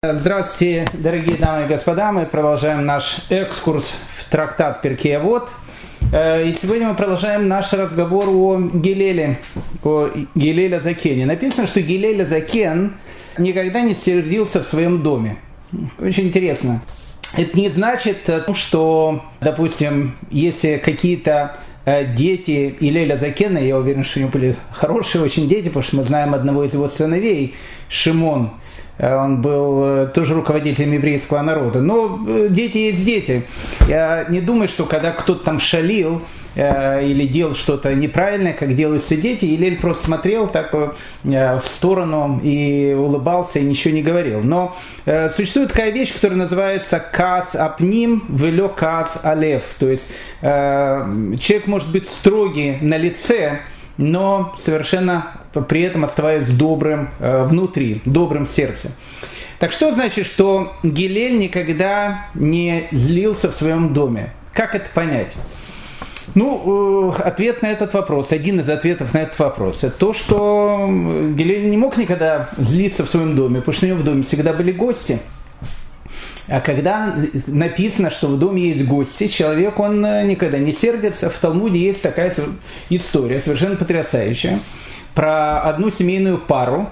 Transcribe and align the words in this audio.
Здравствуйте, 0.00 0.84
дорогие 0.92 1.36
дамы 1.36 1.64
и 1.64 1.66
господа. 1.66 2.12
Мы 2.12 2.24
продолжаем 2.24 2.86
наш 2.86 3.16
экскурс 3.30 3.96
в 4.16 4.30
трактат 4.30 4.80
Перкеевод. 4.80 5.50
Э, 6.12 6.46
и 6.46 6.54
сегодня 6.54 6.86
мы 6.86 6.94
продолжаем 6.94 7.48
наш 7.48 7.72
разговор 7.72 8.28
о 8.28 8.60
Гелеле, 8.60 9.40
о 9.82 10.10
Гелеле 10.36 10.78
Закене. 10.78 11.26
Написано, 11.26 11.66
что 11.66 11.80
Гелеле 11.80 12.24
Закен 12.24 12.94
никогда 13.38 13.80
не 13.80 13.96
сердился 13.96 14.62
в 14.62 14.68
своем 14.68 15.02
доме. 15.02 15.38
Очень 15.98 16.28
интересно. 16.28 16.80
Это 17.36 17.58
не 17.58 17.68
значит, 17.68 18.18
что, 18.54 19.24
допустим, 19.40 20.16
если 20.30 20.76
какие-то 20.76 21.56
э, 21.86 22.04
дети 22.14 22.76
Илеля 22.78 23.16
Закена, 23.16 23.58
я 23.58 23.76
уверен, 23.76 24.04
что 24.04 24.20
у 24.20 24.22
него 24.22 24.30
были 24.30 24.54
хорошие 24.70 25.24
очень 25.24 25.48
дети, 25.48 25.66
потому 25.66 25.82
что 25.82 25.96
мы 25.96 26.04
знаем 26.04 26.34
одного 26.34 26.62
из 26.62 26.72
его 26.72 26.88
сыновей, 26.88 27.56
Шимон– 27.88 28.52
Э, 28.60 28.67
он 28.98 29.40
был 29.40 29.84
э, 29.84 30.06
тоже 30.08 30.34
руководителем 30.34 30.92
еврейского 30.92 31.40
народа. 31.42 31.80
Но 31.80 32.18
э, 32.26 32.48
дети 32.50 32.78
есть 32.78 33.04
дети. 33.04 33.44
Я 33.86 34.26
не 34.28 34.40
думаю, 34.40 34.68
что 34.68 34.86
когда 34.86 35.12
кто-то 35.12 35.44
там 35.44 35.60
шалил 35.60 36.22
или 36.56 37.28
делал 37.28 37.54
что-то 37.54 37.94
неправильное, 37.94 38.52
как 38.52 38.74
делают 38.74 39.04
все 39.04 39.16
дети, 39.16 39.44
Илель 39.44 39.78
просто 39.78 40.06
смотрел 40.06 40.48
так 40.48 40.72
в 41.22 41.62
сторону 41.66 42.40
и 42.42 42.96
улыбался 42.98 43.60
и 43.60 43.62
ничего 43.62 43.94
не 43.94 44.02
говорил. 44.02 44.40
Но 44.40 44.74
существует 45.36 45.68
такая 45.68 45.90
вещь, 45.90 46.12
которая 46.12 46.36
называется 46.36 46.98
кас 46.98 47.54
апним 47.54 48.24
велё 48.28 48.68
кас 48.68 49.20
алев. 49.22 49.62
То 49.78 49.88
есть 49.88 50.10
человек 50.40 51.68
может 51.68 51.92
быть 51.92 52.08
строгий 52.08 52.78
на 52.80 52.96
лице, 52.96 53.60
но 53.96 54.56
совершенно 54.58 55.34
при 55.62 55.82
этом 55.82 56.04
оставаясь 56.04 56.48
добрым 56.48 57.10
э, 57.18 57.44
внутри, 57.44 58.02
добрым 58.04 58.46
сердцем. 58.46 58.92
Так 59.58 59.72
что 59.72 59.92
значит, 59.92 60.26
что 60.26 60.74
Гилель 60.82 61.38
никогда 61.38 62.26
не 62.34 62.88
злился 62.92 63.50
в 63.50 63.54
своем 63.54 63.92
доме? 63.92 64.32
Как 64.52 64.74
это 64.74 64.86
понять? 64.94 65.32
Ну, 66.34 67.12
э, 67.16 67.22
ответ 67.22 67.62
на 67.62 67.66
этот 67.66 67.94
вопрос, 67.94 68.32
один 68.32 68.60
из 68.60 68.68
ответов 68.68 69.14
на 69.14 69.18
этот 69.18 69.38
вопрос, 69.38 69.78
это 69.82 69.96
то, 69.96 70.12
что 70.12 70.86
Гилель 71.34 71.70
не 71.70 71.76
мог 71.76 71.96
никогда 71.96 72.50
злиться 72.56 73.04
в 73.04 73.10
своем 73.10 73.34
доме, 73.34 73.60
потому 73.60 73.74
что 73.74 73.86
у 73.86 73.88
него 73.88 74.00
в 74.00 74.04
доме 74.04 74.22
всегда 74.22 74.52
были 74.52 74.72
гости– 74.72 75.18
а 76.48 76.60
когда 76.60 77.14
написано, 77.46 78.10
что 78.10 78.28
в 78.28 78.38
доме 78.38 78.70
есть 78.70 78.86
гости, 78.86 79.26
человек, 79.26 79.78
он 79.78 80.04
э, 80.04 80.24
никогда 80.24 80.58
не 80.58 80.72
сердится. 80.72 81.28
В 81.28 81.38
Талмуде 81.38 81.78
есть 81.78 82.02
такая 82.02 82.34
история, 82.88 83.40
совершенно 83.40 83.76
потрясающая, 83.76 84.58
про 85.18 85.62
одну 85.62 85.90
семейную 85.90 86.38
пару, 86.38 86.90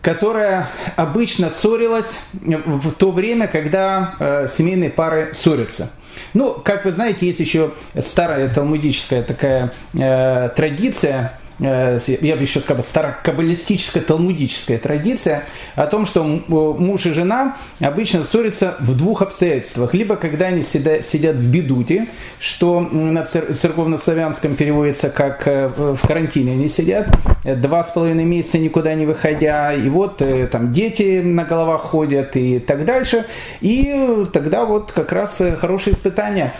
которая 0.00 0.68
обычно 0.94 1.50
ссорилась 1.50 2.20
в 2.32 2.92
то 2.92 3.10
время, 3.10 3.48
когда 3.48 4.14
э, 4.20 4.48
семейные 4.56 4.90
пары 4.90 5.34
ссорятся. 5.34 5.90
Ну, 6.34 6.52
как 6.52 6.84
вы 6.84 6.92
знаете, 6.92 7.26
есть 7.26 7.40
еще 7.40 7.72
старая 7.98 8.48
талмудическая 8.48 9.24
такая 9.24 9.72
э, 9.92 10.50
традиция, 10.54 11.40
я 11.58 12.36
бы 12.36 12.42
еще 12.42 12.60
сказал, 12.60 12.84
старокаббалистическая, 12.84 14.02
талмудическая 14.02 14.78
традиция 14.78 15.44
о 15.74 15.86
том, 15.86 16.06
что 16.06 16.22
муж 16.24 17.06
и 17.06 17.10
жена 17.10 17.56
обычно 17.80 18.24
ссорятся 18.24 18.76
в 18.80 18.96
двух 18.96 19.22
обстоятельствах. 19.22 19.94
Либо 19.94 20.16
когда 20.16 20.46
они 20.46 20.62
сидят 20.62 21.36
в 21.36 21.50
бедуте, 21.50 22.06
что 22.38 22.80
на 22.80 23.24
церковно-славянском 23.24 24.54
переводится 24.54 25.10
как 25.10 25.46
э, 25.48 25.68
в 25.68 26.06
карантине 26.06 26.52
они 26.52 26.68
сидят, 26.68 27.08
э, 27.44 27.56
два 27.56 27.82
с 27.82 27.90
половиной 27.90 28.24
месяца 28.24 28.58
никуда 28.58 28.94
не 28.94 29.06
выходя, 29.06 29.72
и 29.72 29.88
вот 29.88 30.22
там 30.50 30.72
дети 30.72 31.20
на 31.20 31.44
головах 31.44 31.82
ходят 31.82 32.36
и 32.36 32.58
так 32.60 32.84
дальше. 32.84 33.24
И 33.60 34.24
тогда 34.32 34.64
вот 34.64 34.92
как 34.92 35.12
раз 35.12 35.42
хорошее 35.58 35.94
испытание 35.94 36.54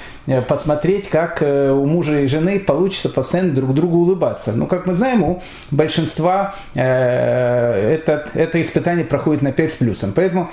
посмотреть, 0.46 1.08
как 1.08 1.42
у 1.42 1.86
мужа 1.86 2.20
и 2.20 2.26
жены 2.26 2.60
получится 2.60 3.08
постоянно 3.08 3.52
друг 3.52 3.74
другу 3.74 3.98
улыбаться. 3.98 4.52
Ну, 4.52 4.66
как 4.66 4.86
мы 4.86 4.94
знаем, 4.94 5.22
у 5.22 5.42
большинства 5.70 6.54
э, 6.74 7.94
этот, 7.94 8.34
это 8.34 8.60
испытание 8.60 9.04
проходит 9.04 9.42
на 9.42 9.52
5 9.52 9.72
с 9.72 9.76
плюсом. 9.76 10.12
Поэтому 10.14 10.50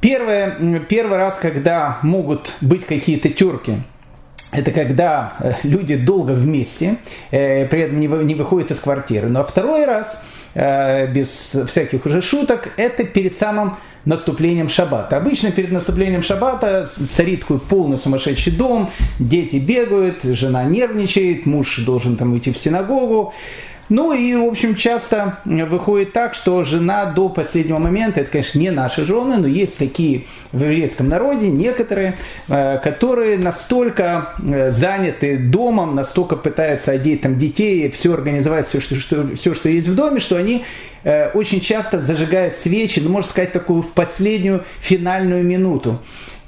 первое, 0.00 0.80
первый 0.88 1.18
раз, 1.18 1.36
когда 1.36 1.98
могут 2.02 2.56
быть 2.60 2.86
какие-то 2.86 3.28
терки, 3.28 3.76
это 4.52 4.70
когда 4.72 5.34
э, 5.40 5.52
люди 5.62 5.96
долго 5.96 6.32
вместе, 6.32 6.96
э, 7.30 7.66
при 7.66 7.82
этом 7.82 8.00
не, 8.00 8.08
выходят 8.08 8.70
из 8.70 8.80
квартиры. 8.80 9.28
Но 9.28 9.44
второй 9.44 9.84
раз, 9.84 10.20
без 10.54 11.56
всяких 11.66 12.06
уже 12.06 12.20
шуток, 12.20 12.70
это 12.76 13.04
перед 13.04 13.36
самым 13.36 13.76
наступлением 14.04 14.68
шаббата. 14.68 15.16
Обычно 15.16 15.50
перед 15.50 15.72
наступлением 15.72 16.22
шаббата 16.22 16.88
царит 17.10 17.40
такой 17.40 17.60
полный 17.60 17.98
сумасшедший 17.98 18.52
дом, 18.52 18.90
дети 19.18 19.56
бегают, 19.56 20.22
жена 20.24 20.64
нервничает, 20.64 21.46
муж 21.46 21.78
должен 21.78 22.16
там 22.16 22.32
уйти 22.32 22.52
в 22.52 22.58
синагогу. 22.58 23.32
Ну 23.90 24.12
и, 24.12 24.36
в 24.36 24.44
общем, 24.44 24.76
часто 24.76 25.38
выходит 25.44 26.12
так, 26.12 26.34
что 26.34 26.62
жена 26.62 27.06
до 27.06 27.28
последнего 27.28 27.78
момента, 27.78 28.20
это, 28.20 28.30
конечно, 28.30 28.60
не 28.60 28.70
наши 28.70 29.04
жены, 29.04 29.36
но 29.36 29.48
есть 29.48 29.78
такие 29.78 30.26
в 30.52 30.62
еврейском 30.62 31.08
народе, 31.08 31.48
некоторые, 31.48 32.14
э, 32.48 32.78
которые 32.78 33.36
настолько 33.36 34.34
э, 34.38 34.70
заняты 34.70 35.38
домом, 35.38 35.96
настолько 35.96 36.36
пытаются 36.36 36.92
одеть 36.92 37.22
там 37.22 37.36
детей, 37.36 37.90
все 37.90 38.14
организовать, 38.14 38.68
все, 38.68 38.78
что, 38.78 38.94
что, 38.94 39.34
все, 39.34 39.54
что 39.54 39.68
есть 39.68 39.88
в 39.88 39.96
доме, 39.96 40.20
что 40.20 40.36
они 40.36 40.64
э, 41.02 41.30
очень 41.32 41.60
часто 41.60 41.98
зажигают 41.98 42.54
свечи, 42.54 43.00
ну, 43.00 43.10
можно 43.10 43.28
сказать, 43.28 43.50
такую 43.50 43.82
в 43.82 43.90
последнюю 43.90 44.62
финальную 44.78 45.42
минуту. 45.42 45.98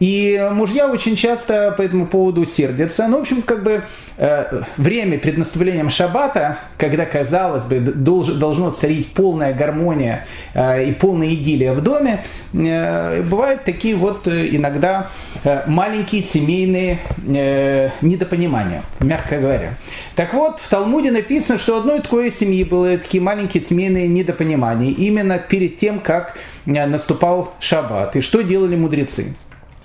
И 0.03 0.49
мужья 0.51 0.89
очень 0.89 1.15
часто 1.15 1.73
по 1.77 1.83
этому 1.83 2.09
поводу 2.09 2.45
сердятся. 2.45 3.07
Ну, 3.07 3.19
в 3.19 3.21
общем, 3.21 3.41
как 3.41 3.63
бы 3.63 3.85
э, 4.17 4.63
время 4.77 5.17
перед 5.17 5.39
наступлением 5.39 5.91
шаббата, 5.91 6.59
когда, 6.77 7.07
казалось 7.07 7.63
бы, 7.67 7.79
долж, 7.79 8.27
должно 8.27 8.73
царить 8.73 9.13
полная 9.13 9.55
гармония 9.55 10.27
э, 10.55 10.87
и 10.89 10.93
полная 10.93 11.33
идиллия 11.35 11.73
в 11.73 11.83
доме, 11.83 12.25
э, 12.53 13.23
бывают 13.23 13.63
такие 13.63 13.95
вот 13.95 14.27
э, 14.27 14.49
иногда 14.51 15.11
э, 15.45 15.63
маленькие 15.69 16.25
семейные 16.25 16.99
э, 17.25 17.91
недопонимания, 18.01 18.83
мягко 18.99 19.39
говоря. 19.39 19.77
Так 20.17 20.34
вот, 20.34 20.59
в 20.59 20.69
Талмуде 20.69 21.13
написано, 21.13 21.59
что 21.59 21.79
одной 21.79 22.01
такой 22.01 22.33
семьи 22.33 22.65
были 22.65 22.97
такие 22.97 23.23
маленькие 23.23 23.63
семейные 23.63 24.09
недопонимания 24.09 24.91
именно 24.91 25.39
перед 25.39 25.79
тем, 25.79 26.01
как 26.01 26.37
наступал 26.67 27.55
шаббат. 27.61 28.17
И 28.17 28.21
что 28.21 28.43
делали 28.43 28.75
мудрецы? 28.75 29.37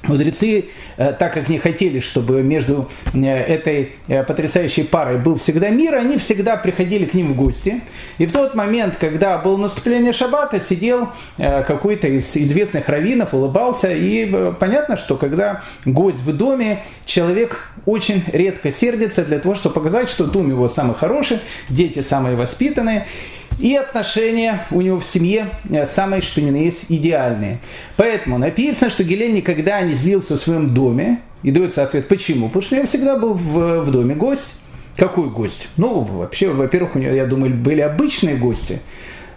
Мудрецы, 0.07 0.65
э, 0.97 1.13
так 1.13 1.33
как 1.33 1.49
не 1.49 1.59
хотели, 1.59 1.99
чтобы 1.99 2.41
между 2.41 2.89
э, 3.13 3.19
этой 3.19 3.93
э, 4.07 4.23
потрясающей 4.23 4.83
парой 4.83 5.17
был 5.17 5.37
всегда 5.37 5.69
мир, 5.69 5.95
они 5.95 6.17
всегда 6.17 6.55
приходили 6.55 7.05
к 7.05 7.13
ним 7.13 7.33
в 7.33 7.35
гости. 7.35 7.81
И 8.17 8.25
в 8.25 8.31
тот 8.31 8.55
момент, 8.55 8.95
когда 8.99 9.37
было 9.37 9.57
наступление 9.57 10.13
шаббата, 10.13 10.59
сидел 10.59 11.09
какой-то 11.37 12.07
из 12.07 12.35
известных 12.35 12.89
раввинов, 12.89 13.33
улыбался. 13.33 13.91
И 13.91 14.53
понятно, 14.59 14.97
что 14.97 15.17
когда 15.17 15.63
гость 15.85 16.19
в 16.19 16.35
доме, 16.35 16.83
человек 17.05 17.69
очень 17.85 18.23
редко 18.31 18.71
сердится 18.71 19.23
для 19.23 19.39
того, 19.39 19.55
чтобы 19.55 19.75
показать, 19.75 20.09
что 20.09 20.25
дом 20.25 20.49
его 20.49 20.67
самый 20.67 20.95
хороший, 20.95 21.39
дети 21.69 22.01
самые 22.01 22.35
воспитанные. 22.35 23.07
И 23.59 23.75
отношения 23.75 24.65
у 24.69 24.81
него 24.81 24.99
в 24.99 25.05
семье 25.05 25.49
э, 25.69 25.85
самые, 25.85 26.21
что 26.21 26.41
ни 26.41 26.51
на 26.51 26.57
есть, 26.57 26.85
идеальные. 26.89 27.59
Поэтому 27.95 28.37
написано, 28.37 28.89
что 28.89 29.03
Гелен 29.03 29.33
никогда 29.33 29.81
не 29.81 29.93
злился 29.93 30.37
в 30.37 30.41
своем 30.41 30.73
доме. 30.73 31.21
И 31.43 31.51
дается 31.51 31.83
ответ, 31.83 32.07
почему? 32.07 32.47
Потому 32.47 32.61
что 32.61 32.75
него 32.75 32.87
всегда 32.87 33.17
был 33.17 33.33
в, 33.33 33.81
в 33.81 33.91
доме 33.91 34.15
гость. 34.15 34.55
Какой 34.95 35.29
гость? 35.29 35.67
Ну, 35.77 35.99
вообще, 35.99 36.49
во-первых, 36.49 36.95
у 36.95 36.99
него, 36.99 37.13
я 37.13 37.25
думаю, 37.25 37.53
были 37.53 37.81
обычные 37.81 38.35
гости. 38.35 38.79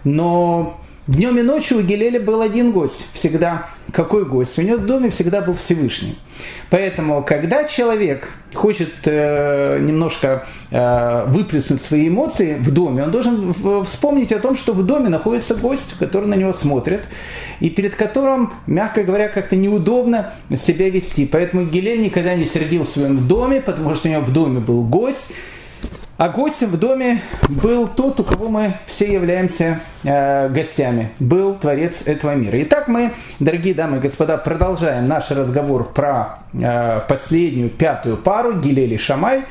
Но 0.03 0.80
Днем 1.07 1.35
и 1.39 1.41
ночью 1.41 1.79
у 1.79 1.81
Гелеля 1.81 2.19
был 2.19 2.41
один 2.41 2.71
гость, 2.71 3.07
всегда. 3.13 3.69
Какой 3.91 4.23
гость? 4.23 4.59
У 4.59 4.61
него 4.61 4.77
в 4.77 4.85
доме 4.85 5.09
всегда 5.09 5.41
был 5.41 5.55
Всевышний. 5.55 6.19
Поэтому, 6.69 7.23
когда 7.23 7.63
человек 7.63 8.29
хочет 8.53 8.93
э, 9.05 9.79
немножко 9.81 10.45
э, 10.69 11.25
выплеснуть 11.25 11.81
свои 11.81 12.07
эмоции 12.07 12.53
в 12.53 12.71
доме, 12.71 13.03
он 13.03 13.09
должен 13.09 13.51
вспомнить 13.83 14.31
о 14.31 14.37
том, 14.37 14.55
что 14.55 14.73
в 14.73 14.85
доме 14.85 15.09
находится 15.09 15.55
гость, 15.55 15.95
который 15.97 16.27
на 16.27 16.35
него 16.35 16.53
смотрит, 16.53 17.07
и 17.59 17.71
перед 17.71 17.95
которым, 17.95 18.53
мягко 18.67 19.03
говоря, 19.03 19.27
как-то 19.27 19.55
неудобно 19.55 20.35
себя 20.55 20.91
вести. 20.91 21.25
Поэтому 21.25 21.65
Гелель 21.65 22.03
никогда 22.03 22.35
не 22.35 22.45
сердил 22.45 22.83
в 22.83 22.89
своем 22.89 23.27
доме, 23.27 23.59
потому 23.59 23.95
что 23.95 24.07
у 24.07 24.11
него 24.11 24.21
в 24.21 24.31
доме 24.31 24.59
был 24.59 24.83
гость, 24.83 25.25
а 26.21 26.29
гостем 26.29 26.69
в 26.69 26.77
доме 26.77 27.19
был 27.49 27.87
тот, 27.87 28.19
у 28.19 28.23
кого 28.23 28.47
мы 28.47 28.75
все 28.85 29.11
являемся 29.11 29.79
э, 30.03 30.49
гостями. 30.49 31.09
Был 31.17 31.55
Творец 31.55 32.03
этого 32.05 32.35
мира. 32.35 32.61
Итак, 32.61 32.87
мы, 32.87 33.13
дорогие 33.39 33.73
дамы 33.73 33.97
и 33.97 33.99
господа, 34.01 34.37
продолжаем 34.37 35.07
наш 35.07 35.31
разговор 35.31 35.91
про 35.91 36.43
э, 36.53 37.01
последнюю, 37.09 37.71
пятую 37.71 38.17
пару, 38.17 38.53
Гилели 38.53 38.97
Шамай. 38.97 39.45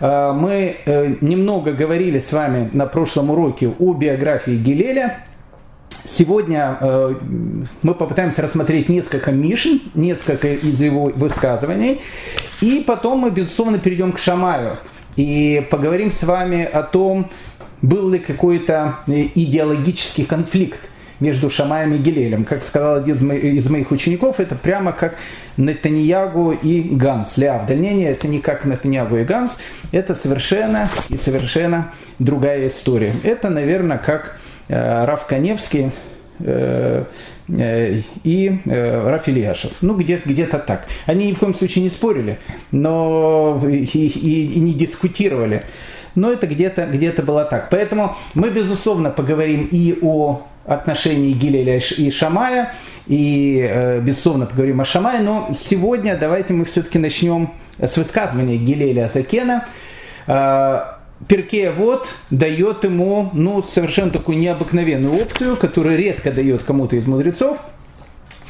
Э, 0.00 0.32
мы 0.32 0.78
э, 0.84 1.14
немного 1.20 1.70
говорили 1.72 2.18
с 2.18 2.32
вами 2.32 2.68
на 2.72 2.86
прошлом 2.86 3.30
уроке 3.30 3.72
о 3.78 3.94
биографии 3.94 4.56
Гилеля. 4.56 5.18
Сегодня 6.04 6.78
э, 6.80 7.14
мы 7.82 7.94
попытаемся 7.94 8.42
рассмотреть 8.42 8.88
несколько 8.88 9.30
Мишн, 9.30 9.76
несколько 9.94 10.48
из 10.48 10.80
его 10.80 11.12
высказываний, 11.14 12.00
и 12.60 12.82
потом 12.84 13.20
мы, 13.20 13.30
безусловно, 13.30 13.78
перейдем 13.78 14.10
к 14.10 14.18
Шамаю 14.18 14.74
и 15.18 15.66
поговорим 15.68 16.12
с 16.12 16.22
вами 16.22 16.64
о 16.64 16.84
том, 16.84 17.28
был 17.82 18.08
ли 18.08 18.20
какой-то 18.20 19.00
э, 19.08 19.26
идеологический 19.34 20.24
конфликт 20.24 20.78
между 21.18 21.50
Шамаем 21.50 21.92
и 21.94 21.98
Гилелем. 21.98 22.44
Как 22.44 22.62
сказал 22.62 22.98
один 22.98 23.16
из 23.16 23.68
моих 23.68 23.90
учеников, 23.90 24.38
это 24.38 24.54
прямо 24.54 24.92
как 24.92 25.16
Нетаньягу 25.56 26.52
и 26.52 26.82
Ганс. 26.94 27.36
Леав, 27.36 27.68
не, 27.68 28.04
это 28.04 28.28
не 28.28 28.38
как 28.38 28.64
Нетаньягу 28.64 29.16
и 29.16 29.24
Ганс, 29.24 29.58
это 29.90 30.14
совершенно 30.14 30.88
и 31.08 31.16
совершенно 31.16 31.92
другая 32.20 32.68
история. 32.68 33.12
Это, 33.24 33.50
наверное, 33.50 33.98
как 33.98 34.38
э, 34.68 35.04
Раф 35.04 35.26
Каневский 35.26 35.90
э, 36.38 37.04
и 37.48 38.60
э, 38.64 39.08
Раф 39.08 39.28
Ильяшев. 39.28 39.72
Ну, 39.80 39.96
где, 39.96 40.20
где-то 40.24 40.58
так. 40.58 40.86
Они 41.06 41.26
ни 41.26 41.32
в 41.32 41.38
коем 41.38 41.54
случае 41.54 41.84
не 41.84 41.90
спорили, 41.90 42.38
но 42.70 43.60
и, 43.66 43.84
и, 43.84 44.52
и 44.54 44.60
не 44.60 44.74
дискутировали. 44.74 45.62
Но 46.14 46.30
это 46.32 46.46
где-то 46.46 46.86
где 46.86 47.10
было 47.12 47.44
так. 47.44 47.68
Поэтому 47.70 48.16
мы, 48.34 48.50
безусловно, 48.50 49.10
поговорим 49.10 49.68
и 49.70 49.96
о 50.02 50.42
отношении 50.66 51.32
Гилеля 51.32 51.78
и 51.78 52.10
Шамая, 52.10 52.74
и, 53.06 53.66
э, 53.68 54.00
безусловно, 54.00 54.46
поговорим 54.46 54.80
о 54.80 54.84
Шамае, 54.84 55.20
но 55.20 55.50
сегодня 55.58 56.16
давайте 56.16 56.52
мы 56.52 56.66
все-таки 56.66 56.98
начнем 56.98 57.52
с 57.78 57.96
высказывания 57.96 58.58
Гилеля 58.58 59.06
Азакена. 59.06 59.64
Э, 61.20 61.24
Перкея 61.26 61.72
вот 61.72 62.08
дает 62.30 62.84
ему 62.84 63.30
ну, 63.32 63.62
совершенно 63.62 64.10
такую 64.10 64.38
необыкновенную 64.38 65.14
опцию, 65.14 65.56
которую 65.56 65.98
редко 65.98 66.30
дает 66.30 66.62
кому-то 66.62 66.96
из 66.96 67.06
мудрецов. 67.06 67.58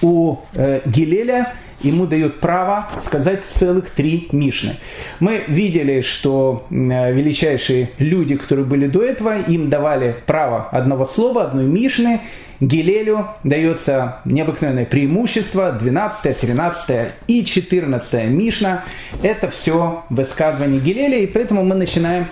У 0.03 0.37
э, 0.55 0.81
Гилеля 0.85 1.55
ему 1.81 2.06
дают 2.06 2.41
право 2.41 2.88
сказать 3.00 3.44
целых 3.44 3.91
три 3.91 4.29
Мишны. 4.32 4.76
Мы 5.20 5.44
видели, 5.47 6.00
что 6.00 6.67
величайшие 6.70 7.91
люди, 7.99 8.37
которые 8.37 8.67
были 8.67 8.87
до 8.87 9.03
этого, 9.03 9.41
им 9.41 9.71
давали 9.71 10.17
право 10.26 10.69
одного 10.71 11.05
слова, 11.05 11.44
одной 11.44 11.67
Мишны. 11.67 12.21
Гилелю 12.61 13.29
дается 13.44 14.19
необыкновенное 14.25 14.85
преимущество, 14.85 15.71
12, 15.71 16.38
13 16.38 17.12
и 17.29 17.44
14 17.44 18.29
Мишна. 18.29 18.85
Это 19.23 19.49
все 19.49 20.05
высказывание 20.11 20.81
Гилеля, 20.81 21.19
и 21.19 21.26
поэтому 21.26 21.62
мы 21.62 21.76
начинаем 21.76 22.26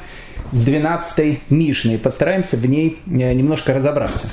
с 0.53 0.65
12 0.65 1.51
Мишны 1.51 1.95
и 1.95 1.99
постараемся 1.99 2.57
в 2.57 2.67
ней 2.67 2.99
э, 3.07 3.33
немножко 3.33 3.75
разобраться. 3.75 4.29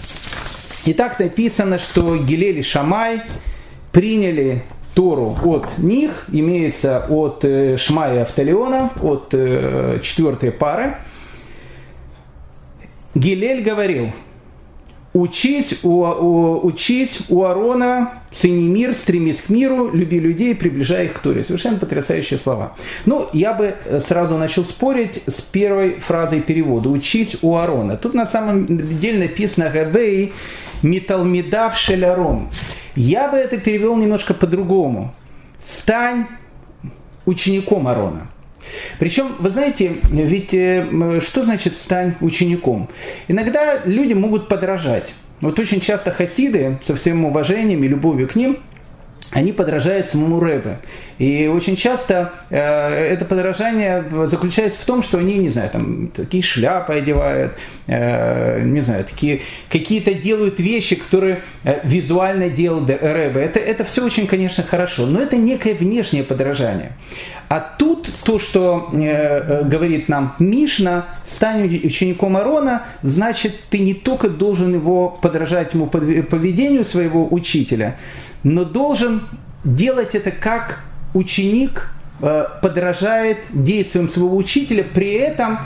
Итак, 0.86 1.20
написано, 1.20 1.80
что 1.80 2.18
Гилель 2.18 2.60
и 2.60 2.62
Шамай 2.62 3.22
приняли 3.92 4.64
Тору 4.94 5.38
от 5.44 5.78
них, 5.78 6.26
имеется 6.32 7.06
от 7.08 7.44
э, 7.46 7.78
Шмая 7.78 8.24
Автолеона, 8.24 8.92
от 9.02 9.30
э, 9.32 10.00
четвертой 10.04 10.52
пары. 10.52 10.96
Гилель 13.16 13.64
говорил, 13.64 14.12
учись 15.14 15.80
у, 15.84 16.04
у, 16.04 16.66
учись 16.66 17.22
у 17.30 17.44
Арона, 17.44 18.14
цени 18.32 18.68
мир, 18.68 18.96
стремись 18.96 19.42
к 19.42 19.50
миру, 19.50 19.92
люби 19.94 20.20
людей, 20.20 20.56
приближай 20.56 21.06
их 21.06 21.14
к 21.14 21.20
Торе. 21.20 21.44
Совершенно 21.44 21.78
потрясающие 21.78 22.40
слова. 22.40 22.74
Ну, 23.06 23.28
я 23.34 23.54
бы 23.54 23.76
э, 23.86 24.00
сразу 24.00 24.38
начал 24.38 24.66
спорить 24.66 25.22
с 25.28 25.42
первой 25.42 26.00
фразой 26.00 26.42
перевода. 26.42 26.90
Учись 26.90 27.38
у 27.42 27.56
Арона. 27.56 27.98
Тут 27.98 28.14
на 28.14 28.26
самом 28.26 28.66
деле 29.00 29.20
написано 29.20 29.70
«Гадей 29.70 30.34
металмидав 30.82 31.78
шелярон». 31.78 32.50
Я 32.96 33.28
бы 33.30 33.38
это 33.38 33.58
перевел 33.58 33.96
немножко 33.96 34.34
по-другому. 34.34 35.14
Стань 35.64 36.28
учеником 37.26 37.88
Арона. 37.88 38.28
Причем, 39.00 39.36
вы 39.40 39.50
знаете, 39.50 39.96
ведь 40.12 40.54
э, 40.54 41.20
что 41.22 41.44
значит 41.44 41.76
стань 41.76 42.16
учеником? 42.22 42.90
Иногда 43.28 43.82
люди 43.86 44.14
могут 44.14 44.48
подражать. 44.48 45.14
Вот 45.42 45.60
очень 45.60 45.82
часто 45.82 46.12
хасиды, 46.12 46.80
со 46.86 46.96
всем 46.96 47.26
уважением 47.26 47.84
и 47.84 47.88
любовью 47.88 48.28
к 48.28 48.36
ним, 48.36 48.60
они 49.32 49.52
подражают 49.52 50.08
самому 50.08 50.40
Рэбе. 50.40 50.80
И 51.20 51.48
очень 51.48 51.76
часто 51.76 52.34
э, 52.50 52.58
это 52.58 53.26
подражание 53.26 54.04
заключается 54.26 54.80
в 54.80 54.86
том, 54.86 55.04
что 55.04 55.20
они, 55.20 55.36
не 55.36 55.50
знаю, 55.50 55.70
там 55.70 56.08
такие 56.08 56.44
шляпы 56.44 56.94
одевают, 56.94 57.54
э, 57.88 58.62
не 58.64 58.82
знаю, 58.82 59.06
такие 59.06 59.42
какие-то 59.70 60.14
делают 60.14 60.60
вещи, 60.60 60.96
которые 60.96 61.44
э, 61.64 61.80
визуально 61.84 62.50
делал 62.50 62.86
Рэбе. 62.86 63.42
Это, 63.42 63.60
это 63.60 63.84
все 63.84 64.04
очень, 64.04 64.28
конечно, 64.28 64.64
хорошо, 64.64 65.06
но 65.06 65.22
это 65.22 65.38
некое 65.38 65.74
внешнее 65.74 66.24
подражание. 66.24 66.94
А 67.50 67.60
тут 67.60 68.08
то, 68.24 68.40
что 68.40 68.90
э, 68.94 69.00
э 69.00 69.64
говорит 69.66 70.10
нам 70.10 70.36
Мишна, 70.40 71.06
стань 71.26 71.68
учеником 71.68 72.36
Арона, 72.38 72.84
значит, 73.04 73.54
ты 73.70 73.80
не 73.80 73.94
только 73.94 74.30
должен 74.30 74.74
его 74.74 75.10
подражать 75.10 75.74
ему 75.74 75.88
поведению 75.88 76.86
своего 76.86 77.28
учителя, 77.30 77.98
но 78.44 78.66
должен 78.66 79.22
делать 79.64 80.16
это 80.16 80.32
как 80.32 80.84
ученик 81.14 81.92
э, 82.22 82.46
подражает 82.62 83.40
действиям 83.52 84.10
своего 84.10 84.36
учителя, 84.36 84.84
при 84.84 85.14
этом 85.14 85.60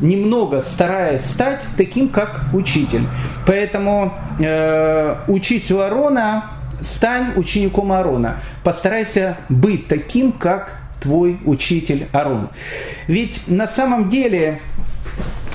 немного 0.00 0.60
стараясь 0.60 1.24
стать 1.24 1.60
таким, 1.76 2.08
как 2.08 2.42
учитель. 2.52 3.06
Поэтому 3.46 4.12
э, 4.40 5.16
учись 5.28 5.70
у 5.70 5.78
Арона, 5.78 6.50
стань 6.80 7.32
учеником 7.36 7.92
Арона. 7.92 8.40
Постарайся 8.62 9.38
быть 9.48 9.88
таким, 9.88 10.32
как 10.32 10.80
твой 11.00 11.38
учитель 11.44 12.06
Арон. 12.12 12.48
Ведь 13.06 13.46
на 13.46 13.66
самом 13.66 14.08
деле, 14.08 14.60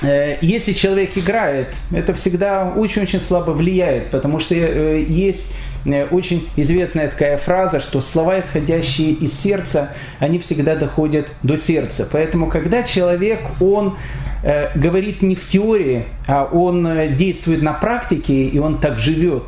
э, 0.02 0.36
если 0.40 0.72
человек 0.72 1.10
играет, 1.16 1.68
это 1.92 2.14
всегда 2.14 2.72
очень-очень 2.76 3.20
слабо 3.20 3.50
влияет, 3.50 4.10
потому 4.10 4.40
что 4.40 4.54
э, 4.54 5.02
есть 5.02 5.52
очень 5.84 6.48
известная 6.56 7.08
такая 7.08 7.38
фраза, 7.38 7.80
что 7.80 8.00
слова, 8.00 8.40
исходящие 8.40 9.12
из 9.12 9.38
сердца, 9.38 9.90
они 10.18 10.38
всегда 10.38 10.76
доходят 10.76 11.28
до 11.42 11.56
сердца. 11.56 12.06
Поэтому, 12.10 12.48
когда 12.48 12.82
человек, 12.82 13.40
он 13.60 13.96
э, 14.42 14.76
говорит 14.78 15.22
не 15.22 15.34
в 15.34 15.48
теории, 15.48 16.06
а 16.26 16.44
он 16.44 16.86
э, 16.86 17.08
действует 17.08 17.62
на 17.62 17.72
практике, 17.72 18.44
и 18.44 18.58
он 18.58 18.78
так 18.78 18.98
живет, 18.98 19.44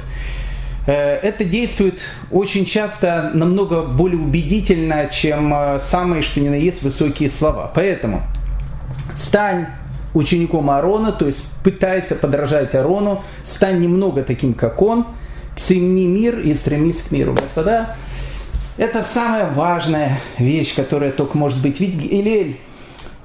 э, 0.86 0.92
это 0.92 1.44
действует 1.44 2.00
очень 2.30 2.64
часто 2.64 3.30
намного 3.34 3.82
более 3.82 4.20
убедительно, 4.20 5.08
чем 5.08 5.52
э, 5.52 5.78
самые, 5.80 6.22
что 6.22 6.40
ни 6.40 6.48
на 6.48 6.54
есть, 6.54 6.82
высокие 6.82 7.28
слова. 7.28 7.70
Поэтому 7.74 8.22
стань 9.16 9.66
учеником 10.14 10.70
Арона, 10.70 11.12
то 11.12 11.26
есть 11.26 11.44
пытайся 11.62 12.14
подражать 12.14 12.74
Арону, 12.74 13.22
стань 13.44 13.80
немного 13.80 14.22
таким, 14.22 14.54
как 14.54 14.80
он– 14.80 15.06
цени 15.56 16.06
мир 16.06 16.38
и 16.38 16.54
стремись 16.54 17.02
к 17.02 17.10
миру. 17.10 17.34
Господа, 17.34 17.96
это 18.76 19.02
самая 19.02 19.50
важная 19.50 20.20
вещь, 20.38 20.74
которая 20.74 21.12
только 21.12 21.36
может 21.36 21.60
быть. 21.60 21.80
Ведь 21.80 21.96
Илель, 21.96 22.58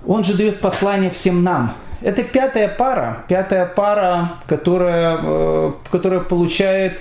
он 0.05 0.23
же 0.23 0.33
дает 0.33 0.59
послание 0.59 1.09
всем 1.09 1.43
нам. 1.43 1.73
Это 2.01 2.23
пятая 2.23 2.67
пара, 2.67 3.23
пятая 3.27 3.65
пара, 3.65 4.33
которая, 4.45 5.19
э, 5.21 5.71
которая 5.91 6.19
получает 6.19 6.99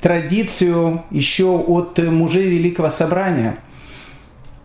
традицию 0.00 1.02
еще 1.10 1.58
от 1.58 1.98
мужей 1.98 2.48
Великого 2.48 2.90
Собрания. 2.90 3.56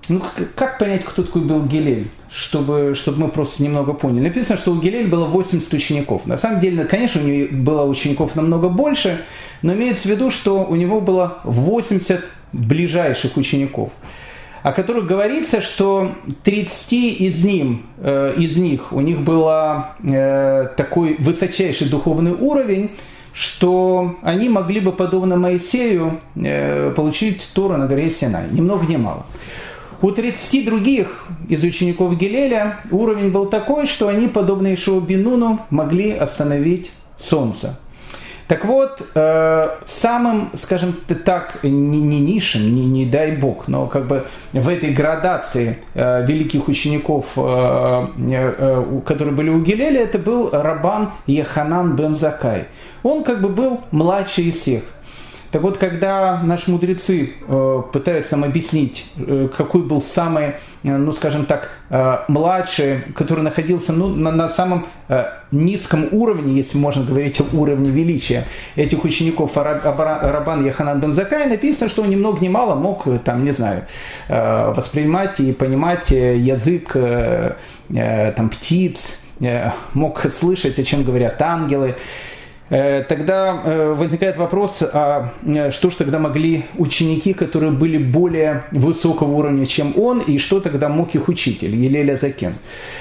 Ну, 0.07 0.21
как 0.55 0.77
понять, 0.77 1.03
кто 1.03 1.23
такой 1.23 1.41
был 1.41 1.63
Гилель, 1.63 2.07
чтобы, 2.33 2.93
чтобы 2.95 3.19
мы 3.19 3.27
просто 3.29 3.61
немного 3.61 3.93
поняли? 3.93 4.23
Написано, 4.27 4.57
что 4.57 4.71
у 4.71 4.79
Гилель 4.79 5.07
было 5.07 5.25
80 5.25 5.73
учеников. 5.73 6.25
На 6.25 6.37
самом 6.37 6.61
деле, 6.61 6.85
конечно, 6.85 7.21
у 7.21 7.25
него 7.25 7.47
было 7.51 7.83
учеников 7.83 8.35
намного 8.35 8.69
больше, 8.69 9.21
но 9.61 9.73
имеется 9.73 10.07
в 10.07 10.11
виду, 10.11 10.31
что 10.31 10.63
у 10.63 10.75
него 10.75 11.01
было 11.01 11.39
80 11.43 12.23
ближайших 12.53 13.37
учеников, 13.37 13.91
о 14.63 14.71
которых 14.71 15.07
говорится, 15.07 15.61
что 15.61 16.11
30 16.43 16.93
из, 16.93 17.43
ним, 17.43 17.85
э, 17.97 18.33
из 18.37 18.57
них 18.57 18.93
у 18.93 19.01
них 19.01 19.21
был 19.21 19.47
э, 19.49 20.69
такой 20.77 21.15
высочайший 21.19 21.89
духовный 21.89 22.33
уровень, 22.33 22.91
что 23.33 24.17
они 24.21 24.49
могли 24.49 24.79
бы, 24.81 24.91
подобно 24.91 25.37
Моисею, 25.37 26.19
э, 26.35 26.93
получить 26.95 27.49
Тору 27.53 27.77
на 27.77 27.87
горе 27.87 28.09
Синай. 28.09 28.47
Ни 28.51 28.61
много 28.61 28.85
ни 28.85 28.97
мало. 28.97 29.25
У 30.01 30.11
30 30.11 30.65
других 30.65 31.25
из 31.47 31.63
учеников 31.63 32.17
Гилеля 32.17 32.79
уровень 32.89 33.29
был 33.29 33.45
такой, 33.45 33.85
что 33.85 34.07
они, 34.07 34.27
подобно 34.27 34.73
Ишуа 34.73 34.99
Бинуну, 34.99 35.59
могли 35.69 36.11
остановить 36.11 36.91
солнце. 37.19 37.77
Так 38.47 38.65
вот, 38.65 39.01
э, 39.15 39.69
самым, 39.85 40.49
скажем 40.55 40.97
так, 41.23 41.59
не, 41.63 42.01
не 42.01 42.19
низшим, 42.19 42.75
не, 42.75 42.85
не 42.85 43.05
дай 43.05 43.31
бог, 43.33 43.67
но 43.67 43.85
как 43.85 44.07
бы 44.07 44.25
в 44.51 44.67
этой 44.67 44.91
градации 44.91 45.77
э, 45.93 46.25
великих 46.25 46.67
учеников, 46.67 47.27
э, 47.37 49.01
которые 49.05 49.33
были 49.33 49.49
у 49.49 49.61
Гилеля, 49.61 50.01
это 50.01 50.17
был 50.17 50.49
Рабан 50.51 51.11
Еханан 51.27 51.95
бен 51.95 52.15
Закай. 52.15 52.65
Он 53.03 53.23
как 53.23 53.39
бы 53.39 53.49
был 53.49 53.81
младший 53.91 54.45
из 54.45 54.59
всех– 54.59 54.83
так 55.51 55.63
вот, 55.63 55.77
когда 55.77 56.41
наши 56.41 56.71
мудрецы 56.71 57.31
э, 57.45 57.81
пытаются 57.91 58.37
нам 58.37 58.49
объяснить, 58.49 59.11
э, 59.17 59.49
какой 59.55 59.81
был 59.81 60.01
самый, 60.01 60.53
э, 60.83 60.97
ну 60.97 61.11
скажем 61.11 61.45
так, 61.45 61.71
младший, 62.29 63.01
который 63.15 63.43
находился 63.43 63.91
ну, 63.91 64.07
на, 64.07 64.31
на 64.31 64.47
самом 64.47 64.85
низком 65.51 66.07
уровне, 66.13 66.53
если 66.53 66.77
можно 66.77 67.03
говорить 67.03 67.41
о 67.41 67.45
уровне 67.53 67.89
величия 67.89 68.45
этих 68.77 69.03
учеников 69.03 69.57
Рабан 69.57 70.65
Яханан 70.65 71.01
бен 71.01 71.11
Закай, 71.11 71.49
написано, 71.49 71.89
что 71.89 72.03
он 72.03 72.09
ни 72.09 72.15
много 72.15 72.39
ни 72.39 72.47
мало 72.47 72.75
мог, 72.75 73.05
там, 73.25 73.43
не 73.43 73.51
знаю, 73.51 73.87
воспринимать 74.29 75.41
и 75.41 75.51
понимать 75.51 76.11
язык 76.11 76.95
там, 77.89 78.49
птиц, 78.49 79.19
мог 79.93 80.21
слышать, 80.31 80.79
о 80.79 80.83
чем 80.85 81.03
говорят 81.03 81.41
ангелы. 81.41 81.95
Э, 82.71 83.03
тогда 83.03 83.61
э, 83.65 83.93
возникает 83.97 84.37
вопрос, 84.37 84.81
а 84.81 85.33
э, 85.45 85.71
что 85.71 85.89
же 85.89 85.97
тогда 85.97 86.19
могли 86.19 86.63
ученики, 86.77 87.33
которые 87.33 87.73
были 87.73 87.97
более 87.97 88.63
высокого 88.71 89.29
уровня, 89.33 89.65
чем 89.65 89.93
он, 89.97 90.19
и 90.19 90.37
что 90.37 90.61
тогда 90.61 90.87
мог 90.87 91.13
их 91.13 91.27
учитель, 91.27 91.75
Елеля 91.75 92.15
Закен. 92.15 92.55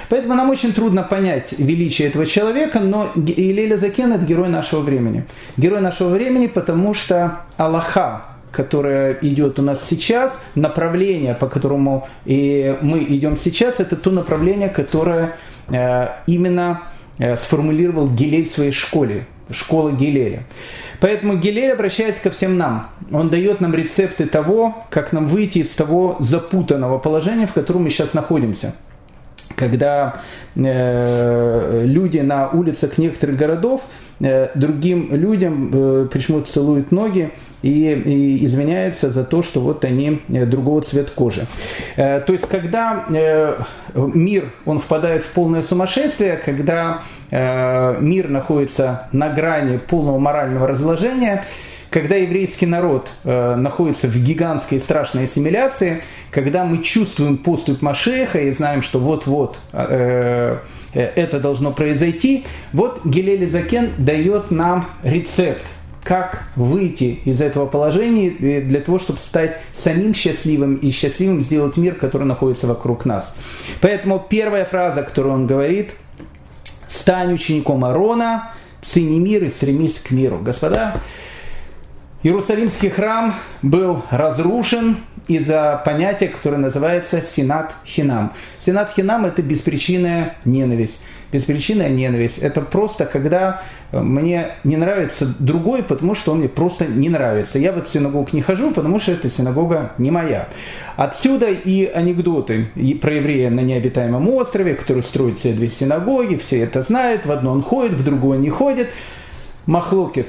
Поэтому 0.09 0.35
нам 0.35 0.49
очень 0.49 0.73
трудно 0.73 1.03
понять 1.03 1.53
величие 1.57 2.09
этого 2.09 2.25
человека, 2.25 2.81
но 2.81 3.11
Елеля 3.15 3.77
Закен– 3.77 4.11
это 4.13 4.25
герой 4.25 4.49
нашего 4.49 4.81
времени. 4.81 5.23
Герой 5.55 5.79
нашего 5.79 6.09
времени, 6.09 6.47
потому 6.47 6.93
что 6.93 7.43
Аллаха, 7.55 8.23
которое 8.51 9.17
идет 9.21 9.57
у 9.57 9.61
нас 9.61 9.87
сейчас, 9.89 10.37
направление, 10.53 11.33
по 11.33 11.47
которому 11.47 12.09
и 12.25 12.77
мы 12.81 12.99
идем 12.99 13.37
сейчас, 13.37 13.79
это 13.79 13.95
то 13.95 14.11
направление, 14.11 14.67
которое 14.67 15.37
именно 16.27 16.81
сформулировал 17.37 18.09
Гилей 18.09 18.43
в 18.43 18.51
своей 18.51 18.73
школе 18.73 19.25
школа 19.53 19.91
Гилеля. 19.91 20.43
Поэтому 20.99 21.37
Гилель 21.37 21.71
обращается 21.71 22.21
ко 22.23 22.31
всем 22.31 22.57
нам. 22.57 22.89
Он 23.11 23.29
дает 23.29 23.61
нам 23.61 23.73
рецепты 23.73 24.25
того, 24.25 24.85
как 24.89 25.13
нам 25.13 25.27
выйти 25.27 25.59
из 25.59 25.69
того 25.69 26.17
запутанного 26.19 26.99
положения, 26.99 27.47
в 27.47 27.53
котором 27.53 27.83
мы 27.83 27.89
сейчас 27.89 28.13
находимся. 28.13 28.73
Когда 29.55 30.21
э, 30.55 31.83
люди 31.85 32.19
на 32.19 32.49
улицах 32.49 32.97
некоторых 32.97 33.37
городов 33.37 33.81
э, 34.19 34.49
другим 34.55 35.13
людям 35.13 35.71
э, 35.73 36.07
почему-то 36.11 36.51
целуют 36.51 36.91
ноги, 36.91 37.31
и, 37.61 37.91
и 37.91 38.45
извиняется 38.45 39.11
за 39.11 39.23
то, 39.23 39.43
что 39.43 39.61
вот 39.61 39.83
они 39.85 40.21
э, 40.29 40.45
другого 40.45 40.81
цвета 40.81 41.11
кожи. 41.13 41.45
Э, 41.95 42.19
то 42.19 42.33
есть, 42.33 42.47
когда 42.47 43.05
э, 43.09 43.57
мир, 43.93 44.51
он 44.65 44.79
впадает 44.79 45.23
в 45.23 45.31
полное 45.31 45.63
сумасшествие, 45.63 46.37
когда 46.37 47.01
мир 47.33 48.27
находится 48.27 49.07
на 49.13 49.29
грани 49.29 49.77
полного 49.77 50.19
морального 50.19 50.67
разложения, 50.67 51.45
когда 51.91 52.15
еврейский 52.15 52.65
народ 52.65 53.11
э, 53.25 53.55
находится 53.55 54.07
в 54.07 54.15
гигантской 54.15 54.79
страшной 54.79 55.25
ассимиляции, 55.25 56.03
когда 56.31 56.63
мы 56.63 56.81
чувствуем 56.81 57.37
поступь 57.37 57.81
Машеха 57.81 58.39
и 58.39 58.51
знаем, 58.53 58.81
что 58.81 58.97
вот-вот 58.97 59.57
э, 59.73 60.59
это 60.93 61.39
должно 61.41 61.71
произойти, 61.71 62.45
вот 62.71 63.01
Гилели 63.03 63.45
Закен 63.45 63.89
дает 63.97 64.51
нам 64.51 64.87
рецепт 65.03 65.63
как 66.03 66.45
выйти 66.55 67.19
из 67.25 67.41
этого 67.41 67.65
положения 67.65 68.31
для 68.61 68.79
того, 68.79 68.97
чтобы 68.97 69.19
стать 69.19 69.57
самим 69.73 70.15
счастливым 70.15 70.77
и 70.77 70.91
счастливым 70.91 71.43
сделать 71.43 71.77
мир, 71.77 71.95
который 71.95 72.23
находится 72.23 72.67
вокруг 72.67 73.05
нас. 73.05 73.35
Поэтому 73.81 74.25
первая 74.27 74.65
фраза, 74.65 75.03
которую 75.03 75.35
он 75.35 75.45
говорит, 75.45 75.91
«Стань 76.87 77.33
учеником 77.33 77.85
Арона, 77.85 78.53
цени 78.81 79.19
мир 79.19 79.43
и 79.43 79.49
стремись 79.49 79.99
к 79.99 80.09
миру». 80.09 80.39
Господа, 80.41 80.95
Иерусалимский 82.23 82.89
храм 82.89 83.33
был 83.61 84.03
разрушен 84.11 84.97
из-за 85.27 85.81
понятия, 85.83 86.27
которое 86.27 86.57
называется 86.57 87.21
Сенат 87.21 87.73
Хинам. 87.85 88.33
Сенат 88.59 88.91
Хинам– 88.95 89.25
это 89.27 89.41
беспричинная 89.41 90.35
ненависть 90.45 91.01
беспричинная 91.31 91.89
ненависть. 91.89 92.37
Это 92.39 92.61
просто, 92.61 93.05
когда 93.05 93.61
э, 93.91 94.01
мне 94.01 94.51
не 94.63 94.77
нравится 94.77 95.33
другой, 95.39 95.83
потому 95.83 96.15
что 96.15 96.33
он 96.33 96.39
мне 96.39 96.49
просто 96.49 96.85
не 96.85 97.09
нравится. 97.09 97.59
Я 97.59 97.71
в 97.71 97.77
эту 97.77 97.89
синагогу 97.89 98.29
не 98.33 98.41
хожу, 98.41 98.71
потому 98.71 98.99
что 98.99 99.13
эта 99.13 99.29
синагога 99.29 99.93
не 99.97 100.11
моя. 100.11 100.49
Отсюда 100.97 101.49
и 101.49 101.85
анекдоты 101.85 102.69
и 102.75 102.93
про 102.93 103.15
еврея 103.15 103.49
на 103.49 103.61
необитаемом 103.61 104.27
острове, 104.29 104.75
который 104.75 105.03
строит 105.03 105.39
все 105.39 105.53
две 105.53 105.69
синагоги, 105.69 106.35
все 106.35 106.59
это 106.59 106.83
знают, 106.83 107.25
в 107.25 107.31
одну 107.31 107.51
он 107.51 107.63
ходит, 107.63 107.93
в 107.93 108.03
другую 108.03 108.37
он 108.37 108.41
не 108.41 108.49
ходит. 108.49 108.89
Махлокет, 109.65 110.27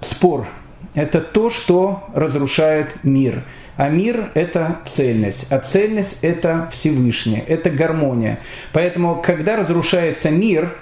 спор, 0.00 0.46
это 0.94 1.20
то, 1.20 1.50
что 1.50 2.04
разрушает 2.14 2.88
мир– 3.02 3.42
а 3.78 3.90
мир– 3.90 4.32
это 4.34 4.80
цельность, 4.86 5.46
а 5.50 5.60
цельность– 5.60 6.18
это 6.22 6.68
Всевышнее, 6.72 7.44
это 7.46 7.70
гармония. 7.70 8.40
Поэтому, 8.72 9.22
когда 9.24 9.54
разрушается 9.54 10.30
мир, 10.30 10.74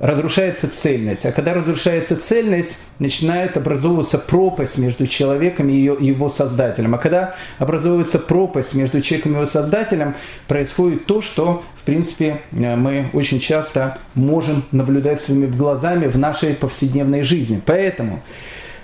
разрушается 0.00 0.68
цельность. 0.68 1.24
А 1.24 1.30
когда 1.30 1.54
разрушается 1.54 2.16
цельность, 2.16 2.76
начинает 2.98 3.56
образовываться 3.56 4.18
пропасть 4.18 4.78
между 4.78 5.06
человеком 5.06 5.68
и 5.68 5.76
его 5.76 6.28
создателем. 6.28 6.92
А 6.92 6.98
когда 6.98 7.36
образовывается 7.58 8.18
пропасть 8.18 8.74
между 8.74 9.00
человеком 9.00 9.30
и 9.30 9.34
его 9.36 9.46
создателем, 9.46 10.16
происходит 10.48 11.06
то, 11.06 11.22
что, 11.22 11.62
в 11.80 11.84
принципе, 11.84 12.40
мы 12.50 13.10
очень 13.12 13.38
часто 13.38 13.98
можем 14.16 14.64
наблюдать 14.72 15.20
своими 15.20 15.46
глазами 15.46 16.08
в 16.08 16.18
нашей 16.18 16.54
повседневной 16.54 17.22
жизни. 17.22 17.60
Поэтому, 17.64 18.24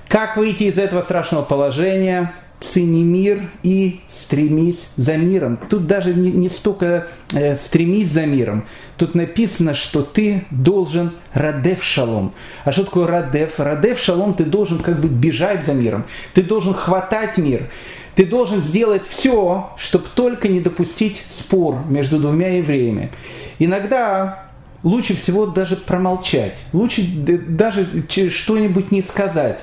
как 0.08 0.36
выйти 0.36 0.64
из 0.64 0.78
этого 0.78 1.02
страшного 1.02 1.42
положения– 1.42 2.32
цени 2.60 3.04
мир 3.04 3.50
и 3.62 4.00
стремись 4.08 4.88
за 4.96 5.16
миром. 5.16 5.58
Тут 5.68 5.86
даже 5.86 6.14
не, 6.14 6.32
не 6.32 6.48
столько 6.48 7.08
э, 7.32 7.54
стремись 7.56 8.08
за 8.08 8.24
миром. 8.24 8.66
Тут 8.96 9.14
написано, 9.14 9.74
что 9.74 10.02
ты 10.02 10.44
должен 10.50 11.12
радев 11.32 11.84
шалом. 11.84 12.32
А 12.64 12.72
что 12.72 12.84
такое 12.84 13.06
радев? 13.06 13.60
Радев 13.60 14.00
шалом 14.00 14.34
ты 14.34 14.44
должен 14.44 14.78
как 14.78 15.00
бы 15.00 15.08
бежать 15.08 15.64
за 15.64 15.74
миром. 15.74 16.06
Ты 16.32 16.42
должен 16.42 16.72
хватать 16.72 17.36
мир. 17.36 17.68
Ты 18.14 18.24
должен 18.24 18.62
сделать 18.62 19.06
все, 19.06 19.72
чтобы 19.76 20.06
только 20.14 20.48
не 20.48 20.60
допустить 20.60 21.22
спор 21.28 21.80
между 21.86 22.18
двумя 22.18 22.56
евреями. 22.56 23.12
Иногда 23.58 24.46
лучше 24.82 25.14
всего 25.14 25.44
даже 25.44 25.76
промолчать. 25.76 26.56
Лучше 26.72 27.02
даже 27.02 27.86
что-нибудь 28.30 28.90
не 28.90 29.02
сказать 29.02 29.60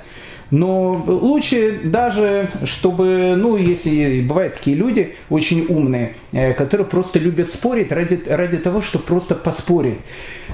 но 0.53 1.03
лучше 1.07 1.81
даже, 1.83 2.47
чтобы, 2.65 3.33
ну, 3.35 3.57
если 3.57 4.21
бывают 4.21 4.53
такие 4.53 4.77
люди 4.77 5.15
очень 5.31 5.65
умные, 5.67 6.15
э, 6.31 6.53
которые 6.53 6.85
просто 6.85 7.17
любят 7.17 7.49
спорить 7.49 7.91
ради, 7.91 8.21
ради 8.27 8.59
того, 8.59 8.81
чтобы 8.81 9.03
просто 9.03 9.33
поспорить. 9.33 9.97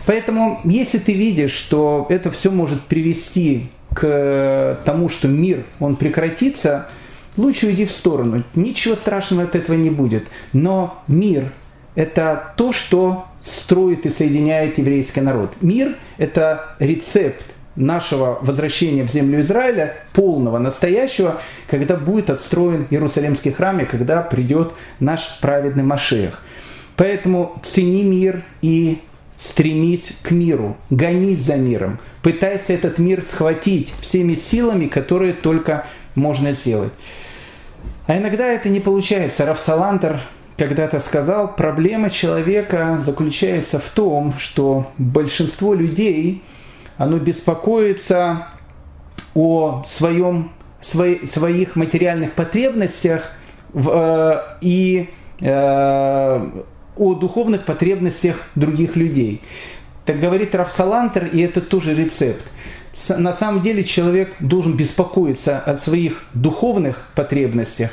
Поэтому, 0.05 0.61
если 0.63 0.99
ты 0.99 1.11
видишь, 1.11 1.51
что 1.51 2.05
это 2.07 2.31
все 2.31 2.49
может 2.49 2.83
привести 2.83 3.71
к 3.93 4.79
тому, 4.85 5.09
что 5.09 5.27
мир, 5.27 5.65
он 5.81 5.97
прекратится, 5.97 6.87
лучше 7.35 7.67
уйди 7.67 7.85
в 7.85 7.91
сторону. 7.91 8.45
Ничего 8.55 8.95
страшного 8.95 9.43
от 9.43 9.55
этого 9.55 9.75
не 9.75 9.89
будет. 9.89 10.29
Но 10.53 11.03
мир– 11.09 11.51
это 11.95 12.53
то, 12.55 12.71
что 12.71 13.25
строит 13.43 14.05
и 14.05 14.09
соединяет 14.09 14.77
еврейский 14.77 15.19
народ. 15.19 15.55
Мир– 15.59 15.97
это 16.17 16.77
рецепт 16.79 17.43
нашего 17.75 18.39
возвращения 18.41 19.03
в 19.03 19.11
землю 19.11 19.41
Израиля, 19.41 19.95
полного, 20.13 20.57
настоящего, 20.57 21.41
когда 21.67 21.95
будет 21.95 22.29
отстроен 22.29 22.87
Иерусалимский 22.89 23.51
храм 23.51 23.79
и 23.79 23.85
когда 23.85 24.21
придет 24.21 24.73
наш 24.99 25.39
праведный 25.39 25.83
Машех. 25.83 26.43
Поэтому 26.95 27.59
цени 27.63 28.03
мир 28.03 28.43
и 28.61 28.99
стремись 29.37 30.11
к 30.21 30.31
миру, 30.31 30.75
гонись 30.89 31.39
за 31.39 31.55
миром, 31.55 31.99
пытайся 32.21 32.73
этот 32.73 32.99
мир 32.99 33.23
схватить 33.23 33.93
всеми 34.01 34.35
силами, 34.35 34.87
которые 34.87 35.33
только 35.33 35.85
можно 36.15 36.51
сделать. 36.51 36.91
А 38.07 38.17
иногда 38.17 38.47
это 38.47 38.67
не 38.67 38.81
получается. 38.81 39.45
Рафсалантер 39.45 40.19
когда-то 40.57 40.99
сказал, 40.99 41.55
проблема 41.55 42.09
человека 42.09 42.99
заключается 43.01 43.79
в 43.79 43.87
том, 43.91 44.33
что 44.37 44.91
большинство 44.97 45.73
людей– 45.73 46.43
оно 46.99 47.17
беспокоится 47.17 48.49
о 49.33 49.83
своем, 49.87 50.51
свои, 50.81 51.25
своих 51.25 51.77
материальных 51.77 52.33
потребностях 52.33 53.31
в, 53.71 53.89
э, 53.89 54.57
и 54.61 55.09
э, 55.39 55.47
о 55.47 57.13
духовных 57.13 57.63
потребностях 57.63 58.49
других 58.55 58.97
людей. 58.97 59.41
Так 60.05 60.19
говорит 60.19 60.53
Рафсалантер, 60.53 61.27
и 61.27 61.39
это 61.39 61.61
тоже 61.61 61.95
рецепт. 61.95 62.45
на 63.07 63.31
самом 63.31 63.61
деле 63.61 63.85
человек 63.85 64.35
должен 64.41 64.75
беспокоиться 64.75 65.57
о 65.59 65.77
своих 65.77 66.25
духовных 66.33 67.07
потребностях 67.15 67.91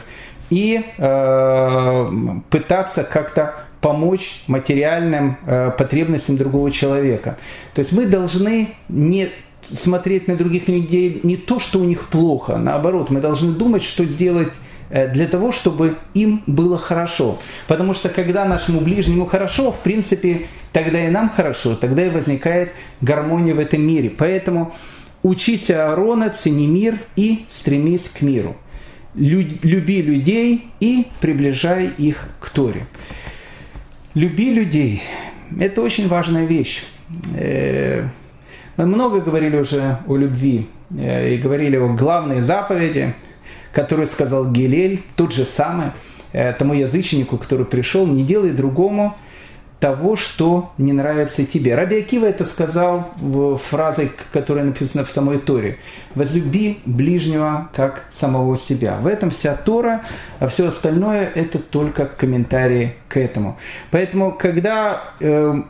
и 0.51 0.85
э, 0.99 2.11
пытаться 2.51 3.05
как-то 3.05 3.65
помочь 3.87 4.43
материальным 4.49 5.37
э, 5.47 5.71
потребностям 5.78 6.37
другого 6.37 6.73
человека. 6.73 7.38
То 7.73 7.83
есть 7.83 7.93
мы 7.93 8.07
должны 8.07 8.71
не 8.88 9.28
смотреть 9.73 10.26
на 10.26 10.35
других 10.35 10.66
людей 10.66 11.21
не 11.23 11.37
то, 11.37 11.61
что 11.61 11.78
у 11.78 11.85
них 11.85 12.09
плохо, 12.09 12.57
наоборот, 12.57 13.11
мы 13.11 13.21
должны 13.21 13.52
думать, 13.52 13.85
что 13.85 14.05
сделать 14.05 14.52
э, 14.90 15.07
для 15.12 15.28
того, 15.28 15.52
чтобы 15.52 15.95
им 16.14 16.43
было 16.49 16.78
хорошо. 16.78 17.38
Потому 17.69 17.95
что 17.95 18.09
когда 18.09 18.45
нашему 18.45 18.81
ближнему 18.81 19.25
хорошо, 19.25 19.71
в 19.71 19.78
принципе, 19.78 20.49
тогда 20.73 21.07
и 21.07 21.09
нам 21.09 21.28
хорошо, 21.28 21.76
тогда 21.76 22.05
и 22.05 22.11
возникает 22.11 22.73
гармония 23.00 23.55
в 23.55 23.61
этом 23.61 23.87
мире. 23.87 24.11
Поэтому 24.11 24.75
учись 25.23 25.71
Аарона, 25.71 26.31
цени 26.31 26.66
мир 26.66 26.99
и 27.14 27.45
стремись 27.49 28.09
к 28.09 28.21
миру. 28.21 28.57
Люби 29.14 30.02
людей 30.02 30.64
и 30.81 31.07
приближай 31.21 31.88
их 31.99 32.31
к 32.40 32.50
Торе. 32.50 32.88
Люби 34.16 34.50
людей. 34.50 35.02
Это 35.61 35.82
очень 35.82 36.08
важная 36.08 36.46
вещь. 36.46 36.85
Э, 37.37 38.08
мы 38.78 38.87
много 38.87 39.20
говорили 39.20 39.58
уже 39.58 39.99
о 40.06 40.16
любви 40.16 40.68
э, 40.99 41.35
и 41.35 41.37
говорили 41.37 41.76
о 41.76 41.88
главной 41.88 42.40
заповеди, 42.40 43.14
которую 43.73 44.08
сказал 44.08 44.50
Гелель, 44.50 45.02
тот 45.16 45.35
же 45.35 45.44
самый, 45.44 45.88
э, 46.32 46.54
тому 46.54 46.73
язычнику, 46.73 47.37
который 47.37 47.66
пришел, 47.66 48.06
не 48.06 48.25
делай 48.25 48.52
другому 48.52 49.14
того, 49.80 50.16
что 50.16 50.73
не 50.78 50.92
нравится 50.92 51.45
тебе. 51.45 51.75
Раби 51.75 51.99
Акива 51.99 52.26
это 52.26 52.45
сказал 52.45 53.11
в 53.16 53.59
фразе, 53.59 54.11
которая 54.33 54.64
написана 54.64 55.04
в 55.04 55.11
самой 55.11 55.38
Торе. 55.38 55.78
«Возлюби 56.14 56.78
ближнего, 56.87 57.68
как 57.75 58.09
самого 58.11 58.56
себя». 58.56 58.99
В 59.00 59.06
этом 59.06 59.30
вся 59.30 59.54
Тора, 59.54 60.02
а 60.38 60.49
все 60.49 60.68
остальное– 60.68 61.30
это 61.35 61.59
только 61.59 62.06
комментарии 62.06 62.95
к 63.09 63.18
этому. 63.18 63.59
Поэтому, 63.90 64.33
когда 64.33 65.12
э, 65.21 65.62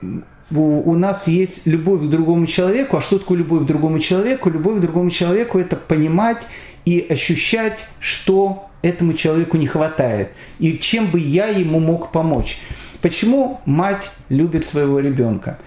у 0.54 0.94
нас 0.94 1.26
есть 1.26 1.66
любовь 1.66 2.02
к 2.02 2.08
другому 2.08 2.46
человеку. 2.46 2.96
А 2.96 3.00
что 3.00 3.18
такое 3.18 3.38
любовь 3.38 3.64
к 3.64 3.66
другому 3.66 3.98
человеку? 3.98 4.48
Любовь 4.48 4.78
к 4.78 4.80
другому 4.80 5.10
человеку– 5.10 5.58
это 5.60 5.74
понимать 5.74 6.42
и 6.84 7.04
ощущать, 7.10 7.80
что 7.98 8.68
этому 8.82 9.14
человеку 9.14 9.56
не 9.56 9.66
хватает, 9.66 10.30
и 10.60 10.78
чем 10.78 11.06
бы 11.06 11.18
я 11.18 11.48
ему 11.48 11.80
мог 11.80 12.12
помочь. 12.12 12.58
Почему 13.02 13.60
мать 13.64 14.10
любит 14.28 14.64
своего 14.66 15.00
ребенка? 15.00 15.58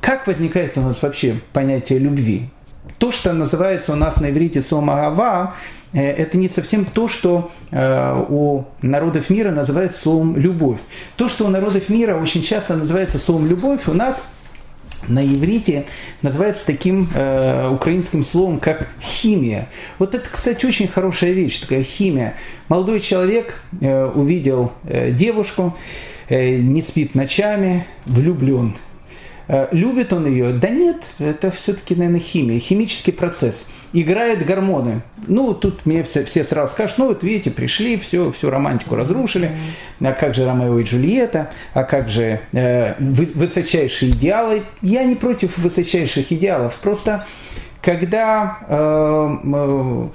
Как 0.00 0.26
возникает 0.26 0.76
у 0.76 0.80
нас 0.80 1.02
вообще 1.02 1.40
понятие 1.52 1.98
любви? 1.98 2.50
То, 2.98 3.12
что 3.12 3.32
называется 3.32 3.92
у 3.92 3.96
нас 3.96 4.20
на 4.20 4.30
иврите 4.30 4.62
сомагава, 4.62 5.54
э, 5.92 6.00
это 6.00 6.38
не 6.38 6.48
совсем 6.48 6.84
то, 6.84 7.08
что 7.08 7.50
э, 7.70 8.24
у 8.28 8.64
народов 8.82 9.28
мира 9.28 9.50
называют 9.50 9.94
словом 9.94 10.36
«любовь». 10.36 10.78
То, 11.16 11.28
что 11.28 11.44
у 11.44 11.48
народов 11.48 11.88
мира 11.88 12.16
очень 12.16 12.42
часто 12.42 12.76
называется 12.76 13.18
словом 13.18 13.46
«любовь», 13.46 13.86
у 13.86 13.92
нас 13.92 14.22
на 15.08 15.24
иврите 15.24 15.84
называется 16.22 16.66
таким 16.66 17.08
э, 17.14 17.68
украинским 17.68 18.24
словом, 18.24 18.58
как 18.58 18.88
химия. 19.00 19.68
Вот 19.98 20.14
это, 20.14 20.28
кстати, 20.30 20.66
очень 20.66 20.88
хорошая 20.88 21.32
вещь, 21.32 21.60
такая 21.60 21.82
химия. 21.82 22.34
Молодой 22.68 23.00
человек 23.00 23.62
э, 23.80 24.04
увидел 24.06 24.72
э, 24.84 25.12
девушку, 25.12 25.76
не 26.28 26.82
спит 26.82 27.14
ночами, 27.14 27.86
влюблен. 28.06 28.74
Э, 29.48 29.68
любит 29.70 30.12
он 30.12 30.26
ее? 30.26 30.52
Да 30.52 30.68
нет, 30.68 31.02
это 31.18 31.50
все-таки, 31.50 31.94
наверное, 31.94 32.20
химия, 32.20 32.58
химический 32.58 33.12
процесс. 33.12 33.64
Играет 33.92 34.44
гормоны. 34.44 35.02
Ну, 35.26 35.54
тут 35.54 35.86
мне 35.86 36.02
все, 36.02 36.24
все 36.24 36.44
сразу 36.44 36.72
скажут, 36.72 36.98
ну 36.98 37.06
вот 37.08 37.22
видите, 37.22 37.50
пришли, 37.50 37.96
все, 37.96 38.32
всю 38.32 38.50
романтику 38.50 38.96
разрушили. 38.96 39.56
А 40.00 40.12
как 40.12 40.34
же 40.34 40.44
Ромео 40.44 40.78
и 40.80 40.84
Джульетта? 40.84 41.50
А 41.72 41.84
как 41.84 42.10
же 42.10 42.40
э, 42.52 42.94
высочайшие 42.98 44.10
идеалы? 44.10 44.62
Я 44.82 45.04
не 45.04 45.14
против 45.14 45.56
высочайших 45.56 46.32
идеалов, 46.32 46.74
просто 46.82 47.26
когда 47.82 48.58
э, 48.68 50.08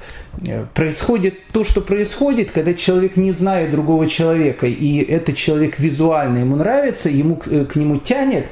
э, 0.47 0.65
происходит 0.73 1.47
то, 1.51 1.63
что 1.63 1.81
происходит, 1.81 2.51
когда 2.51 2.73
человек 2.73 3.15
не 3.15 3.31
знает 3.31 3.71
другого 3.71 4.07
человека, 4.07 4.67
и 4.67 4.99
этот 4.99 5.37
человек 5.37 5.79
визуально 5.79 6.39
ему 6.39 6.55
нравится, 6.55 7.09
ему 7.09 7.35
к, 7.35 7.65
к 7.65 7.75
нему 7.75 7.97
тянет, 7.97 8.47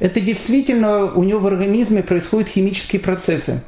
это 0.00 0.20
действительно 0.20 1.12
у 1.12 1.24
него 1.24 1.40
в 1.40 1.46
организме 1.46 2.02
происходят 2.02 2.48
химические 2.48 3.00
процессы, 3.00 3.62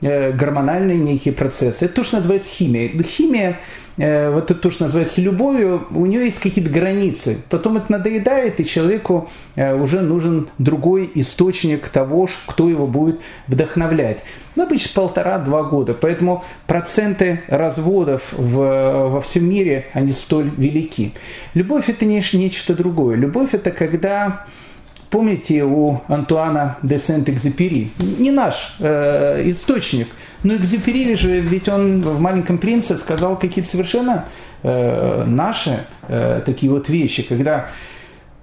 э, 0.00 0.32
гормональные 0.32 0.98
некие 0.98 1.34
процессы. 1.34 1.84
Это 1.84 1.94
то, 1.94 2.04
что 2.04 2.16
называется 2.16 2.48
химия. 2.48 2.90
Химия, 3.02 3.60
э, 3.96 4.30
вот 4.30 4.50
это 4.50 4.60
то, 4.60 4.70
что 4.70 4.84
называется 4.84 5.20
любовью, 5.20 5.86
у 5.90 6.06
нее 6.06 6.26
есть 6.26 6.40
какие-то 6.40 6.70
границы. 6.70 7.38
Потом 7.48 7.76
это 7.76 7.92
надоедает, 7.92 8.60
и 8.60 8.66
человеку 8.66 9.28
э, 9.54 9.74
уже 9.74 10.00
нужен 10.00 10.48
другой 10.58 11.10
источник 11.14 11.88
того, 11.88 12.28
кто 12.46 12.68
его 12.68 12.86
будет 12.86 13.20
вдохновлять. 13.46 14.22
Ну, 14.54 14.62
обычно 14.64 14.90
полтора-два 14.94 15.64
года. 15.64 15.94
Поэтому 15.94 16.44
проценты 16.66 17.42
разводов 17.48 18.32
в, 18.32 19.08
во 19.08 19.20
всем 19.20 19.48
мире, 19.48 19.86
они 19.92 20.12
столь 20.12 20.50
велики. 20.56 21.12
Любовь 21.54 21.88
это 21.88 22.06
не, 22.06 22.22
нечто 22.32 22.74
другое. 22.74 23.16
Любовь 23.16 23.52
это 23.52 23.70
когда 23.70 24.46
Помните 25.16 25.64
у 25.64 26.02
Антуана 26.08 26.76
де 26.82 26.98
Сент-Экзепери? 26.98 27.88
Не 28.18 28.30
наш 28.30 28.76
э, 28.80 29.50
источник, 29.50 30.08
но 30.42 30.56
Экзепери 30.56 31.14
же, 31.14 31.40
ведь 31.40 31.70
он 31.70 32.02
в 32.02 32.20
«Маленьком 32.20 32.58
принце» 32.58 32.98
сказал 32.98 33.38
какие-то 33.38 33.70
совершенно 33.70 34.26
э, 34.62 35.24
наши 35.24 35.86
э, 36.08 36.42
такие 36.44 36.70
вот 36.70 36.90
вещи, 36.90 37.22
когда 37.22 37.68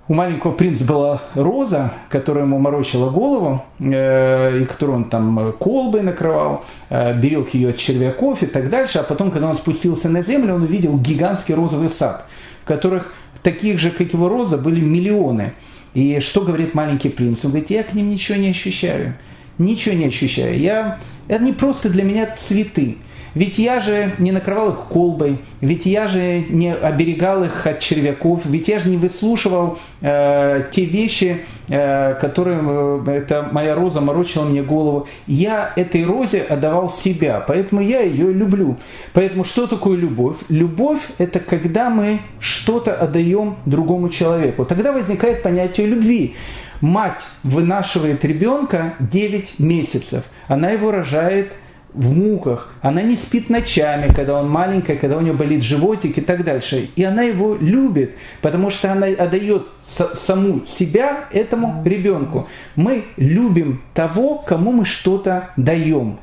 у 0.07 0.15
маленького 0.15 0.51
принца 0.53 0.83
была 0.83 1.21
роза, 1.35 1.93
которая 2.09 2.45
ему 2.45 2.57
морочила 2.57 3.11
голову, 3.11 3.63
э, 3.79 4.61
и 4.61 4.65
которую 4.65 4.97
он 4.97 5.03
там 5.03 5.53
колбой 5.59 6.01
накрывал, 6.01 6.65
э, 6.89 7.15
берег 7.15 7.53
ее 7.53 7.69
от 7.69 7.77
червяков 7.77 8.41
и 8.41 8.47
так 8.47 8.71
дальше. 8.71 8.97
А 8.97 9.03
потом, 9.03 9.29
когда 9.29 9.47
он 9.47 9.55
спустился 9.57 10.09
на 10.09 10.23
землю, 10.23 10.55
он 10.55 10.63
увидел 10.63 10.97
гигантский 10.97 11.53
розовый 11.53 11.91
сад, 11.91 12.25
в 12.63 12.67
которых 12.67 13.13
таких 13.43 13.77
же, 13.77 13.91
как 13.91 14.11
его 14.11 14.27
роза, 14.27 14.57
были 14.57 14.81
миллионы. 14.81 15.53
И 15.93 16.19
что 16.19 16.41
говорит 16.41 16.73
маленький 16.73 17.09
принц? 17.09 17.45
Он 17.45 17.51
говорит, 17.51 17.69
я 17.69 17.83
к 17.83 17.93
ним 17.93 18.09
ничего 18.09 18.37
не 18.37 18.49
ощущаю. 18.49 19.15
Ничего 19.57 19.95
не 19.95 20.05
ощущаю. 20.05 20.59
Я, 20.59 20.99
это 21.27 21.43
не 21.43 21.53
просто 21.53 21.89
для 21.89 22.03
меня 22.03 22.35
цветы. 22.35 22.97
Ведь 23.35 23.57
я 23.57 23.79
же 23.79 24.13
не 24.19 24.31
накрывал 24.31 24.69
их 24.69 24.77
колбой, 24.89 25.39
ведь 25.61 25.85
я 25.85 26.07
же 26.07 26.43
не 26.49 26.73
оберегал 26.73 27.43
их 27.43 27.65
от 27.65 27.79
червяков, 27.79 28.45
ведь 28.45 28.67
я 28.67 28.79
же 28.79 28.89
не 28.89 28.97
выслушивал 28.97 29.79
э, 30.01 30.65
те 30.71 30.85
вещи, 30.85 31.39
э, 31.67 32.13
которые 32.15 32.61
э, 32.61 33.11
эта 33.11 33.49
моя 33.51 33.73
роза 33.73 34.01
морочила 34.01 34.43
мне 34.45 34.61
голову. 34.61 35.07
Я 35.25 35.73
этой 35.75 36.05
розе 36.05 36.41
отдавал 36.41 36.89
себя, 36.89 37.43
поэтому 37.45 37.81
я 37.81 38.01
ее 38.01 38.31
люблю. 38.31 38.77
Поэтому 39.13 39.43
что 39.43 39.65
такое 39.65 39.97
любовь? 39.97 40.37
Любовь– 40.49 41.01
это 41.17 41.39
когда 41.39 41.89
мы 41.89 42.19
что-то 42.39 42.93
отдаем 42.93 43.55
другому 43.65 44.09
человеку. 44.09 44.63
Тогда 44.63 44.91
возникает 44.91 45.41
понятие 45.41 45.87
любви. 45.87 46.35
Мать 46.81 47.21
вынашивает 47.43 48.23
ребенка 48.25 48.93
9 48.99 49.57
месяцев. 49.59 50.23
Она 50.47 50.71
его 50.71 50.91
рожает 50.91 51.53
в 51.93 52.15
муках, 52.15 52.73
она 52.81 53.01
не 53.01 53.15
спит 53.15 53.49
ночами, 53.49 54.13
когда 54.13 54.39
он 54.39 54.49
маленький, 54.49 54.95
когда 54.95 55.17
у 55.17 55.21
нее 55.21 55.33
болит 55.33 55.63
животик 55.63 56.17
и 56.17 56.21
так 56.21 56.43
дальше. 56.43 56.89
И 56.95 57.03
она 57.03 57.23
его 57.23 57.55
любит, 57.59 58.15
потому 58.41 58.69
что 58.69 58.91
она 58.91 59.07
отдает 59.07 59.67
саму 59.83 60.65
себя 60.65 61.25
этому 61.31 61.83
ребенку. 61.85 62.47
Мы 62.75 63.03
любим 63.17 63.81
того, 63.93 64.37
кому 64.39 64.71
мы 64.71 64.85
что-то 64.85 65.49
даем 65.55 66.19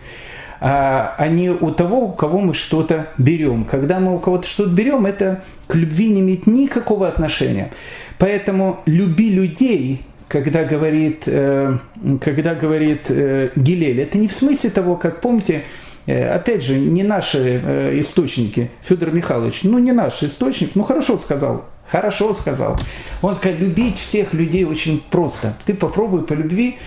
а, 0.61 1.15
а 1.17 1.29
не 1.29 1.51
у 1.51 1.71
того, 1.71 2.01
у 2.01 2.13
кого 2.13 2.41
мы 2.41 2.55
что-то 2.55 3.09
берем. 3.17 3.65
Когда 3.65 3.99
мы 3.99 4.15
у 4.15 4.19
кого-то 4.19 4.47
что-то 4.47 4.71
берем, 4.71 5.07
это 5.07 5.43
к 5.67 5.75
любви 5.75 6.11
не 6.11 6.21
имеет 6.21 6.47
никакого 6.47 7.09
отношения. 7.09 7.73
Поэтому 8.19 8.81
люби 8.85 9.31
людей, 9.31 10.03
когда 10.31 10.63
говорит, 10.63 11.25
э, 11.27 11.77
когда 12.21 12.55
говорит 12.55 13.07
э, 13.09 13.51
Гилель, 13.57 14.01
это 14.01 14.17
не 14.17 14.29
в 14.29 14.33
смысле 14.33 14.71
того, 14.71 14.95
как 14.95 15.21
помните, 15.21 15.65
э, 16.07 16.33
опять 16.33 16.63
же, 16.63 16.79
не 16.79 17.03
наши 17.03 18.01
источники, 18.01 18.71
Федор 18.83 19.11
Михайлович, 19.11 19.65
ну 19.65 19.79
не 19.79 19.91
наш 19.91 20.23
источник, 20.23 20.77
ну 20.77 20.85
хорошо 20.85 21.19
сказал, 21.19 21.65
хорошо 21.89 22.33
сказал. 22.35 22.79
Он 23.23 23.35
сказал, 23.35 23.59
любить 23.59 23.99
всех 23.99 24.33
людей 24.33 24.65
очень 24.65 25.03
просто. 25.11 25.57
Ты 25.67 25.75
попробуй 25.75 26.23
по 26.23 26.33
любви 26.33 26.79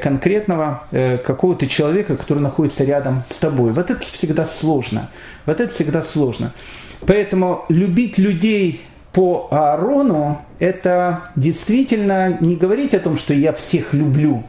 конкретного 0.00 0.84
какого-то 1.24 1.66
человека, 1.66 2.16
который 2.16 2.38
находится 2.38 2.84
рядом 2.84 3.24
с 3.28 3.38
тобой. 3.38 3.72
Вот 3.72 3.90
это 3.90 4.00
всегда 4.02 4.44
сложно. 4.44 5.10
Вот 5.44 5.60
это 5.60 5.74
всегда 5.74 6.02
сложно. 6.02 6.52
Поэтому 7.04 7.64
любить 7.68 8.16
людей 8.16 8.82
по 9.12 9.48
Аарону 9.50 10.40
это 10.58 11.30
действительно 11.36 12.38
не 12.40 12.56
говорить 12.56 12.94
о 12.94 13.00
том, 13.00 13.16
что 13.16 13.34
я 13.34 13.52
всех 13.52 13.92
люблю, 13.92 14.42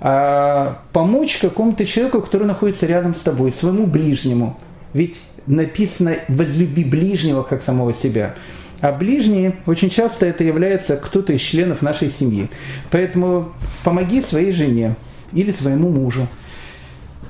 а 0.00 0.80
помочь 0.92 1.38
какому-то 1.38 1.86
человеку, 1.86 2.20
который 2.20 2.46
находится 2.46 2.86
рядом 2.86 3.14
с 3.14 3.20
тобой, 3.20 3.52
своему 3.52 3.86
ближнему. 3.86 4.58
Ведь 4.92 5.20
написано 5.46 6.16
«возлюби 6.28 6.84
ближнего, 6.84 7.42
как 7.42 7.62
самого 7.62 7.94
себя». 7.94 8.34
А 8.80 8.92
ближние 8.92 9.54
очень 9.64 9.88
часто 9.88 10.26
это 10.26 10.44
является 10.44 10.96
кто-то 10.96 11.32
из 11.32 11.40
членов 11.40 11.80
нашей 11.80 12.10
семьи. 12.10 12.50
Поэтому 12.90 13.52
помоги 13.82 14.20
своей 14.20 14.52
жене 14.52 14.96
или 15.32 15.52
своему 15.52 15.88
мужу. 15.88 16.28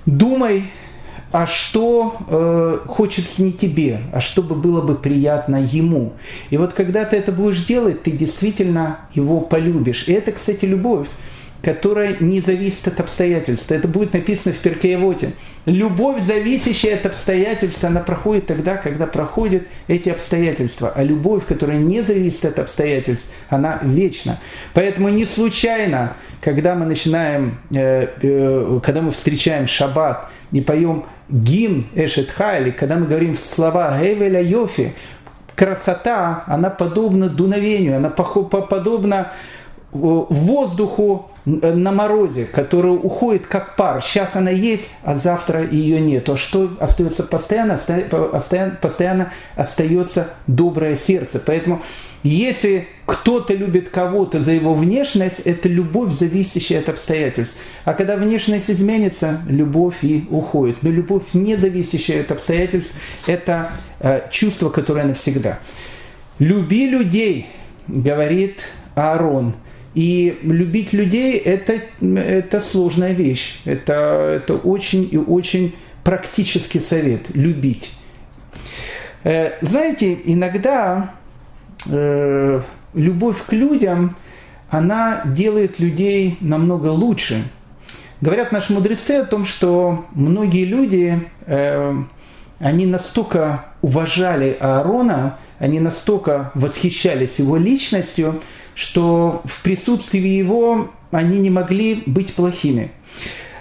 Думай, 0.05 0.65
а 1.35 1.49
что 1.49 2.17
э, 2.29 2.79
хочется 2.87 3.43
не 3.43 3.51
тебе, 3.51 3.99
а 4.13 4.21
чтобы 4.21 4.55
было 4.55 4.81
бы 4.83 4.95
приятно 4.95 5.57
ему. 5.57 6.13
И 6.51 6.57
вот 6.57 6.75
когда 6.75 7.05
ты 7.05 7.17
это 7.17 7.33
будешь 7.33 7.65
делать, 7.65 8.05
ты 8.05 8.13
действительно 8.13 9.01
его 9.15 9.41
полюбишь. 9.41 10.07
И 10.07 10.13
это, 10.13 10.31
кстати, 10.31 10.65
любовь 10.65 11.09
которая 11.65 12.17
не 12.21 12.41
зависит 12.41 12.87
от 12.89 13.01
обстоятельств. 13.01 13.73
Это 13.73 13.89
будет 13.89 14.13
написано 14.13 14.55
в 14.55 14.59
Перкеевоте. 14.59 15.33
Любовь, 15.65 16.23
зависящая 16.23 16.97
от 16.97 17.07
обстоятельств, 17.07 17.83
она 17.83 18.01
проходит 18.01 18.47
тогда, 18.47 18.77
когда 18.77 19.07
проходят 19.07 19.63
эти 19.89 20.11
обстоятельства. 20.11 20.93
А 20.95 21.03
любовь, 21.03 21.47
которая 21.47 21.79
не 21.79 22.03
зависит 22.03 22.45
от 22.45 22.59
обстоятельств, 22.59 23.31
она 23.49 23.81
вечна. 23.83 24.39
Поэтому 24.75 25.09
не 25.09 25.25
случайно, 25.25 26.17
когда 26.43 26.75
мы 26.75 26.85
начинаем, 26.85 27.59
э, 27.75 28.09
э, 28.21 28.81
когда 28.83 29.01
мы 29.01 29.13
встречаем 29.13 29.67
шаббат 29.67 30.29
и 30.53 30.61
поем 30.61 31.07
гимн 31.31 31.87
Эшет 31.95 32.29
Хайли, 32.29 32.73
когда 32.73 32.97
мы 32.97 33.07
говорим 33.07 33.39
слова 33.39 33.99
Гевеля 33.99 34.43
Йофи, 34.43 34.93
красота, 35.57 36.45
она 36.47 36.69
подобна 36.69 37.31
дуновению, 37.31 37.97
она 37.97 38.11
подобна 38.11 39.33
воздуху, 39.95 41.31
на 41.45 41.93
морозе, 41.93 42.47
которая 42.47 42.93
уходит 42.93 43.47
как 43.47 43.77
пар. 43.77 44.03
Сейчас 44.03 44.35
она 44.35 44.51
есть, 44.51 44.91
а 45.03 45.15
завтра 45.15 45.67
ее 45.67 46.01
нет. 46.01 46.29
А 46.29 46.37
что 46.37 46.75
остается 46.81 47.23
постоянно? 47.23 47.79
Постоянно, 48.33 48.79
постоянно 48.81 49.33
остается 49.55 50.31
доброе 50.47 50.97
сердце. 50.97 51.43
Поэтому 51.45 51.83
если 52.23 52.89
кто-то 53.05 53.53
любит 53.53 53.91
кого-то 53.91 54.41
за 54.41 54.53
его 54.53 54.73
внешность, 54.73 55.41
это 55.41 55.69
любовь, 55.69 56.15
зависящая 56.15 56.81
от 56.81 56.89
обстоятельств. 56.89 57.59
А 57.85 57.93
когда 57.93 58.17
внешность 58.17 58.71
изменится, 58.71 59.43
любовь 59.47 60.03
и 60.03 60.25
уходит. 60.31 60.83
Но 60.83 60.91
любовь, 60.91 61.35
не 61.35 61.57
зависящая 61.57 62.23
от 62.23 62.31
обстоятельств, 62.31 62.95
это 63.27 63.73
э, 64.01 64.23
чувство, 64.31 64.71
которое 64.71 65.05
навсегда. 65.05 65.59
«Люби 66.39 66.89
людей», 66.89 67.47
говорит 67.87 68.63
Аарон– 68.95 69.53
и 69.95 70.41
любить 70.43 70.93
людей 70.93 71.37
это, 71.37 71.81
это 72.03 72.61
сложная 72.61 73.13
вещь. 73.13 73.61
Это, 73.65 74.41
это 74.43 74.55
очень 74.55 75.09
и 75.11 75.17
очень 75.17 75.75
практический 76.03 76.81
совет– 76.81 77.23
любить. 77.35 77.93
Э, 79.23 79.53
знаете, 79.63 80.19
иногда 80.25 81.13
э, 81.87 82.61
любовь 82.93 83.43
к 83.47 83.53
людям, 83.53 84.17
она 84.69 85.23
делает 85.25 85.79
людей 85.79 86.37
намного 86.41 86.89
лучше. 86.89 87.45
Говорят 88.21 88.53
наши 88.53 88.73
мудрецы 88.73 89.13
о 89.13 89.25
том, 89.25 89.45
что 89.45 90.07
многие 90.13 90.65
люди, 90.65 91.21
э, 91.47 92.03
они 92.59 92.87
настолько 92.87 93.67
уважали 93.81 94.57
Аарона, 94.59 95.39
они 95.59 95.79
настолько 95.79 96.51
восхищались 96.55 97.39
его 97.39 97.57
личностью– 97.57 98.43
что 98.75 99.43
в 99.45 99.63
присутствии 99.63 100.21
его 100.21 100.91
они 101.11 101.39
не 101.39 101.51
могли 101.51 102.03
быть 102.07 102.35
плохими. 102.35 102.91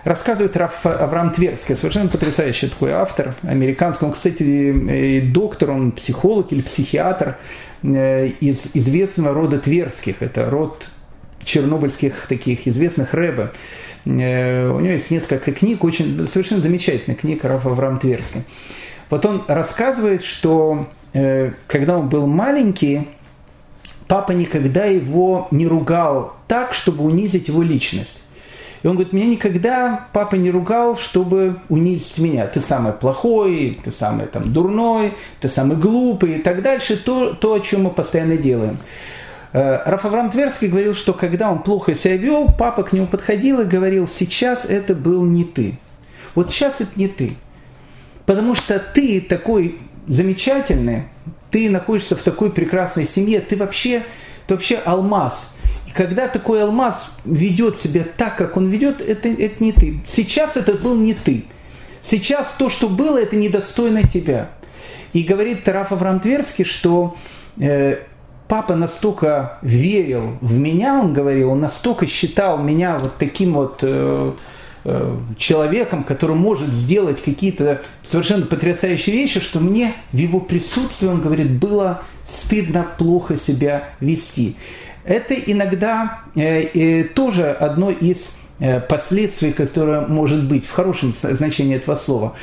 Рассказывает 0.03 0.57
Раф 0.57 0.85
Авраам 0.85 1.31
Тверский, 1.31 1.77
совершенно 1.77 2.09
потрясающий 2.09 2.67
такой 2.67 2.91
автор, 2.91 3.35
американский. 3.43 4.05
Он, 4.05 4.11
кстати, 4.11 5.21
доктор, 5.31 5.71
он 5.71 5.91
психолог 5.93 6.51
или 6.51 6.61
психиатр 6.61 7.37
э, 7.83 8.27
из 8.41 8.71
известного 8.73 9.33
рода 9.33 9.59
Тверских. 9.59 10.21
Это 10.21 10.49
род 10.49 10.89
чернобыльских 11.45 12.25
таких 12.27 12.67
известных 12.67 13.13
рэбе. 13.13 13.51
Э, 14.05 14.69
у 14.71 14.79
него 14.81 14.93
есть 14.93 15.09
несколько 15.09 15.53
книг, 15.53 15.85
очень 15.85 16.27
совершенно 16.27 16.59
замечательных 16.59 17.21
книг 17.21 17.45
Рафа 17.45 17.69
Авраам 17.69 17.99
Тверский. 17.99 18.43
Вот 19.09 19.25
он 19.25 19.43
рассказывает, 19.47 20.23
что 20.23 20.89
э, 21.13 21.51
когда 21.67 21.97
он 21.97 22.09
был 22.09 22.27
маленький, 22.27 23.07
папа 24.13 24.31
никогда 24.33 24.85
его 24.85 25.47
не 25.49 25.65
ругал 25.65 26.35
так, 26.47 26.75
чтобы 26.75 27.03
унизить 27.03 27.47
его 27.47 27.63
личность. 27.63 28.19
И 28.83 28.87
он 28.87 28.93
говорит, 28.93 29.11
меня 29.11 29.25
никогда 29.25 30.07
папа 30.13 30.35
не 30.35 30.51
ругал, 30.51 30.97
чтобы 30.97 31.57
унизить 31.67 32.19
меня. 32.19 32.45
Ты 32.45 32.59
самый 32.59 32.93
плохой, 32.93 33.79
ты 33.83 33.91
самый 33.91 34.27
там, 34.27 34.53
дурной, 34.53 35.13
ты 35.41 35.49
самый 35.49 35.77
глупый 35.77 36.35
и 36.35 36.41
так 36.43 36.61
дальше. 36.61 36.95
То, 36.95 37.33
то 37.33 37.55
о 37.55 37.59
чем 37.59 37.85
мы 37.85 37.89
постоянно 37.89 38.37
делаем. 38.37 38.77
Э, 39.51 39.81
Раф 39.83 40.05
Авраам 40.05 40.29
Тверский 40.29 40.67
говорил, 40.67 40.93
что 40.93 41.13
когда 41.13 41.51
он 41.51 41.63
плохо 41.63 41.95
себя 41.95 42.15
вел, 42.15 42.49
папа 42.55 42.83
к 42.83 42.93
нему 42.93 43.07
подходил 43.07 43.61
и 43.61 43.65
говорил, 43.65 44.07
сейчас 44.07 44.65
это 44.65 44.93
был 44.93 45.25
не 45.25 45.43
ты. 45.43 45.79
Вот 46.35 46.51
сейчас 46.51 46.81
это 46.81 46.91
не 46.97 47.07
ты. 47.07 47.31
Потому 48.27 48.53
что 48.53 48.77
ты 48.77 49.21
такой 49.21 49.79
замечательный, 50.05 51.05
ты 51.51 51.69
находишься 51.69 52.15
в 52.15 52.21
такой 52.21 52.51
прекрасной 52.51 53.05
семье, 53.05 53.39
ты 53.39 53.55
вообще, 53.55 54.03
ты 54.47 54.55
вообще 54.55 54.77
алмаз. 54.77 55.53
И 55.87 55.91
когда 55.91 56.27
такой 56.27 56.63
алмаз 56.63 57.11
ведет 57.25 57.77
себя 57.77 58.05
так, 58.17 58.37
как 58.37 58.57
он 58.57 58.67
ведет, 58.67 59.01
это, 59.01 59.29
это 59.29 59.63
не 59.63 59.71
ты. 59.71 60.01
Сейчас 60.07 60.57
это 60.57 60.73
был 60.73 60.95
не 60.95 61.13
ты. 61.13 61.45
Сейчас 62.01 62.53
то, 62.57 62.69
что 62.69 62.89
было, 62.89 63.17
это 63.17 63.35
недостойно 63.35 64.07
тебя. 64.07 64.49
И 65.13 65.23
говорит 65.23 65.63
Тараф 65.63 65.91
Авраам 65.91 66.19
Тверский, 66.19 66.65
что 66.65 67.15
э, 67.59 67.97
папа 68.47 68.75
настолько 68.75 69.59
верил 69.61 70.37
в 70.41 70.57
меня, 70.57 70.99
он 70.99 71.13
говорил, 71.13 71.51
он 71.51 71.61
настолько 71.61 72.07
считал 72.07 72.57
меня 72.57 72.97
вот 72.97 73.13
таким 73.17 73.53
вот 73.53 73.83
Э, 73.83 74.33
человеком, 75.37 76.03
который 76.03 76.35
может 76.35 76.73
сделать 76.73 77.21
какие-то 77.21 77.81
совершенно 78.03 78.45
потрясающие 78.45 79.15
вещи, 79.15 79.39
что 79.39 79.59
мне 79.59 79.93
в 80.11 80.17
его 80.17 80.39
присутствии, 80.39 81.07
он 81.07 81.21
говорит, 81.21 81.51
было 81.51 82.01
стыдно 82.25 82.85
плохо 82.97 83.37
себя 83.37 83.89
вести. 83.99 84.55
Это 85.05 85.33
иногда 85.33 86.21
э, 86.35 86.61
э, 86.61 87.03
тоже 87.03 87.51
одно 87.51 87.91
из 87.91 88.37
э, 88.59 88.79
последствий, 88.79 89.51
которое 89.51 90.07
может 90.07 90.47
быть 90.47 90.65
в 90.65 90.71
хорошем 90.71 91.13
значении 91.13 91.75
этого 91.75 91.95
слова. 91.95 92.35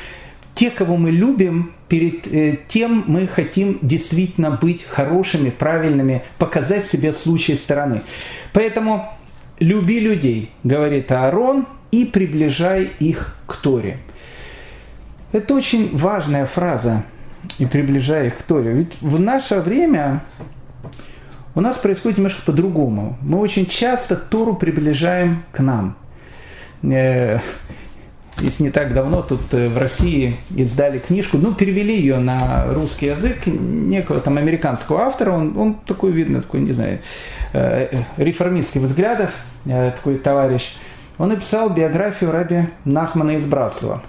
Те, 0.53 0.69
кого 0.69 0.97
мы 0.97 1.11
любим, 1.11 1.73
перед 1.87 2.27
э, 2.27 2.59
тем 2.67 3.03
мы 3.07 3.25
хотим 3.25 3.79
действительно 3.81 4.51
быть 4.51 4.83
хорошими, 4.83 5.49
правильными, 5.49 6.23
показать 6.37 6.87
себя 6.87 7.13
с 7.13 7.25
лучшей 7.25 7.55
стороны. 7.55 8.01
Поэтому 8.53 9.09
люби 9.59 9.99
людей, 9.99 10.51
говорит 10.63 11.11
Аарон, 11.11 11.65
и 11.91 12.05
приближай 12.05 12.89
их 12.99 13.35
к 13.45 13.55
Торе. 13.57 13.97
Это 15.31 15.53
очень 15.53 15.95
важная 15.95 16.45
фраза 16.45 17.03
и 17.59 17.65
приближай 17.65 18.27
их 18.27 18.37
к 18.37 18.43
Торе. 18.43 18.73
Ведь 18.73 19.01
в 19.01 19.19
наше 19.19 19.59
время 19.59 20.21
у 21.55 21.61
нас 21.61 21.77
происходит 21.77 22.17
немножко 22.17 22.41
по-другому. 22.45 23.17
Мы 23.21 23.39
очень 23.39 23.65
часто 23.65 24.15
Тору 24.15 24.55
приближаем 24.55 25.43
к 25.51 25.59
нам. 25.59 25.95
Э, 26.83 27.39
если 28.39 28.63
не 28.63 28.69
так 28.71 28.93
давно 28.93 29.21
тут 29.21 29.41
э, 29.53 29.67
в 29.67 29.77
России 29.77 30.37
издали 30.55 30.99
книжку, 30.99 31.37
ну, 31.37 31.53
перевели 31.53 31.95
ее 31.95 32.19
на 32.19 32.65
русский 32.73 33.07
язык 33.07 33.45
некого 33.45 34.21
там 34.21 34.37
американского 34.37 35.01
автора, 35.01 35.31
он, 35.31 35.57
он 35.57 35.73
такой, 35.75 36.11
видно, 36.11 36.41
такой, 36.41 36.61
не 36.61 36.73
знаю, 36.73 36.99
э, 37.53 38.03
реформистских 38.17 38.81
взглядов, 38.81 39.31
такой 39.65 40.17
товарищ– 40.17 40.75
он 41.21 41.29
написал 41.29 41.69
биографию 41.69 42.31
раби 42.31 42.63
Нахмана 42.83 43.37
из 43.37 43.45
Браслова. 43.45 44.01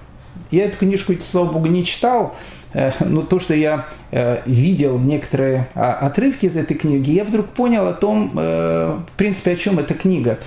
Я 0.51 0.65
эту 0.65 0.79
книжку, 0.79 1.13
слава 1.23 1.53
богу, 1.53 1.67
не 1.67 1.85
читал, 1.85 2.35
э, 2.73 2.91
но 3.01 3.21
то, 3.21 3.39
что 3.39 3.55
я 3.55 3.89
э, 4.13 4.41
видел 4.47 4.99
некоторые 4.99 5.69
а, 5.75 5.93
отрывки 5.93 6.47
из 6.47 6.57
этой 6.57 6.75
книги, 6.75 7.11
я 7.11 7.25
вдруг 7.25 7.49
понял 7.49 7.87
о 7.87 7.93
том, 7.93 8.33
э, 8.35 8.99
в 9.07 9.17
принципе, 9.19 9.53
о 9.53 9.57
чем 9.57 9.79
эта 9.79 9.93
книга. 9.93 10.39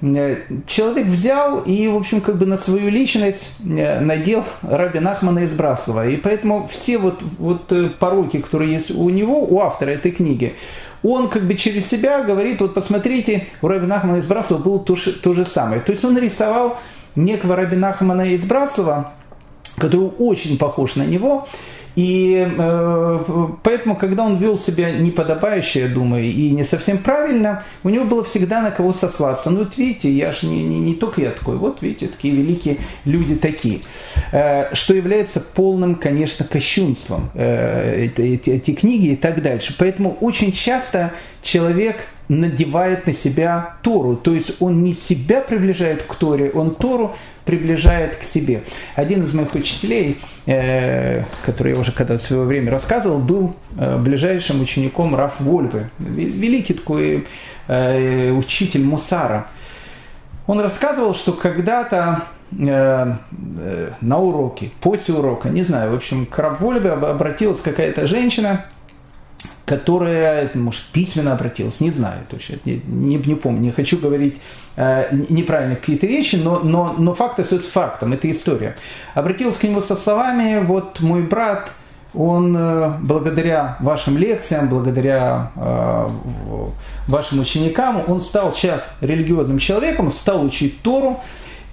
Человек 0.00 1.06
взял 1.06 1.60
и, 1.60 1.88
в 1.88 1.96
общем, 1.96 2.20
как 2.20 2.38
бы 2.38 2.46
на 2.46 2.56
свою 2.56 2.88
личность 2.88 3.52
надел 3.58 4.44
Раби 4.62 5.00
Нахмана 5.00 5.40
из 5.40 5.52
Браслова. 5.52 6.08
И 6.08 6.16
поэтому 6.16 6.68
все 6.68 6.98
вот, 6.98 7.20
вот 7.38 7.98
пороки, 7.98 8.38
которые 8.38 8.74
есть 8.74 8.90
у 8.92 9.08
него, 9.10 9.44
у 9.44 9.60
автора 9.60 9.90
этой 9.90 10.12
книги, 10.12 10.54
он 11.02 11.28
как 11.28 11.42
бы 11.44 11.54
через 11.54 11.88
себя 11.88 12.22
говорит, 12.22 12.60
вот 12.60 12.74
посмотрите, 12.74 13.48
у 13.60 13.68
Раби 13.68 13.86
Нахмана 13.86 14.18
из 14.18 14.26
Браслова 14.26 14.62
было 14.62 14.78
то, 14.78 14.96
то 14.96 15.34
же 15.34 15.44
самое. 15.44 15.80
То 15.80 15.92
есть 15.92 16.04
он 16.04 16.16
рисовал 16.16 16.78
некого 17.16 17.56
Раби 17.56 17.76
Нахмана 17.76 18.32
из 18.32 18.44
Браслова, 18.44 19.14
который 19.76 20.10
очень 20.18 20.58
похож 20.58 20.94
на 20.96 21.04
него, 21.04 21.48
И 21.98 22.46
э, 22.56 23.48
поэтому, 23.64 23.96
когда 23.96 24.24
он 24.24 24.36
вел 24.36 24.56
себя 24.56 24.92
неподобающе, 24.92 25.80
я 25.80 25.88
думаю, 25.88 26.26
и 26.26 26.50
не 26.50 26.62
совсем 26.62 26.98
правильно, 26.98 27.64
у 27.82 27.88
него 27.88 28.04
было 28.04 28.22
всегда 28.22 28.62
на 28.62 28.70
кого 28.70 28.92
сослаться. 28.92 29.50
Ну 29.50 29.64
вот 29.64 29.76
видите, 29.76 30.08
я 30.08 30.30
же 30.30 30.46
не, 30.46 30.62
не, 30.62 30.78
не 30.78 30.94
только 30.94 31.22
я 31.22 31.32
такой, 31.32 31.56
вот 31.56 31.82
видите, 31.82 32.06
такие 32.06 32.32
великие 32.36 32.76
люди 33.04 33.34
такие. 33.34 33.80
Э, 34.30 34.72
что 34.76 34.94
является 34.94 35.40
полным, 35.40 35.96
конечно, 35.96 36.44
кощунством 36.44 37.30
э, 37.34 38.04
эти, 38.16 38.48
эти 38.48 38.74
книги 38.74 39.08
и 39.08 39.16
так 39.16 39.42
дальше. 39.42 39.74
Поэтому 39.76 40.16
очень 40.20 40.52
часто 40.52 41.10
человек 41.48 42.04
надевает 42.28 43.06
на 43.06 43.14
себя 43.14 43.76
Тору. 43.82 44.16
То 44.16 44.34
есть 44.34 44.60
он 44.60 44.84
не 44.84 44.92
себя 44.92 45.40
приближает 45.40 46.02
к 46.02 46.14
Торе, 46.14 46.50
он 46.50 46.74
Тору 46.74 47.16
приближает 47.46 48.16
к 48.16 48.22
себе. 48.22 48.64
Один 48.94 49.24
из 49.24 49.32
моих 49.32 49.54
учителей, 49.54 50.18
э, 50.44 51.24
который 51.46 51.72
я 51.72 51.78
уже 51.78 51.92
когда 51.92 52.18
в 52.18 52.22
свое 52.22 52.44
время 52.44 52.70
рассказывал, 52.70 53.18
был 53.18 53.56
э, 53.78 53.96
ближайшим 53.96 54.60
учеником 54.60 55.16
Раф 55.16 55.40
Вольвы, 55.40 55.88
великий 55.98 56.74
такой 56.74 57.26
э, 57.66 58.30
учитель 58.32 58.84
Мусара. 58.84 59.46
Он 60.46 60.60
рассказывал, 60.60 61.14
что 61.14 61.32
когда-то 61.32 62.24
э, 62.52 63.14
э, 63.58 63.90
на 64.02 64.18
уроке, 64.18 64.70
после 64.82 65.14
урока, 65.14 65.48
не 65.48 65.62
знаю, 65.62 65.92
в 65.92 65.94
общем, 65.94 66.26
к 66.26 66.38
Раф 66.38 66.60
Вольве 66.60 66.90
обратилась 66.90 67.60
какая-то 67.60 68.06
женщина– 68.06 68.66
которая, 69.64 70.50
может, 70.54 70.82
письменно 70.86 71.34
обратилась, 71.34 71.80
не 71.80 71.90
знаю 71.90 72.20
точно, 72.30 72.56
не, 72.64 72.80
не, 72.86 73.16
не 73.16 73.34
помню, 73.34 73.60
не 73.60 73.70
хочу 73.70 73.98
говорить 73.98 74.38
э, 74.76 75.08
неправильно 75.28 75.76
какие-то 75.76 76.06
вещи, 76.06 76.36
но, 76.36 76.60
но, 76.60 76.94
но 76.96 77.14
факт 77.14 77.38
остается 77.38 77.70
фактом, 77.70 78.14
это 78.14 78.30
история. 78.30 78.76
Обратилась 79.14 79.56
к 79.56 79.62
нему 79.64 79.80
со 79.80 79.94
словами, 79.94 80.64
вот 80.64 81.00
мой 81.00 81.22
брат, 81.22 81.70
он 82.14 82.56
э, 82.56 82.92
благодаря 83.00 83.76
вашим 83.80 84.16
лекциям, 84.16 84.68
благодаря 84.68 85.52
э, 85.54 86.08
вашим 87.06 87.40
ученикам, 87.40 88.02
он 88.06 88.22
стал 88.22 88.52
сейчас 88.54 88.90
религиозным 89.02 89.58
человеком, 89.58 90.10
стал 90.10 90.44
учить 90.44 90.80
Тору, 90.80 91.20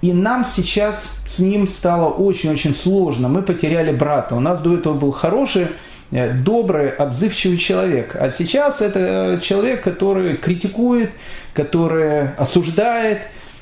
и 0.02 0.12
нам 0.12 0.44
сейчас 0.44 1.18
с 1.26 1.38
ним 1.38 1.66
стало 1.66 2.10
очень-очень 2.10 2.74
сложно. 2.74 3.28
Мы 3.28 3.40
потеряли 3.40 3.96
брата. 3.96 4.36
У 4.36 4.40
нас 4.40 4.60
до 4.60 4.74
этого 4.74 4.92
был 4.92 5.10
хороший 5.10 5.68
добрый, 6.10 6.90
отзывчивый 6.90 7.58
человек. 7.58 8.16
А 8.18 8.30
сейчас 8.30 8.80
это 8.80 9.40
человек, 9.42 9.82
который 9.82 10.36
критикует, 10.36 11.10
который 11.52 12.34
осуждает. 12.34 13.18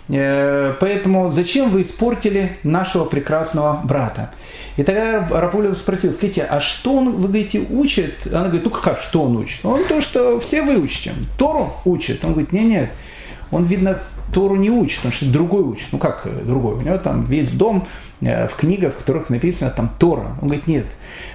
Э, 0.08 0.74
поэтому 0.78 1.32
зачем 1.32 1.70
вы 1.70 1.82
испортили 1.82 2.58
нашего 2.62 3.06
прекрасного 3.06 3.80
брата? 3.82 4.30
И 4.76 4.82
тогда 4.82 5.26
Рапулев 5.30 5.78
спросил, 5.78 6.12
скажите, 6.12 6.42
а 6.42 6.60
что 6.60 6.96
он, 6.96 7.12
вы 7.12 7.28
говорите, 7.28 7.64
учит? 7.70 8.26
Она 8.26 8.44
говорит, 8.44 8.64
ну 8.64 8.70
как, 8.70 8.98
что 8.98 9.22
он 9.22 9.36
учит? 9.36 9.64
Он 9.64 9.84
то, 9.84 10.00
что 10.00 10.40
все 10.40 10.62
выучите. 10.62 11.12
Тору 11.38 11.74
учит. 11.84 12.24
Он 12.24 12.32
говорит, 12.32 12.52
нет, 12.52 12.64
нет, 12.64 12.90
он, 13.50 13.64
видно, 13.64 14.00
Тору 14.34 14.56
не 14.56 14.70
учит, 14.70 14.96
потому 14.96 15.14
что 15.14 15.32
другой 15.32 15.62
учит. 15.62 15.88
Ну 15.92 15.98
как 15.98 16.28
другой? 16.44 16.74
У 16.74 16.80
него 16.82 16.98
там 16.98 17.24
весь 17.24 17.50
дом 17.50 17.86
Э, 18.24 18.48
в 18.48 18.56
книгах, 18.56 18.94
в 18.94 18.98
которых 18.98 19.28
написано 19.28 19.70
там 19.70 19.90
Тора. 19.98 20.36
Он 20.40 20.48
говорит, 20.48 20.66
нет. 20.66 20.86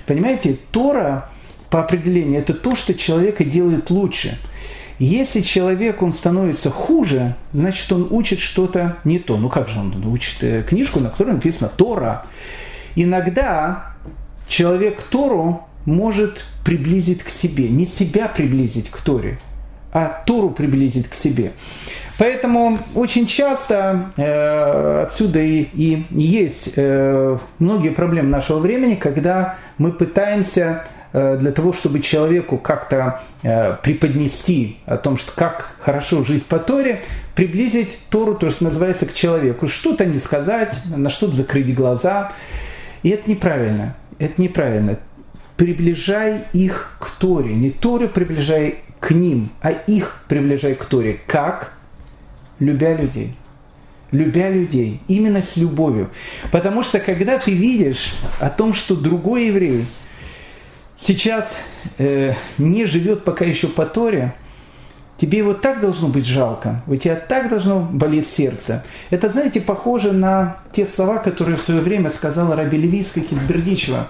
Понимаете, 0.06 0.58
Тора 0.72 1.30
по 1.70 1.82
определению 1.82 2.40
это 2.40 2.54
то, 2.54 2.76
что 2.76 2.94
человека 2.96 3.44
делает 3.44 3.90
лучше. 3.90 4.40
Если 4.98 5.42
человек, 5.42 6.02
он 6.02 6.14
становится 6.14 6.72
хуже, 6.72 7.36
значит, 7.54 7.92
он 7.92 8.08
учит 8.10 8.40
что-то 8.40 8.98
не 9.04 9.20
то. 9.20 9.38
Ну 9.38 9.50
как 9.50 9.70
же 9.70 9.80
он 9.80 10.06
учит 10.08 10.44
э, 10.44 10.64
книжку, 10.64 11.00
на 11.00 11.10
которой 11.10 11.36
написано 11.36 11.70
Тора? 11.70 12.26
Иногда 12.96 13.94
человек 14.48 15.04
Тору 15.04 15.68
может 15.86 16.46
приблизить 16.66 17.24
к 17.24 17.30
себе, 17.30 17.70
не 17.70 17.86
себя 17.86 18.28
приблизить 18.28 18.90
к 18.90 18.98
Торе, 18.98 19.40
а 19.94 20.24
Тору 20.26 20.50
приблизить 20.50 21.08
к 21.08 21.14
себе. 21.14 21.54
Поэтому 22.19 22.79
очень 22.95 23.27
часто 23.27 24.12
э, 24.17 25.03
отсюда 25.03 25.39
и, 25.39 25.69
и 25.73 26.05
есть 26.12 26.73
э, 26.75 27.38
многие 27.60 27.91
проблемы 27.91 28.27
нашего 28.27 28.60
времени, 28.60 28.95
когда 28.95 29.55
мы 29.77 29.93
пытаемся 29.93 30.84
э, 31.13 31.38
для 31.38 31.53
того, 31.53 31.71
чтобы 31.71 32.01
человеку 32.01 32.58
как-то 32.58 33.21
э, 33.41 33.77
преподнести 33.82 34.79
о 34.86 34.97
том, 34.97 35.15
что 35.15 35.32
как 35.34 35.77
хорошо 35.79 36.25
жить 36.25 36.45
по 36.45 36.60
Торе, 36.60 37.03
приблизить 37.36 37.97
Тору, 38.10 38.36
то, 38.36 38.49
что 38.49 38.65
называется, 38.65 39.05
к 39.05 39.13
человеку, 39.13 39.69
что-то 39.69 40.03
не 40.03 40.19
сказать, 40.19 40.75
на 40.93 41.10
что-то 41.10 41.38
закрыть 41.38 41.73
глаза. 41.73 42.34
И 43.01 43.12
это 43.12 43.29
неправильно. 43.32 43.95
Это 44.17 44.41
неправильно. 44.41 44.99
Приближай 45.55 46.43
их 46.51 46.97
к 46.99 47.12
Торе. 47.12 47.55
Не 47.55 47.69
Торе 47.69 48.10
приближай 48.10 48.79
к 48.99 49.12
ним, 49.12 49.51
а 49.62 49.71
их 49.71 50.25
приближай 50.27 50.75
к 50.75 50.84
Торе. 50.84 51.21
Как? 51.25 51.79
Любя 52.60 52.93
людей. 52.93 53.36
Любя 54.12 54.50
людей, 54.50 55.02
именно 55.08 55.41
с 55.43 55.56
любовью. 55.56 56.10
Потому 56.52 56.82
что 56.82 57.00
когда 57.00 57.38
ты 57.38 57.52
видишь 57.52 58.15
о 58.39 58.50
том, 58.50 58.74
что 58.74 58.95
другой 58.95 59.48
еврей 59.48 59.86
сейчас 60.98 61.56
э, 62.00 62.34
не 62.58 62.86
живет 62.86 63.24
пока 63.24 63.45
еще 63.45 63.67
по 63.67 63.86
Торе, 63.86 64.34
тебе 65.17 65.39
его 65.39 65.54
так 65.54 65.80
должно 65.80 66.08
быть 66.08 66.26
жалко, 66.26 66.82
у 66.88 66.95
тебя 66.95 67.15
так 67.15 67.50
должно 67.50 67.82
болеть 67.82 68.28
сердце. 68.28 68.84
Это, 69.12 69.30
знаете, 69.30 69.62
похоже 69.62 70.12
на 70.12 70.58
те 70.74 70.88
слова, 70.88 71.19
которые 71.19 71.58
в 71.58 71.62
свое 71.62 71.82
время 71.82 72.10
сказала 72.10 72.56
Раби 72.56 72.78
Левийская 72.78 73.24
Хизбердичева. 73.24 74.08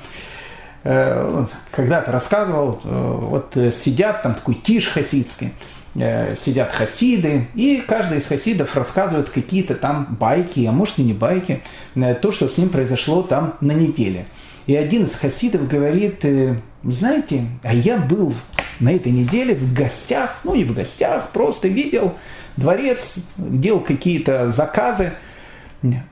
Э, 0.85 1.45
когда-то 1.71 2.13
рассказывал, 2.13 2.79
э, 2.85 3.17
вот 3.19 3.57
сидят 3.75 4.23
там 4.23 4.35
такой 4.35 4.55
тиш 4.55 4.87
хасидский, 4.87 5.51
Э, 5.51 5.78
сидят 5.95 6.71
хасиды, 6.71 7.47
и 7.55 7.83
каждый 7.85 8.19
из 8.19 8.25
хасидов 8.25 8.75
рассказывает 8.75 9.29
какие-то 9.29 9.75
там 9.75 10.17
байки, 10.19 10.65
а 10.65 10.71
может 10.71 10.99
и 10.99 11.03
не 11.03 11.13
байки, 11.13 11.61
э, 11.95 12.15
то, 12.15 12.31
что 12.31 12.47
с 12.47 12.57
ним 12.57 12.69
произошло 12.69 13.23
там 13.23 13.55
на 13.61 13.71
неделе. 13.71 14.27
И 14.67 14.75
один 14.75 15.05
из 15.05 15.15
хасидов 15.15 15.67
говорит, 15.67 16.23
э, 16.23 16.59
знаете, 16.83 17.45
а 17.63 17.73
я 17.73 17.97
был 17.97 18.35
на 18.79 18.93
этой 18.93 19.11
неделе 19.11 19.55
в 19.55 19.73
гостях, 19.73 20.37
ну 20.43 20.55
не 20.55 20.63
в 20.63 20.73
гостях, 20.73 21.29
просто 21.31 21.67
видел 21.67 22.15
дворец, 22.55 23.15
делал 23.37 23.79
какие-то 23.79 24.51
заказы 24.51 25.13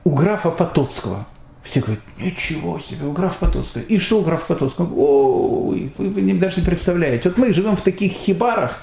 у 0.04 0.10
графа 0.10 0.50
Потоцкого. 0.50 1.26
Все 1.62 1.80
говорят, 1.80 2.00
ничего 2.18 2.80
себе, 2.80 3.06
у 3.06 3.12
графа 3.12 3.46
Потоцкого. 3.46 3.82
И 3.82 3.98
что 3.98 4.20
у 4.20 4.22
графа 4.22 4.54
Потоцкого? 4.54 4.92
Ой, 4.94 5.92
вы, 5.98 6.08
вы 6.08 6.32
даже 6.34 6.60
не 6.60 6.66
представляете. 6.66 7.28
Вот 7.28 7.38
мы 7.38 7.52
живем 7.52 7.76
в 7.76 7.82
таких 7.82 8.12
хибарах, 8.12 8.82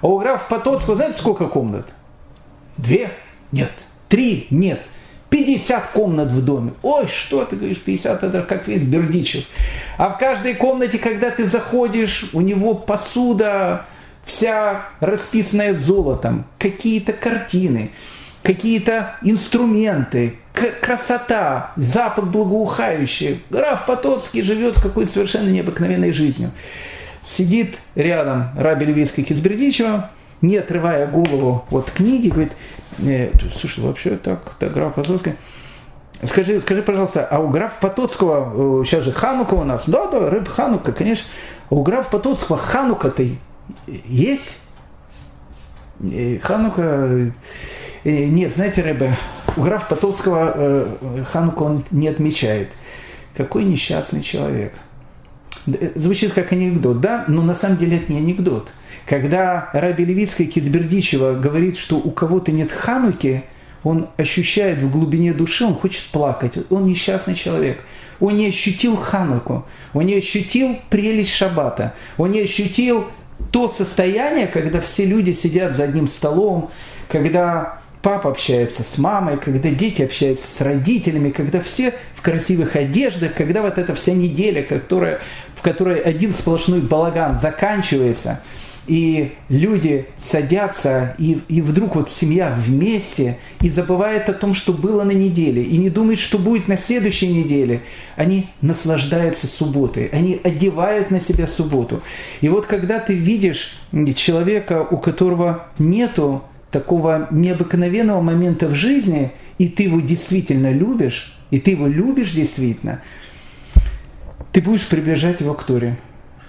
а 0.00 0.06
у 0.06 0.18
графа 0.18 0.44
Потоцкого, 0.48 0.96
знаете, 0.96 1.18
сколько 1.18 1.46
комнат? 1.46 1.92
Две? 2.76 3.10
Нет. 3.52 3.72
Три? 4.08 4.46
Нет. 4.50 4.80
50 5.30 5.88
комнат 5.88 6.28
в 6.28 6.44
доме. 6.44 6.72
Ой, 6.82 7.08
что 7.08 7.44
ты 7.44 7.56
говоришь, 7.56 7.80
50, 7.80 8.22
это 8.22 8.42
как 8.42 8.68
весь 8.68 8.82
Бердичев. 8.82 9.44
А 9.98 10.10
в 10.10 10.18
каждой 10.18 10.54
комнате, 10.54 10.98
когда 10.98 11.30
ты 11.30 11.44
заходишь, 11.44 12.30
у 12.32 12.40
него 12.40 12.74
посуда 12.74 13.86
вся 14.24 14.86
расписанная 15.00 15.74
золотом, 15.74 16.44
какие-то 16.58 17.12
картины, 17.12 17.90
какие-то 18.42 19.16
инструменты, 19.22 20.38
красота, 20.80 21.72
запах 21.76 22.26
благоухающий. 22.26 23.42
Граф 23.50 23.86
Потоцкий 23.86 24.42
живет 24.42 24.80
какой-то 24.80 25.12
совершенно 25.12 25.48
необыкновенной 25.48 26.12
жизнью. 26.12 26.50
Сидит 27.26 27.76
рядом 27.96 28.50
Раби 28.56 28.86
Львийский 28.86 29.24
Кизбердичева, 29.24 30.10
не 30.42 30.58
отрывая 30.58 31.08
голову 31.08 31.64
от 31.70 31.90
книги, 31.90 32.28
говорит, 32.28 32.52
э, 32.98 33.30
слушай, 33.58 33.82
вообще 33.82 34.16
так, 34.16 34.54
так 34.58 34.72
граф 34.72 34.94
Потоцкий, 34.94 35.34
Скажи, 36.24 36.60
скажи, 36.62 36.82
пожалуйста, 36.82 37.26
а 37.26 37.40
у 37.40 37.48
графа 37.48 37.74
Потоцкого, 37.80 38.84
сейчас 38.84 39.00
э, 39.00 39.04
же 39.06 39.12
Ханука 39.12 39.54
у 39.54 39.64
нас, 39.64 39.84
да, 39.86 40.06
да, 40.06 40.30
рыб 40.30 40.48
Ханука, 40.48 40.92
конечно, 40.92 41.26
у 41.68 41.82
графа 41.82 42.10
Потоцкого 42.10 42.56
Ханука-то 42.56 43.24
есть? 43.86 44.58
Э, 46.00 46.38
Ханука, 46.38 47.32
нет, 48.04 48.54
знаете, 48.54 48.82
рыба, 48.82 49.16
у 49.56 49.62
графа 49.62 49.94
Потоцкого 49.96 50.88
Ханука 51.30 51.62
он 51.64 51.84
не 51.90 52.08
отмечает. 52.08 52.68
Какой 53.36 53.64
несчастный 53.64 54.22
человек– 54.22 54.72
Звучит 55.94 56.32
как 56.32 56.52
анекдот, 56.52 57.00
да? 57.00 57.24
Но 57.28 57.42
на 57.42 57.54
самом 57.54 57.76
деле 57.76 57.98
это 57.98 58.12
не 58.12 58.18
анекдот. 58.18 58.70
Когда 59.06 59.70
Раби 59.72 60.04
Левицкая 60.04 60.46
Кизбердичева 60.46 61.34
говорит, 61.34 61.76
что 61.76 61.96
у 61.96 62.10
кого-то 62.10 62.52
нет 62.52 62.70
хануки, 62.70 63.44
он 63.82 64.08
ощущает 64.16 64.78
в 64.78 64.90
глубине 64.90 65.32
души, 65.32 65.64
он 65.64 65.74
хочет 65.74 66.04
плакать. 66.06 66.54
Он 66.70 66.86
несчастный 66.86 67.34
человек. 67.34 67.80
Он 68.20 68.36
не 68.36 68.46
ощутил 68.46 68.96
хануку, 68.96 69.66
он 69.92 70.06
не 70.06 70.14
ощутил 70.14 70.78
прелесть 70.88 71.34
шаббата, 71.34 71.94
он 72.16 72.32
не 72.32 72.40
ощутил 72.40 73.08
то 73.52 73.68
состояние, 73.68 74.46
когда 74.46 74.80
все 74.80 75.04
люди 75.04 75.32
сидят 75.32 75.76
за 75.76 75.84
одним 75.84 76.08
столом, 76.08 76.70
когда 77.08 77.80
папа 78.02 78.30
общается 78.30 78.82
с 78.82 78.98
мамой, 78.98 79.36
когда 79.36 79.68
дети 79.70 80.02
общаются 80.02 80.46
с 80.46 80.60
родителями, 80.60 81.30
когда 81.30 81.60
все 81.60 81.92
в 82.14 82.22
красивых 82.22 82.76
одеждах, 82.76 83.34
когда 83.34 83.62
вот 83.62 83.78
эта 83.78 83.94
вся 83.94 84.12
неделя, 84.12 84.62
которая, 84.62 85.20
которой 85.66 86.00
один 86.00 86.32
сплошной 86.32 86.80
балаган 86.80 87.38
заканчивается– 87.38 88.40
и 88.86 89.32
люди 89.48 90.06
садятся, 90.16 91.16
и, 91.18 91.40
и 91.48 91.60
вдруг 91.60 91.96
вот 91.96 92.08
семья 92.08 92.54
вместе, 92.56 93.38
и 93.60 93.68
забывает 93.68 94.28
о 94.28 94.32
том, 94.32 94.54
что 94.54 94.72
было 94.72 95.02
на 95.02 95.10
неделе, 95.10 95.62
и 95.62 95.76
не 95.78 95.90
думает, 95.90 96.20
что 96.20 96.38
будет 96.38 96.68
на 96.68 96.76
следующей 96.76 97.28
неделе. 97.28 97.80
Они 98.14 98.48
наслаждаются 98.60 99.48
субботой, 99.48 100.06
они 100.12 100.40
одевают 100.42 101.10
на 101.10 101.20
себя 101.20 101.46
субботу. 101.46 102.02
И 102.40 102.48
вот 102.48 102.66
когда 102.66 103.00
ты 103.00 103.14
видишь 103.14 103.76
человека, 104.14 104.86
у 104.88 104.98
которого 104.98 105.66
нету 105.78 106.44
такого 106.70 107.26
необыкновенного 107.30 108.20
момента 108.20 108.68
в 108.68 108.74
жизни, 108.74 109.32
и 109.58 109.68
ты 109.68 109.84
его 109.84 110.00
действительно 110.00 110.72
любишь, 110.72 111.36
и 111.50 111.58
ты 111.58 111.72
его 111.72 111.86
любишь 111.88 112.32
действительно, 112.32 113.02
ты 114.56 114.62
будешь 114.62 114.88
приближать 114.88 115.42
его 115.42 115.52
к 115.52 115.64
Торе. 115.64 115.98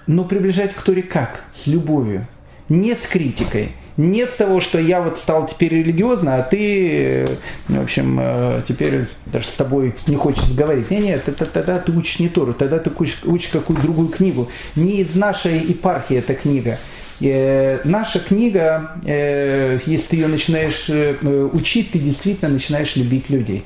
Но 0.08 0.24
приближать 0.24 0.74
к 0.74 0.82
Торе 0.82 1.04
как? 1.04 1.44
С 1.54 1.68
любовью. 1.68 2.26
Не 2.70 2.96
с 2.96 3.02
критикой. 3.02 3.74
Не 3.98 4.26
с 4.26 4.30
того, 4.30 4.62
что 4.62 4.80
я 4.80 5.02
вот 5.02 5.18
стал 5.18 5.46
теперь 5.46 5.74
религиозно, 5.74 6.38
а 6.38 6.44
ты, 6.44 7.26
в 7.68 7.82
общем, 7.82 8.18
э, 8.18 8.62
теперь 8.66 9.08
даже 9.26 9.48
с 9.48 9.56
тобой 9.56 9.94
не 10.08 10.16
хочется 10.16 10.54
говорить. 10.54 10.90
Нет, 10.90 11.04
нет, 11.04 11.28
это, 11.28 11.46
тогда 11.46 11.80
ты 11.80 11.92
учишь 11.92 12.20
не 12.20 12.30
Тору, 12.30 12.54
тогда 12.54 12.80
ты 12.80 12.90
учишь, 12.98 13.24
учишь 13.26 13.50
какую-то 13.50 13.84
другую 13.84 14.08
книгу. 14.08 14.50
Не 14.78 15.02
из 15.02 15.14
нашей 15.14 15.60
епархии 15.60 16.16
эта 16.16 16.34
книга. 16.34 16.78
Э, 17.20 17.80
наша 17.84 18.22
книга, 18.22 18.92
э, 19.04 19.80
если 19.86 20.08
ты 20.08 20.16
ее 20.16 20.28
начинаешь 20.28 20.86
э, 20.88 21.50
учить, 21.52 21.92
ты 21.92 22.00
действительно 22.00 22.52
начинаешь 22.52 22.96
любить 22.96 23.30
людей. 23.30 23.66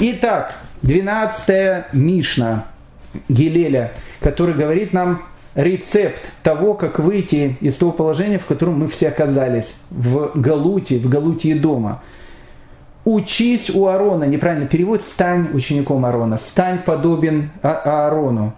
Итак, 0.00 0.56
12 0.80 1.92
Мишна 1.92 2.64
Гелеля, 3.28 3.92
который 4.20 4.54
говорит 4.54 4.92
нам 4.92 5.22
рецепт 5.54 6.20
того, 6.42 6.74
как 6.74 6.98
выйти 6.98 7.56
из 7.60 7.76
того 7.76 7.92
положения, 7.92 8.38
в 8.38 8.46
котором 8.46 8.78
мы 8.80 8.88
все 8.88 9.08
оказались, 9.08 9.74
в 9.90 10.32
Галуте, 10.34 10.98
в 10.98 11.08
Галутии 11.08 11.54
дома. 11.54 12.02
Учись 13.04 13.68
у 13.68 13.86
Аарона, 13.86 14.24
неправильно 14.24 14.66
перевод, 14.66 15.02
стань 15.02 15.48
учеником 15.52 16.04
Аарона, 16.04 16.36
стань 16.36 16.82
подобен 16.82 17.50
а-, 17.62 18.06
Аарону. 18.06 18.54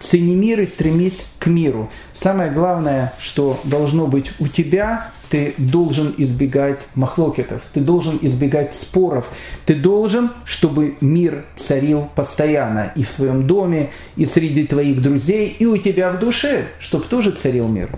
Цени 0.00 0.34
мир 0.34 0.60
и 0.60 0.66
стремись 0.66 1.26
к 1.38 1.46
миру. 1.46 1.90
Самое 2.14 2.50
главное, 2.50 3.12
что 3.20 3.60
должно 3.64 4.06
быть 4.06 4.32
у 4.40 4.48
тебя, 4.48 5.10
ты 5.28 5.54
должен 5.58 6.14
избегать 6.16 6.80
махлокетов, 6.94 7.62
ты 7.74 7.80
должен 7.80 8.18
избегать 8.22 8.74
споров, 8.74 9.28
ты 9.66 9.74
должен, 9.74 10.30
чтобы 10.44 10.96
мир 11.00 11.44
царил 11.56 12.08
постоянно 12.14 12.92
и 12.96 13.02
в 13.02 13.10
твоем 13.10 13.46
доме, 13.46 13.90
и 14.16 14.26
среди 14.26 14.66
твоих 14.66 15.02
друзей, 15.02 15.54
и 15.58 15.66
у 15.66 15.76
тебя 15.76 16.10
в 16.10 16.18
душе, 16.18 16.68
чтобы 16.80 17.04
тоже 17.04 17.30
царил 17.32 17.68
мир. 17.68 17.90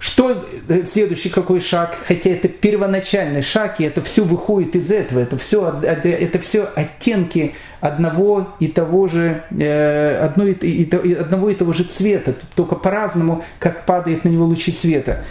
Что 0.00 0.44
э, 0.68 0.84
следующий 0.84 1.28
какой 1.28 1.60
шаг? 1.60 1.94
Хотя 2.08 2.30
это 2.30 2.48
первоначальный 2.48 3.42
шаг, 3.42 3.80
и 3.80 3.84
это 3.84 4.00
все 4.00 4.24
выходит 4.24 4.74
из 4.74 4.90
этого. 4.90 5.20
Это 5.20 5.36
все, 5.36 5.78
это 5.82 6.38
все 6.38 6.70
оттенки 6.74 7.54
одного 7.80 8.48
и 8.60 8.68
того 8.68 9.08
же, 9.08 9.42
э, 9.50 10.18
одно 10.18 10.46
и, 10.46 10.52
и, 10.52 11.14
одного 11.14 11.50
и 11.50 11.54
того 11.54 11.72
же 11.72 11.84
цвета, 11.84 12.34
только 12.54 12.76
по-разному, 12.76 13.44
как 13.58 13.86
падает 13.86 14.24
на 14.24 14.28
него 14.28 14.44
лучи 14.44 14.72
света. 14.72 15.24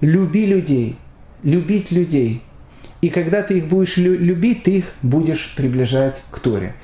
Люби 0.00 0.46
людей, 0.46 0.96
любить 1.42 1.90
людей. 1.90 2.42
И 3.00 3.08
когда 3.08 3.42
ты 3.42 3.58
их 3.58 3.66
будешь 3.66 3.96
любить, 3.96 4.64
ты 4.64 4.78
их 4.78 4.84
будешь 5.02 5.54
приближать 5.56 6.22
к 6.30 6.38
Торе. 6.40 6.74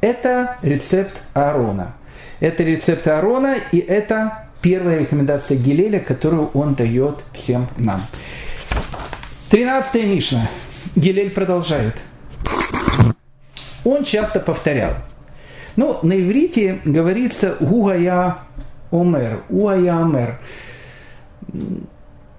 Это 0.00 0.56
рецепт 0.62 1.14
Аарона. 1.34 1.94
Это 2.38 2.62
рецепт 2.62 3.06
Аарона, 3.06 3.56
и 3.72 3.78
это 3.78 4.44
первая 4.62 4.98
рекомендация 4.98 5.58
Гилеля, 5.58 6.00
которую 6.00 6.50
он 6.54 6.74
дает 6.74 7.18
всем 7.32 7.66
нам. 7.76 8.00
Тринадцатая 9.50 10.04
Мишна. 10.04 10.48
Гилель 10.96 11.30
продолжает. 11.30 11.94
Он 13.84 14.04
часто 14.04 14.40
повторял. 14.40 14.92
Ну, 15.76 15.98
на 16.02 16.20
иврите 16.20 16.80
говорится 16.84 17.56
«Угая 17.60 18.36
омер», 18.90 19.42
«Уая 19.48 19.96
омер». 19.96 20.38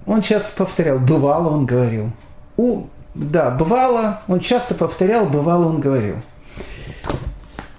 Он 0.05 0.21
часто 0.21 0.51
повторял, 0.55 0.99
бывало 0.99 1.49
он 1.49 1.65
говорил. 1.65 2.11
У, 2.57 2.87
да, 3.13 3.49
бывало, 3.49 4.21
он 4.27 4.39
часто 4.39 4.75
повторял, 4.75 5.25
бывало 5.25 5.67
он 5.67 5.79
говорил. 5.79 6.15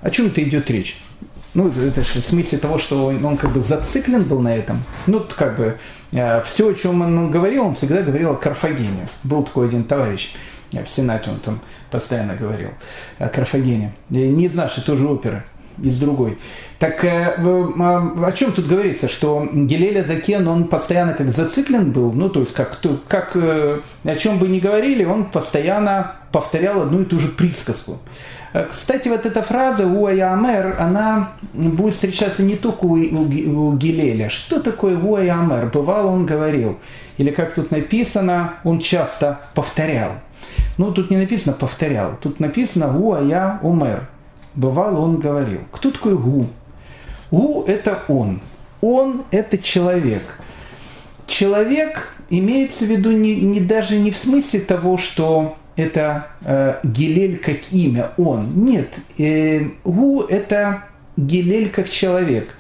О 0.01 0.11
чем 0.11 0.27
это 0.27 0.42
идет 0.42 0.70
речь? 0.70 1.01
Ну, 1.55 1.68
это 1.68 2.03
же 2.03 2.20
в 2.20 2.25
смысле 2.25 2.59
того, 2.59 2.79
что 2.79 3.07
он, 3.07 3.25
он 3.25 3.37
как 3.37 3.53
бы 3.53 3.61
зациклен 3.61 4.25
был 4.25 4.40
на 4.40 4.57
этом. 4.57 4.83
Ну, 5.07 5.22
как 5.37 5.57
бы 5.57 5.79
э, 6.12 6.42
все, 6.42 6.70
о 6.70 6.75
чем 6.75 7.03
он 7.03 7.31
говорил, 7.31 7.66
он 7.66 7.75
всегда 7.75 8.01
говорил 8.01 8.33
о 8.33 8.35
Карфагене. 8.35 9.09
Был 9.22 9.42
такой 9.42 9.68
один 9.68 9.85
товарищ 9.85 10.35
в 10.72 10.88
Сенате, 10.88 11.30
он 11.30 11.40
там 11.40 11.61
постоянно 11.90 12.35
говорил 12.35 12.70
о 13.18 13.28
Карфагене. 13.28 13.92
Не 14.11 14.46
из 14.46 14.54
нашей 14.54 14.82
тоже 14.82 15.06
оперы, 15.06 15.44
из 15.82 15.98
другой. 15.98 16.38
Так 16.78 17.04
э, 17.04 17.37
а, 17.38 18.26
о 18.26 18.32
чем 18.32 18.52
тут 18.52 18.66
говорится? 18.66 19.08
Что 19.08 19.48
Гелеля 19.52 20.04
Закен, 20.04 20.46
он 20.48 20.64
постоянно 20.64 21.14
как 21.14 21.30
зациклен 21.30 21.92
был, 21.92 22.12
ну, 22.12 22.28
то 22.28 22.40
есть 22.40 22.54
как, 22.54 22.80
как 23.08 23.37
э, 23.37 23.80
о 24.04 24.16
чем 24.16 24.38
бы 24.38 24.48
ни 24.48 24.58
говорили, 24.58 25.04
он 25.04 25.26
постоянно 25.26 26.16
повторял 26.32 26.82
одну 26.82 27.02
и 27.02 27.04
ту 27.04 27.18
же 27.18 27.28
присказку. 27.28 27.98
Э, 28.52 28.66
кстати, 28.68 29.08
вот 29.08 29.26
эта 29.26 29.42
фраза 29.42 29.87
«Уайамер», 29.87 30.76
она 30.78 31.32
будет 31.52 31.94
встречаться 31.94 32.42
не 32.42 32.56
только 32.56 32.85
у, 32.85 32.96
у, 32.96 33.68
у 33.68 33.76
Гилеля. 33.76 34.28
Что 34.28 34.61
такое 34.61 34.96
«Уайамер»? 34.96 35.66
Бывало, 35.66 36.08
он 36.08 36.26
говорил. 36.26 36.78
Или 37.16 37.30
как 37.30 37.54
тут 37.54 37.70
написано, 37.70 38.54
он 38.64 38.80
часто 38.80 39.40
повторял. 39.54 40.12
Ну, 40.79 40.93
тут 40.93 41.11
не 41.11 41.17
написано 41.17 41.55
«повторял», 41.55 42.17
тут 42.21 42.41
написано 42.41 42.99
«Уая 42.99 43.59
умер». 43.62 44.09
Бывало, 44.55 45.01
он 45.01 45.19
говорил. 45.19 45.61
Кто 45.71 45.91
такой 45.91 46.17
Гу? 46.17 46.47
Гу– 47.31 47.65
это 47.67 48.03
он. 48.09 48.41
Он– 48.81 49.25
это 49.31 49.57
человек. 49.57 50.23
Человек 51.27 52.15
имеется 52.29 52.85
в 52.85 52.88
виду 52.88 53.12
не, 53.12 53.37
не 53.37 53.61
даже 53.61 53.99
не 53.99 54.11
в 54.11 54.17
смысле 54.17 54.61
того, 54.61 54.99
что 54.99 55.57
это 55.77 56.29
э, 56.43 56.81
Гилель 56.83 57.38
как 57.38 57.73
имя, 57.73 58.11
он. 58.19 58.65
Нет, 58.65 58.91
э, 59.19 59.71
Гу 59.85 60.23
это 60.23 60.85
Гилель 61.17 61.71
как 61.71 61.88
человек. 61.88 62.55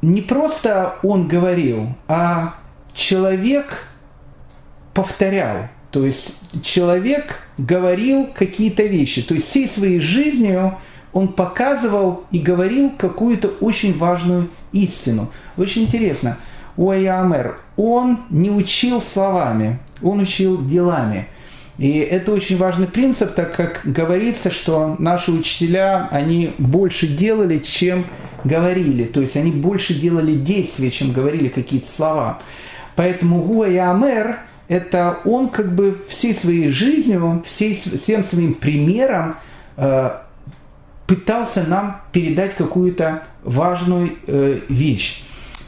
Не 0.00 0.20
просто 0.20 0.96
он 1.02 1.28
говорил, 1.28 1.88
а 2.08 2.54
человек 2.94 3.88
повторял. 4.94 5.68
То 5.92 6.06
есть 6.06 6.34
человек 6.62 7.46
говорил 7.58 8.26
какие-то 8.34 8.82
вещи. 8.82 9.22
То 9.22 9.34
есть 9.34 9.48
всей 9.48 9.68
своей 9.68 10.00
жизнью 10.00 10.78
он 11.12 11.28
показывал 11.28 12.24
и 12.30 12.38
говорил 12.38 12.90
какую-то 12.96 13.48
очень 13.60 13.96
важную 13.96 14.48
истину. 14.72 15.30
Очень 15.58 15.82
интересно. 15.82 16.38
Уайамер, 16.78 17.58
он 17.76 18.20
не 18.30 18.50
учил 18.50 19.02
словами, 19.02 19.78
он 20.02 20.20
учил 20.20 20.66
делами. 20.66 21.28
И 21.76 21.98
это 21.98 22.32
очень 22.32 22.56
важный 22.56 22.86
принцип, 22.86 23.34
так 23.34 23.54
как 23.54 23.82
говорится, 23.84 24.50
что 24.50 24.96
наши 24.98 25.30
учителя, 25.30 26.08
они 26.10 26.54
больше 26.56 27.06
делали, 27.06 27.58
чем 27.58 28.06
говорили. 28.44 29.04
То 29.04 29.20
есть 29.20 29.36
они 29.36 29.50
больше 29.50 29.92
делали 29.92 30.34
действия, 30.34 30.90
чем 30.90 31.12
говорили 31.12 31.48
какие-то 31.48 31.88
слова. 31.88 32.40
Поэтому 32.96 33.42
Гуа 33.42 33.68
и 33.68 33.76
Амер– 33.76 34.38
это 34.68 35.18
он 35.24 35.48
как 35.48 35.74
бы 35.74 35.98
всей 36.08 36.34
своей 36.34 36.70
жизнью, 36.70 37.42
всей, 37.46 37.74
всем 37.74 38.24
своим 38.24 38.54
примером 38.54 39.36
э, 39.76 40.10
пытался 41.06 41.64
нам 41.64 42.02
передать 42.12 42.54
какую-то 42.54 43.24
важную 43.42 44.12
э, 44.26 44.60
вещь. 44.68 45.24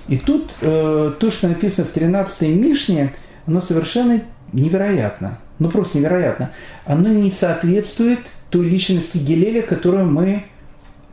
И 0.08 0.18
тут 0.18 0.52
э, 0.60 1.12
то, 1.18 1.30
что 1.30 1.48
написано 1.48 1.86
в 1.86 1.96
13-й 1.96 2.48
Мишне, 2.54 3.14
оно 3.46 3.60
совершенно 3.60 4.22
невероятно 4.52 5.38
ну 5.58 5.70
просто 5.70 5.98
невероятно, 5.98 6.50
оно 6.84 7.08
не 7.08 7.30
соответствует 7.30 8.20
той 8.50 8.68
личности 8.68 9.18
Гелеля, 9.18 9.62
которую 9.62 10.10
мы, 10.10 10.44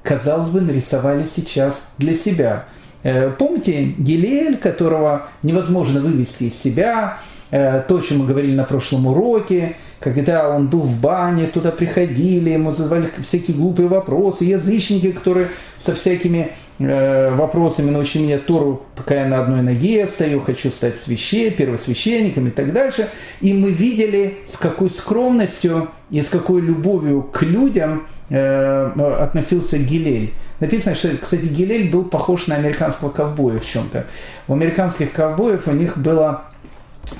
казалось 0.03 0.49
бы, 0.49 0.61
нарисовали 0.61 1.25
сейчас 1.33 1.81
для 1.97 2.15
себя. 2.15 2.65
Э, 3.03 3.31
помните 3.31 3.93
Гелель, 3.97 4.57
которого 4.57 5.29
невозможно 5.43 6.01
вывести 6.01 6.45
из 6.45 6.55
себя, 6.55 7.19
то, 7.51 7.97
о 7.97 8.01
чем 8.01 8.19
мы 8.19 8.25
говорили 8.25 8.55
на 8.55 8.63
прошлом 8.63 9.07
уроке, 9.07 9.75
когда 10.01 10.49
он 10.49 10.67
был 10.67 10.79
в 10.79 10.99
бане, 10.99 11.45
туда 11.45 11.71
приходили, 11.71 12.49
ему 12.49 12.71
задавали 12.71 13.07
всякие 13.23 13.55
глупые 13.55 13.87
вопросы, 13.87 14.45
язычники, 14.45 15.11
которые 15.11 15.51
со 15.79 15.93
всякими 15.93 16.53
э, 16.79 17.35
вопросами 17.35 17.91
научи 17.91 18.19
меня 18.19 18.39
Тору, 18.39 18.83
пока 18.95 19.15
я 19.15 19.25
на 19.25 19.43
одной 19.43 19.61
ноге 19.61 20.07
стою, 20.07 20.41
хочу 20.41 20.69
стать 20.69 20.99
священ, 20.99 21.53
первосвященником 21.53 22.47
и 22.47 22.49
так 22.49 22.73
дальше. 22.73 23.09
И 23.41 23.53
мы 23.53 23.69
видели, 23.69 24.39
с 24.47 24.57
какой 24.57 24.89
скромностью 24.89 25.89
и 26.09 26.21
с 26.23 26.29
какой 26.29 26.61
любовью 26.61 27.21
к 27.21 27.43
людям 27.43 28.07
э, 28.29 28.91
относился 29.19 29.77
Гилель. 29.77 30.33
Написано, 30.59 30.95
что, 30.95 31.09
кстати, 31.09 31.45
Гилель 31.45 31.91
был 31.91 32.05
похож 32.05 32.47
на 32.47 32.55
американского 32.55 33.09
ковбоя 33.09 33.59
в 33.59 33.65
чем-то. 33.67 34.07
У 34.47 34.53
американских 34.53 35.11
ковбоев 35.11 35.67
у 35.67 35.71
них 35.71 35.97
было 35.97 36.45
э, 36.45 36.50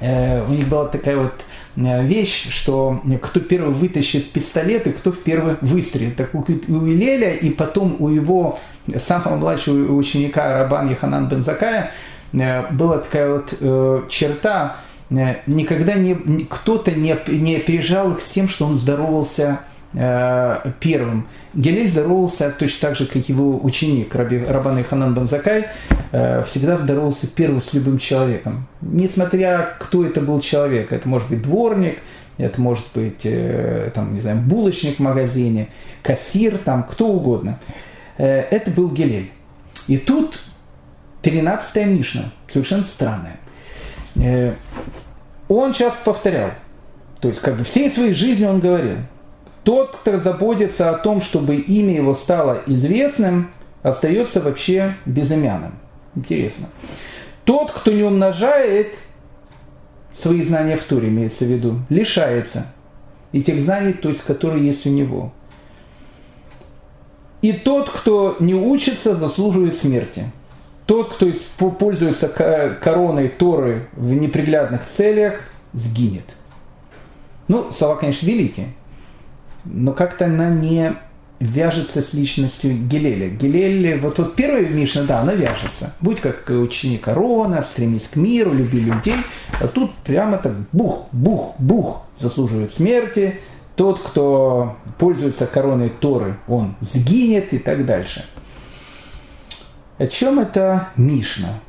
у 0.02 0.52
них 0.52 0.68
была 0.68 0.86
такая 0.86 1.18
вот 1.18 1.34
Э, 1.76 2.04
вещь, 2.04 2.50
что 2.50 3.02
кто 3.22 3.40
первый 3.40 3.74
вытащит 3.74 4.32
пистолет 4.32 4.88
и 4.88 4.92
кто 4.92 5.12
первый 5.12 5.56
выстрелит. 5.62 6.18
Так 6.18 6.36
у 6.36 6.44
Илеля 6.44 7.34
и 7.34 7.50
потом 7.50 7.96
у 8.00 8.10
его 8.10 8.60
самого 8.98 9.38
младшего 9.38 9.94
ученика 9.94 10.60
Рабан 10.60 10.90
Яханан 10.90 11.30
Бензакая 11.30 11.92
э, 12.34 12.72
была 12.74 13.00
такая 13.00 13.34
вот 13.34 13.54
э, 13.60 14.04
черта, 14.10 14.78
никогда 15.10 15.96
не, 15.96 16.16
кто-то 16.46 16.92
не, 16.92 17.18
не 17.28 17.58
опережал 17.58 18.14
их 18.14 18.22
с 18.22 18.30
тем, 18.30 18.48
что 18.48 18.66
он 18.66 18.78
здоровался 18.78 19.60
первым. 19.94 21.28
Гелель 21.54 21.90
здоровался 21.90 22.50
точно 22.52 22.88
так 22.88 22.98
же, 22.98 23.06
как 23.06 23.28
его 23.28 23.60
ученик 23.62 24.16
Раби, 24.16 24.38
Рабан 24.44 24.82
Ханан 24.86 25.14
Банзакай, 25.14 25.68
всегда 26.12 26.78
здоровался 26.78 27.28
первым 27.28 27.62
с 27.62 27.74
любым 27.74 28.00
человеком. 28.00 28.68
Несмотря, 28.80 29.76
кто 29.80 30.06
это 30.06 30.22
был 30.22 30.40
человек, 30.40 30.94
это 30.94 31.10
может 31.10 31.28
быть 31.28 31.42
дворник, 31.42 32.00
это 32.38 32.62
может 32.62 32.86
быть, 32.96 33.28
там, 33.94 34.14
не 34.14 34.22
знаю, 34.22 34.38
булочник 34.38 34.96
в 34.98 35.02
магазине, 35.02 35.68
кассир, 36.04 36.58
там, 36.58 36.84
кто 36.84 37.08
угодно. 37.08 37.60
Это 38.18 38.72
был 38.72 38.90
Гелель. 38.90 39.32
И 39.88 39.98
тут 39.98 40.42
13-я 41.22 41.86
Мишна, 41.86 42.32
совершенно 42.52 42.84
странная. 42.84 43.40
Он 45.50 45.74
сейчас 45.74 45.94
повторял, 46.06 46.52
то 47.20 47.28
есть 47.28 47.42
как 47.42 47.58
бы 47.58 47.66
всей 47.66 47.92
своей 47.92 48.14
жизни 48.14 48.46
он 48.46 48.62
говорил– 48.62 49.00
тот, 49.64 49.98
кто 49.98 50.20
заботится 50.20 50.90
о 50.90 50.94
том, 50.94 51.22
чтобы 51.22 51.56
имя 51.56 51.96
его 51.96 52.14
стало 52.14 52.62
известным, 52.66 53.52
остается 53.84 54.42
вообще 54.42 54.94
безымянным. 55.06 55.74
Интересно. 56.16 56.68
Тот, 57.46 57.72
кто 57.72 57.92
не 57.92 58.04
умножает 58.04 58.96
свои 60.16 60.44
знания 60.44 60.78
в 60.78 60.84
Туре, 60.84 61.10
имеется 61.10 61.46
в 61.46 61.48
виду, 61.48 61.80
лишается 61.90 62.68
и 63.32 63.42
тех 63.42 63.62
знаний, 63.62 63.94
то 63.94 64.10
есть 64.10 64.24
которые 64.24 64.66
есть 64.66 64.86
у 64.86 64.90
него. 64.90 65.32
И 67.42 67.54
тот, 67.54 67.90
кто 67.90 68.36
не 68.40 68.54
учится, 68.54 69.16
заслуживает 69.16 69.78
смерти. 69.78 70.26
Тот, 70.86 71.14
кто 71.14 71.32
пользуется 71.72 72.28
короной 72.28 73.30
Торы 73.30 73.88
в 73.94 74.14
неприглядных 74.14 74.82
целях, 74.88 75.40
сгинет. 75.74 76.26
Ну, 77.48 77.72
слова, 77.72 77.96
конечно, 77.96 78.26
великие 78.26 78.68
но 79.66 79.94
как-то 79.94 80.26
она 80.26 80.50
не 80.50 80.96
вяжется 81.42 82.02
с 82.02 82.14
личностью 82.14 82.88
Гелеля. 82.88 83.30
Гелель, 83.30 84.00
вот 84.00 84.16
тут 84.16 84.36
первая 84.36 84.68
Мишна, 84.68 85.04
да, 85.04 85.22
она 85.22 85.34
вяжется. 85.34 85.94
Будь 86.00 86.20
как 86.22 86.48
ученик 86.50 87.08
Арона, 87.08 87.64
стремись 87.64 88.08
к 88.08 88.16
миру, 88.16 88.54
люби 88.54 88.80
людей. 88.80 89.16
А 89.60 89.68
тут 89.68 89.92
прямо 90.04 90.38
так 90.38 90.54
бух, 90.72 91.08
бух, 91.12 91.56
бух 91.58 92.04
заслуживает 92.20 92.74
смерти. 92.74 93.40
Тот, 93.76 94.00
кто 94.02 94.78
пользуется 95.00 95.48
короной 95.48 95.90
Торы, 95.90 96.36
он 96.48 96.76
сгинет 96.82 97.54
и 97.54 97.58
так 97.58 97.86
дальше. 97.86 98.24
О 99.98 100.06
чем 100.06 100.40
это 100.40 100.90
Мишна? 100.96 101.60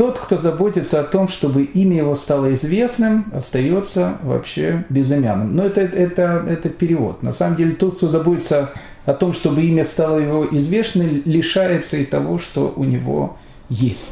Тот, 0.00 0.18
кто 0.18 0.38
заботится 0.38 1.00
о 1.00 1.04
том, 1.04 1.28
чтобы 1.28 1.62
имя 1.62 1.98
его 1.98 2.16
стало 2.16 2.54
известным, 2.54 3.26
остается 3.34 4.16
вообще 4.22 4.86
безымянным. 4.88 5.54
Но 5.54 5.62
это, 5.62 5.82
это, 5.82 6.42
это 6.48 6.70
перевод. 6.70 7.22
На 7.22 7.34
самом 7.34 7.56
деле 7.56 7.72
тот, 7.72 7.98
кто 7.98 8.08
заботится 8.08 8.72
о 9.04 9.12
том, 9.12 9.34
чтобы 9.34 9.60
имя 9.60 9.84
стало 9.84 10.16
его 10.18 10.46
известным, 10.52 11.20
лишается 11.26 11.98
и 11.98 12.06
того, 12.06 12.38
что 12.38 12.72
у 12.74 12.84
него 12.84 13.36
есть. 13.68 14.08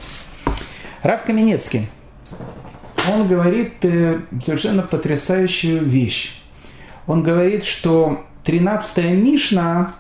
Рав 1.03 1.23
Каменецкий, 1.23 1.89
он 3.11 3.27
говорит 3.27 3.83
э, 3.83 4.21
совершенно 4.45 4.83
потрясающую 4.83 5.83
вещь. 5.83 6.39
Он 7.07 7.23
говорит, 7.23 7.65
что 7.65 8.27
13-я 8.45 9.13
Мишна, 9.13 9.95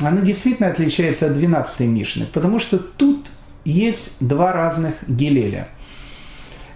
она 0.00 0.20
действительно 0.20 0.68
отличается 0.68 1.26
от 1.26 1.32
12-й 1.32 1.86
Мишны, 1.88 2.26
потому 2.32 2.60
что 2.60 2.78
тут 2.78 3.26
есть 3.64 4.14
два 4.20 4.52
разных 4.52 5.08
Гелеля. 5.08 5.68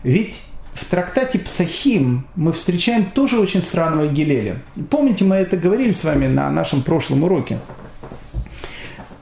Ведь 0.03 0.37
в 0.75 0.85
трактате 0.85 1.39
Псахим 1.39 2.27
мы 2.37 2.53
встречаем 2.53 3.07
тоже 3.07 3.41
очень 3.41 3.63
странного 3.63 4.09
Гелеля. 4.09 4.63
Помните, 4.91 5.25
мы 5.25 5.37
это 5.37 5.57
говорили 5.57 5.91
с 5.91 6.05
вами 6.05 6.27
на 6.27 6.51
нашем 6.51 6.83
прошлом 6.83 7.25
уроке. 7.25 7.59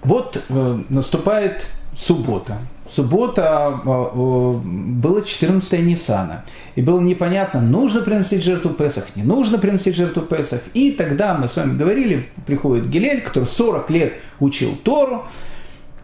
Вот 0.03 0.43
э, 0.49 0.83
наступает 0.89 1.67
суббота. 1.97 2.59
Суббота 2.87 3.81
э, 3.85 3.89
э, 3.89 4.53
было 4.63 5.23
14 5.23 5.81
Ниссана. 5.81 6.45
И 6.75 6.83
было 6.83 7.01
непонятно, 7.01 7.61
нужно 7.61 8.03
приносить 8.03 8.45
жертву 8.45 8.71
Песах, 8.71 9.17
не 9.17 9.23
нужно 9.23 9.59
приносить 9.59 9.97
жертву 9.97 10.23
Песах. 10.23 10.61
И 10.75 10.91
тогда 10.91 11.35
мы 11.35 11.49
с 11.49 11.57
вами 11.57 11.79
говорили, 11.79 12.27
приходит 12.47 12.91
Гелель, 12.91 13.23
который 13.23 13.49
40 13.49 13.91
лет 13.91 14.15
учил 14.41 14.77
Тору, 14.83 15.25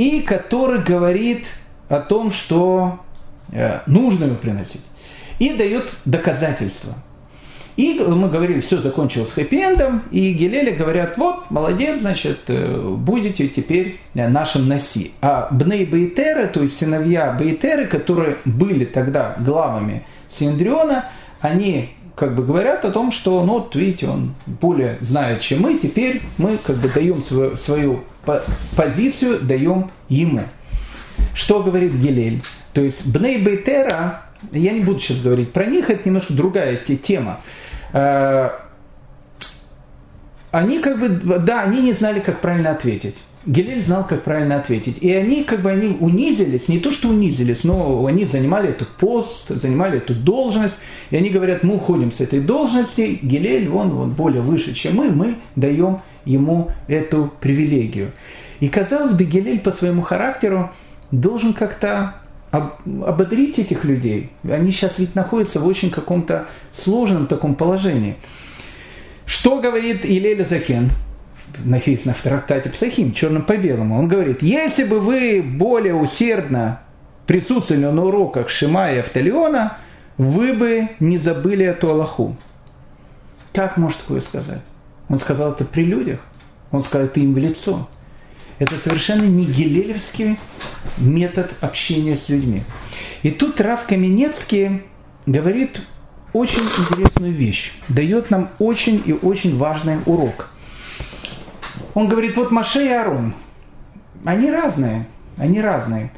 и 0.00 0.22
который 0.22 0.82
говорит 0.82 1.44
о 1.90 2.00
том, 2.00 2.30
что 2.30 3.00
э, 3.52 3.80
нужно 3.84 4.24
его 4.24 4.34
приносить. 4.34 4.80
И 5.38 5.52
дает 5.52 5.92
доказательства. 6.06 6.94
И 7.76 8.00
мы 8.00 8.30
говорили, 8.30 8.60
все 8.60 8.80
закончилось 8.80 9.32
хэппи-эндом, 9.36 10.00
и 10.10 10.32
Гелели 10.32 10.70
говорят, 10.70 11.18
вот, 11.18 11.50
молодец, 11.50 11.98
значит, 12.00 12.38
э, 12.46 12.80
будете 12.80 13.48
теперь 13.48 14.00
нашим 14.14 14.68
носи. 14.68 15.12
А 15.20 15.48
Бней 15.50 15.84
Бейтеры, 15.84 16.48
то 16.48 16.62
есть 16.62 16.78
сыновья 16.78 17.32
Бейтеры, 17.32 17.86
которые 17.86 18.38
были 18.46 18.86
тогда 18.86 19.36
главами 19.38 20.06
Синдриона, 20.30 21.10
они 21.42 21.90
как 22.20 22.34
бы 22.34 22.44
говорят 22.44 22.84
о 22.84 22.90
том, 22.90 23.12
что, 23.12 23.42
ну, 23.46 23.54
вот 23.54 23.74
видите, 23.74 24.06
он 24.06 24.34
более 24.44 24.98
знает, 25.00 25.40
чем 25.40 25.62
мы, 25.62 25.78
теперь 25.78 26.20
мы 26.36 26.58
как 26.58 26.76
бы 26.76 26.90
даем 26.90 27.22
свою, 27.22 27.56
свою 27.56 28.04
позицию, 28.76 29.40
даем 29.40 29.90
ему. 30.10 30.42
Что 31.32 31.62
говорит 31.62 31.94
Гелель? 31.94 32.42
То 32.74 32.82
есть 32.82 33.06
Бней 33.06 33.38
Бейтера, 33.38 34.24
я 34.52 34.72
не 34.72 34.80
буду 34.80 35.00
сейчас 35.00 35.20
говорить 35.20 35.54
про 35.54 35.64
них, 35.64 35.88
это 35.88 36.02
немножко 36.04 36.34
другая 36.34 36.76
тема. 36.76 37.40
Э, 37.94 38.50
они 40.50 40.80
как 40.80 41.00
бы, 41.00 41.08
да, 41.38 41.62
они 41.62 41.80
не 41.80 41.94
знали, 41.94 42.20
как 42.20 42.42
правильно 42.42 42.72
ответить. 42.72 43.16
Гелель 43.46 43.82
знал, 43.82 44.06
как 44.06 44.22
правильно 44.22 44.56
ответить. 44.56 44.98
И 45.00 45.10
они 45.12 45.44
как 45.44 45.62
бы 45.62 45.70
они 45.70 45.96
унизились, 45.98 46.68
не 46.68 46.78
то 46.78 46.92
что 46.92 47.08
унизились, 47.08 47.64
но 47.64 48.04
они 48.04 48.26
занимали 48.26 48.68
этот 48.68 48.88
пост, 48.88 49.48
занимали 49.48 49.98
эту 49.98 50.14
должность. 50.14 50.78
И 51.10 51.16
они 51.16 51.30
говорят, 51.30 51.62
мы 51.62 51.76
уходим 51.76 52.12
с 52.12 52.20
этой 52.20 52.40
должности, 52.40 53.18
Гелель, 53.22 53.68
он, 53.70 53.96
он 53.96 54.10
более 54.10 54.42
выше, 54.42 54.74
чем 54.74 54.96
мы, 54.96 55.10
мы 55.10 55.36
даем 55.56 56.00
ему 56.26 56.70
эту 56.86 57.32
привилегию. 57.40 58.12
И 58.60 58.68
казалось 58.68 59.12
бы, 59.12 59.24
Гелель 59.24 59.60
по 59.60 59.72
своему 59.72 60.02
характеру 60.02 60.70
должен 61.10 61.54
как-то 61.54 62.16
ободрить 62.50 63.58
этих 63.58 63.84
людей. 63.84 64.30
Они 64.44 64.70
сейчас 64.70 64.98
ведь 64.98 65.14
находятся 65.14 65.60
в 65.60 65.66
очень 65.66 65.90
каком-то 65.90 66.46
сложном 66.72 67.26
таком 67.26 67.54
положении. 67.54 68.16
Что 69.24 69.60
говорит 69.60 70.00
Илеля 70.04 70.44
Закен? 70.44 70.90
Написано 71.64 72.14
в 72.14 72.22
трактате 72.22 72.70
Псахим, 72.70 73.12
черным 73.12 73.42
по 73.42 73.56
белому. 73.56 73.98
Он 73.98 74.08
говорит, 74.08 74.42
если 74.42 74.84
бы 74.84 75.00
вы 75.00 75.42
более 75.42 75.94
усердно 75.94 76.80
присутствовали 77.26 77.84
на 77.84 78.04
уроках 78.04 78.48
Шима 78.48 78.92
и 78.92 78.98
Автолеона, 78.98 79.78
вы 80.16 80.52
бы 80.52 80.88
не 81.00 81.18
забыли 81.18 81.64
эту 81.64 81.90
Аллаху. 81.90 82.36
Как 83.52 83.76
может 83.76 83.98
такое 83.98 84.20
сказать? 84.20 84.62
Он 85.08 85.18
сказал 85.18 85.52
это 85.52 85.64
при 85.64 85.84
людях. 85.84 86.20
Он 86.70 86.82
сказал 86.82 87.06
это 87.06 87.20
им 87.20 87.34
в 87.34 87.38
лицо. 87.38 87.88
Это 88.58 88.78
совершенно 88.78 89.24
не 89.24 89.46
гелелевский 89.46 90.38
метод 90.98 91.50
общения 91.60 92.16
с 92.16 92.28
людьми. 92.28 92.62
И 93.22 93.30
тут 93.30 93.60
Рав 93.60 93.86
Каменецкий 93.86 94.82
говорит 95.24 95.80
очень 96.32 96.62
интересную 96.62 97.32
вещь, 97.32 97.72
дает 97.88 98.30
нам 98.30 98.50
очень 98.58 99.02
и 99.04 99.12
очень 99.12 99.56
важный 99.56 99.98
урок. 100.06 100.49
Он 101.94 102.08
говорит, 102.08 102.36
вот 102.36 102.50
Маше 102.50 102.84
и 102.86 102.88
Арон, 102.88 103.34
они 104.24 104.50
разные, 104.50 105.06
они 105.36 105.60
разные. 105.60 106.12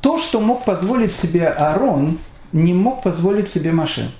То, 0.00 0.18
что 0.18 0.40
мог 0.40 0.64
позволить 0.64 1.12
себе 1.12 1.48
Арон, 1.48 2.18
не 2.52 2.74
мог 2.74 3.02
позволить 3.02 3.48
себе 3.48 3.72
Маше. 3.72 4.12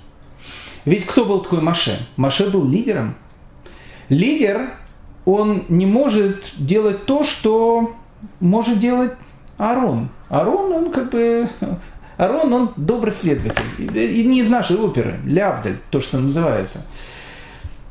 Ведь 0.85 1.05
кто 1.05 1.25
был 1.25 1.41
такой 1.41 1.61
Маше? 1.61 2.07
Маше 2.15 2.49
был 2.49 2.67
лидером. 2.67 3.15
Лидер 4.09 4.71
он 5.25 5.65
не 5.69 5.85
может 5.85 6.53
делать 6.57 7.05
то, 7.05 7.23
что 7.23 7.95
может 8.39 8.79
делать 8.79 9.13
Арон. 9.57 10.09
Арон, 10.29 10.71
он 10.71 10.91
как 10.91 11.11
бы... 11.11 11.47
Арон, 12.17 12.53
он 12.53 12.71
добрый 12.77 13.13
следователь. 13.13 13.63
И 13.77 14.23
не 14.25 14.39
из 14.39 14.49
нашей 14.49 14.77
оперы, 14.77 15.19
Лявдаль, 15.25 15.79
то, 15.89 15.99
что 15.99 16.17
называется. 16.17 16.85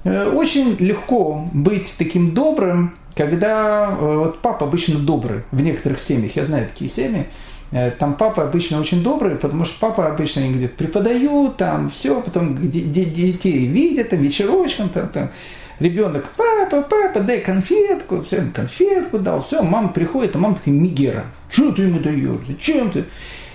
Э, 0.04 0.28
очень 0.28 0.76
легко 0.78 1.48
быть 1.52 1.94
таким 1.96 2.34
добрым, 2.34 2.94
когда 3.16 3.88
э, 3.90 4.16
вот 4.18 4.40
папа 4.40 4.66
обычно 4.66 4.98
добрый 4.98 5.42
в 5.50 5.60
некоторых 5.60 5.98
семьях, 5.98 6.36
я 6.36 6.44
знаю 6.44 6.68
такие 6.68 6.90
семьи, 6.90 7.26
э, 7.72 7.90
там 7.90 8.14
папа 8.14 8.42
обычно 8.42 8.78
очень 8.80 9.02
добрый, 9.02 9.36
потому 9.36 9.64
что 9.64 9.80
папа 9.80 10.06
обычно 10.06 10.46
где-то 10.50 10.76
преподают, 10.76 11.56
там 11.56 11.90
все, 11.90 12.20
потом 12.20 12.70
детей 12.70 13.66
видят, 13.66 14.10
там 14.10 14.20
вечерочком, 14.20 14.90
там, 14.90 15.08
там 15.08 15.30
ребенок, 15.78 16.26
папа, 16.36 16.82
папа, 16.82 17.20
дай 17.20 17.40
конфетку, 17.40 18.22
все, 18.24 18.44
конфетку 18.54 19.18
дал, 19.18 19.42
все, 19.42 19.62
мама 19.62 19.88
приходит, 19.88 20.36
а 20.36 20.38
мама 20.38 20.56
такая, 20.56 20.74
Мигера, 20.74 21.24
что 21.48 21.72
ты 21.72 21.82
ему 21.82 22.00
даешь, 22.00 22.40
зачем 22.46 22.90
ты? 22.90 23.06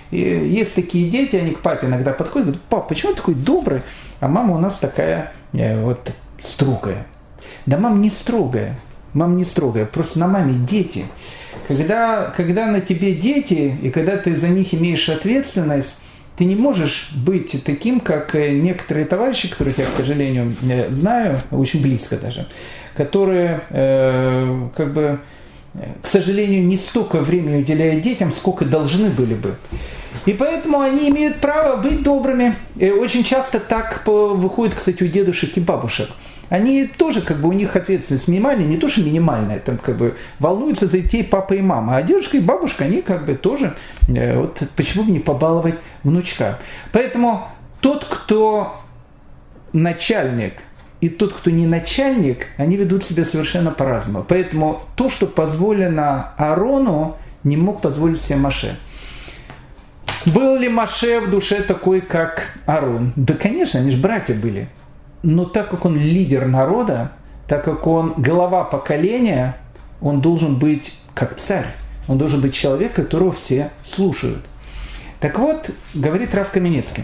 И 0.10 0.18
есть 0.18 0.74
такие 0.74 1.08
дети, 1.12 1.36
они 1.36 1.52
к 1.52 1.60
папе 1.60 1.86
иногда 1.86 2.12
подходят, 2.12 2.48
говорят, 2.48 2.64
папа, 2.70 2.88
почему 2.90 3.12
ты 3.12 3.18
такой 3.18 3.36
добрый? 3.36 3.82
А 4.20 4.28
мама 4.28 4.56
у 4.56 4.58
нас 4.58 4.80
такая 4.80 5.32
вот 5.54 6.12
строгая. 6.42 7.08
Да 7.66 7.78
мама 7.78 7.98
не 7.98 8.10
строгая, 8.10 8.80
мама 9.14 9.36
не 9.36 9.46
строгая, 9.46 9.86
просто 9.86 10.20
на 10.20 10.28
маме 10.28 10.54
дети. 10.54 11.06
Когда, 11.68 12.34
когда 12.36 12.68
на 12.68 12.82
тебе 12.82 13.14
дети, 13.14 13.78
и 13.82 13.90
когда 13.92 14.18
ты 14.18 14.36
за 14.36 14.48
них 14.50 14.74
имеешь 14.74 15.08
ответственность, 15.10 15.96
ты 16.36 16.46
не 16.46 16.56
можешь 16.56 17.10
быть 17.14 17.64
таким, 17.66 18.00
как 18.00 18.34
некоторые 18.34 19.06
товарищи, 19.06 19.50
которых 19.50 19.78
я, 19.78 19.86
к 19.86 19.98
сожалению, 19.98 20.56
знаю, 20.90 21.42
очень 21.52 21.82
близко 21.82 22.16
даже, 22.16 22.48
которые 22.96 23.62
э, 23.70 24.70
как 24.76 24.94
бы, 24.94 25.20
к 26.02 26.08
сожалению, 26.08 26.66
не 26.66 26.78
столько 26.78 27.20
времени 27.20 27.62
уделяют 27.62 28.02
детям, 28.02 28.32
сколько 28.32 28.64
должны 28.64 29.10
были 29.10 29.34
бы. 29.34 29.56
И 30.26 30.34
поэтому 30.34 30.80
они 30.80 31.10
имеют 31.10 31.38
право 31.42 31.76
быть 31.76 32.04
добрыми. 32.04 32.56
И 32.78 32.90
очень 32.90 33.24
часто 33.24 33.60
так 33.60 34.04
выходит, 34.06 34.76
кстати, 34.76 35.04
у 35.04 35.08
дедушек 35.08 35.58
и 35.58 35.60
бабушек. 35.60 36.10
Они 36.50 36.86
тоже, 36.86 37.22
как 37.22 37.38
бы, 37.38 37.50
у 37.50 37.54
них 37.54 37.76
ответственность 37.76 38.28
минимальная, 38.28 38.66
не 38.66 38.78
то, 38.78 38.90
что 38.90 39.02
минимальная, 39.02 39.60
там, 39.60 39.78
как 39.78 39.98
бы, 39.98 40.18
волнуются 40.40 40.88
за 40.88 41.00
детей 41.00 41.24
папа 41.24 41.54
и 41.54 41.62
мама. 41.62 41.98
А 41.98 42.02
дедушка 42.02 42.38
и 42.38 42.42
бабушка, 42.42 42.86
они, 42.86 43.02
как 43.02 43.26
бы, 43.26 43.36
тоже, 43.36 43.76
э, 44.08 44.38
вот, 44.38 44.62
почему 44.76 45.04
бы 45.04 45.12
не 45.12 45.20
побаловать 45.20 45.76
внучка. 46.04 46.60
Поэтому 46.92 47.48
тот, 47.82 48.06
кто 48.06 48.82
начальник, 49.74 50.54
и 51.02 51.08
тот, 51.08 51.34
кто 51.34 51.50
не 51.50 51.66
начальник, 51.66 52.48
они 52.58 52.76
ведут 52.76 53.06
себя 53.06 53.24
совершенно 53.24 53.72
по-разному. 53.72 54.26
Поэтому 54.28 54.82
то, 54.96 55.10
что 55.10 55.28
позволено 55.28 56.34
Арону, 56.38 57.18
не 57.44 57.56
мог 57.56 57.82
позволить 57.82 58.20
себе 58.20 58.36
Маше. 58.36 58.76
Был 60.26 60.58
ли 60.58 60.68
Маше 60.68 61.22
в 61.22 61.30
душе 61.30 61.62
такой, 61.62 62.02
как 62.02 62.58
Арон? 62.66 63.14
Да, 63.16 63.34
конечно, 63.36 63.80
они 63.80 63.92
же 63.92 64.02
братья 64.02 64.34
были. 64.34 64.68
Но 65.22 65.46
так 65.46 65.70
как 65.70 65.86
он 65.86 65.98
лидер 65.98 66.48
народа, 66.48 67.12
так 67.48 67.64
как 67.66 67.88
он 67.88 68.14
глава 68.18 68.64
поколения, 68.64 69.58
он 70.02 70.22
должен 70.22 70.58
быть 70.58 70.94
как 71.14 71.36
царь. 71.36 71.74
Он 72.08 72.18
должен 72.18 72.42
быть 72.42 72.54
человек, 72.54 72.94
которого 72.94 73.32
все 73.32 73.72
слушают. 73.86 74.46
Так 75.20 75.38
вот, 75.38 75.70
говорит 75.94 76.34
Рав 76.34 76.50
Каменецкий, 76.50 77.04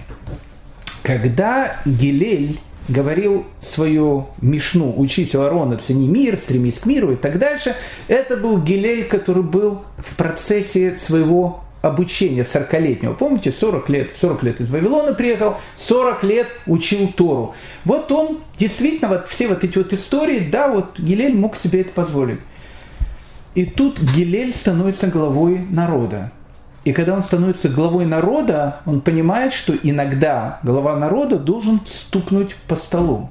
когда 1.03 1.76
Гилель 1.86 2.59
говорил 2.88 3.45
свою 3.59 4.28
Мишну 4.41 4.93
«Учись 4.95 5.36
у 5.36 5.41
Арона, 5.41 5.78
цени 5.78 6.07
мир, 6.07 6.38
стремись 6.38 6.80
к 6.80 6.86
миру» 6.86 7.11
и 7.11 7.16
так 7.16 7.38
дальше, 7.38 7.76
это 8.07 8.38
был 8.38 8.61
Гилель, 8.61 9.05
который 9.05 9.43
был 9.43 9.84
в 9.97 10.16
процессе 10.16 10.95
своего 10.95 11.64
обучения 11.86 12.42
40-летнего. 12.42 13.14
Помните, 13.14 13.52
40 13.52 13.90
лет, 13.90 14.12
40 14.20 14.44
лет 14.44 14.62
из 14.62 14.70
Вавилона 14.72 15.14
приехал, 15.14 15.58
40 15.78 16.24
лет 16.24 16.48
учил 16.66 17.08
Тору. 17.16 17.54
Вот 17.84 18.12
он 18.12 18.40
действительно, 18.58 19.10
вот 19.10 19.28
все 19.28 19.48
вот 19.48 19.64
эти 19.64 19.78
вот 19.78 19.94
истории, 19.94 20.50
да, 20.52 20.68
вот 20.68 20.98
Гилель 20.98 21.36
мог 21.36 21.56
себе 21.56 21.82
это 21.82 21.92
позволить. 21.92 22.40
И 23.54 23.66
тут 23.66 24.00
Гилель 24.02 24.52
становится 24.52 25.08
главой 25.08 25.60
народа. 25.60 26.32
И 26.86 26.92
когда 26.92 27.14
он 27.14 27.22
становится 27.22 27.70
главой 27.70 28.06
народа, 28.06 28.82
он 28.86 29.02
понимает, 29.02 29.54
что 29.54 29.74
иногда 29.76 30.60
глава 30.64 30.96
народа 30.96 31.38
должен 31.38 31.82
стукнуть 31.86 32.56
по 32.68 32.76
столу. 32.76 33.30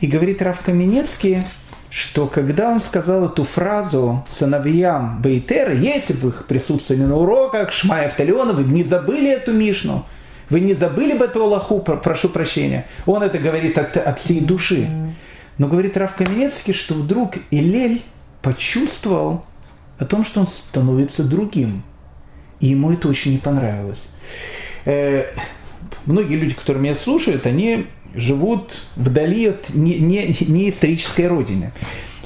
И 0.00 0.08
говорит 0.08 0.42
Раф 0.42 0.62
Каменецкий, 0.62 1.44
что 1.90 2.26
когда 2.26 2.70
он 2.70 2.80
сказал 2.80 3.26
эту 3.26 3.44
фразу 3.44 4.24
сыновьям 4.28 5.20
Бейтера, 5.22 5.72
если 5.72 6.12
бы 6.12 6.28
их 6.28 6.46
присутствовали 6.46 7.02
на 7.02 7.16
уроках 7.16 7.72
Шмая 7.72 8.08
Авталиона, 8.08 8.52
вы 8.52 8.64
не 8.64 8.84
забыли 8.84 9.30
эту 9.30 9.52
Мишну, 9.52 10.04
вы 10.50 10.60
не 10.60 10.74
забыли 10.74 11.16
бы 11.16 11.26
эту 11.26 11.42
Аллаху, 11.42 11.80
прошу 11.80 12.28
прощения. 12.28 12.86
Он 13.06 13.22
это 13.22 13.38
говорит 13.38 13.78
от, 13.78 13.96
от 13.96 14.20
всей 14.20 14.40
души. 14.40 14.88
Но 15.58 15.66
говорит 15.66 15.96
Раф 15.96 16.14
Каменецкий, 16.14 16.72
что 16.72 16.94
вдруг 16.94 17.34
Илель 17.50 18.02
почувствовал 18.42 19.44
о 19.98 20.04
том, 20.04 20.24
что 20.24 20.40
он 20.40 20.46
становится 20.46 21.24
другим. 21.24 21.82
И 22.60 22.68
ему 22.68 22.92
это 22.92 23.08
очень 23.08 23.32
не 23.32 23.38
понравилось. 23.38 24.08
Э, 24.84 25.24
многие 26.06 26.36
люди, 26.36 26.54
которые 26.54 26.82
меня 26.82 26.94
слушают, 26.94 27.46
они 27.46 27.86
живут 28.14 28.82
вдали 28.96 29.48
от 29.48 29.70
не, 29.70 29.98
не, 29.98 30.36
не 30.40 31.26
родины. 31.28 31.72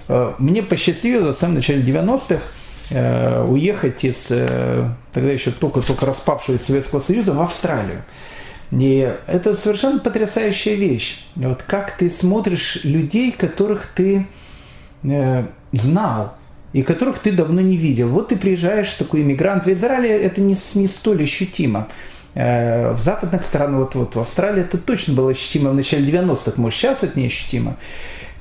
Э, 0.09 0.35
мне 0.39 0.63
посчастливилось 0.63 1.37
в 1.37 1.41
самом 1.41 1.57
начале 1.57 1.83
90-х 1.83 2.43
э, 2.91 3.45
уехать 3.45 4.05
из 4.05 4.27
э, 4.31 4.89
тогда 5.13 5.31
еще 5.31 5.51
только-только 5.51 6.07
распавшегося 6.07 6.65
Советского 6.65 7.01
Союза 7.01 7.33
в 7.33 7.41
Австралию. 7.41 8.05
И 8.71 9.13
это 9.27 9.55
совершенно 9.55 9.99
потрясающая 9.99 10.75
вещь. 10.75 11.25
Вот 11.35 11.63
как 11.63 11.97
ты 11.99 12.09
смотришь 12.09 12.81
людей, 12.85 13.31
которых 13.33 13.89
ты 13.95 14.27
знал, 15.73 16.37
и 16.73 16.83
которых 16.83 17.19
ты 17.19 17.33
давно 17.33 17.61
не 17.61 17.77
видел. 17.77 18.09
Вот 18.09 18.29
ты 18.29 18.37
приезжаешь, 18.37 18.91
такой 18.95 19.23
иммигрант. 19.23 19.67
В 19.67 19.73
Израиле 19.73 20.11
это 20.11 20.41
не, 20.41 20.57
не 20.75 20.89
столь 20.89 21.25
ощутимо. 21.25 21.89
Э, 22.35 22.93
в 22.93 23.01
западных 23.01 23.45
странах, 23.45 23.81
вот, 23.81 23.95
вот 23.95 24.15
в 24.17 24.21
Австралии 24.21 24.63
это 24.63 24.79
точно 24.79 25.13
было 25.13 25.31
ощутимо 25.33 25.71
в 25.71 25.75
начале 25.75 26.11
90-х, 26.11 26.53
может 26.57 26.79
сейчас 26.79 27.03
это 27.03 27.19
не 27.19 27.27
ощутимо. 27.27 27.77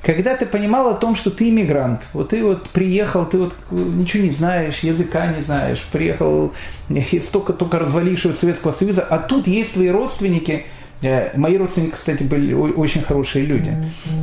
Когда 0.02 0.34
ты 0.34 0.46
понимал 0.46 0.88
о 0.88 0.94
том, 0.94 1.14
что 1.14 1.30
ты 1.30 1.50
иммигрант, 1.50 2.08
вот 2.12 2.30
ты 2.30 2.42
вот 2.42 2.70
приехал, 2.70 3.26
ты 3.26 3.38
вот 3.38 3.54
ничего 3.70 4.24
не 4.24 4.30
знаешь, 4.30 4.80
языка 4.80 5.26
не 5.26 5.42
знаешь, 5.42 5.86
приехал 5.92 6.52
из 6.88 7.26
только-только 7.28 7.78
развалившего 7.78 8.32
Советского 8.32 8.72
Союза, 8.72 9.02
а 9.02 9.18
тут 9.18 9.46
есть 9.46 9.74
твои 9.74 9.90
родственники, 9.90 10.64
э, 11.02 11.36
Мои 11.36 11.58
родственники, 11.58 11.92
кстати, 11.92 12.22
были 12.22 12.54
очень 12.54 13.02
хорошие 13.02 13.44
люди, 13.44 13.76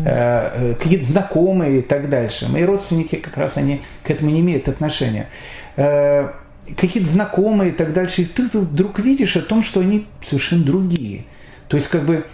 mm-hmm. 0.03 0.75
какие-то 0.75 1.05
знакомые 1.05 1.79
и 1.79 1.81
так 1.83 2.09
дальше. 2.09 2.49
Мои 2.49 2.63
родственники 2.63 3.17
как 3.17 3.37
раз 3.37 3.55
они 3.55 3.83
к 4.03 4.09
этому 4.09 4.31
не 4.31 4.41
имеют 4.41 4.67
отношения 4.67 5.27
какие-то 6.75 7.09
знакомые 7.09 7.71
и 7.71 7.73
так 7.73 7.93
дальше, 7.93 8.23
и 8.23 8.25
ты 8.25 8.43
вдруг 8.43 8.99
видишь 8.99 9.35
о 9.35 9.41
том, 9.41 9.63
что 9.63 9.81
они 9.81 10.05
совершенно 10.25 10.63
другие. 10.63 11.25
То 11.67 11.77
есть 11.77 11.89
как 11.89 12.05
бы 12.05 12.25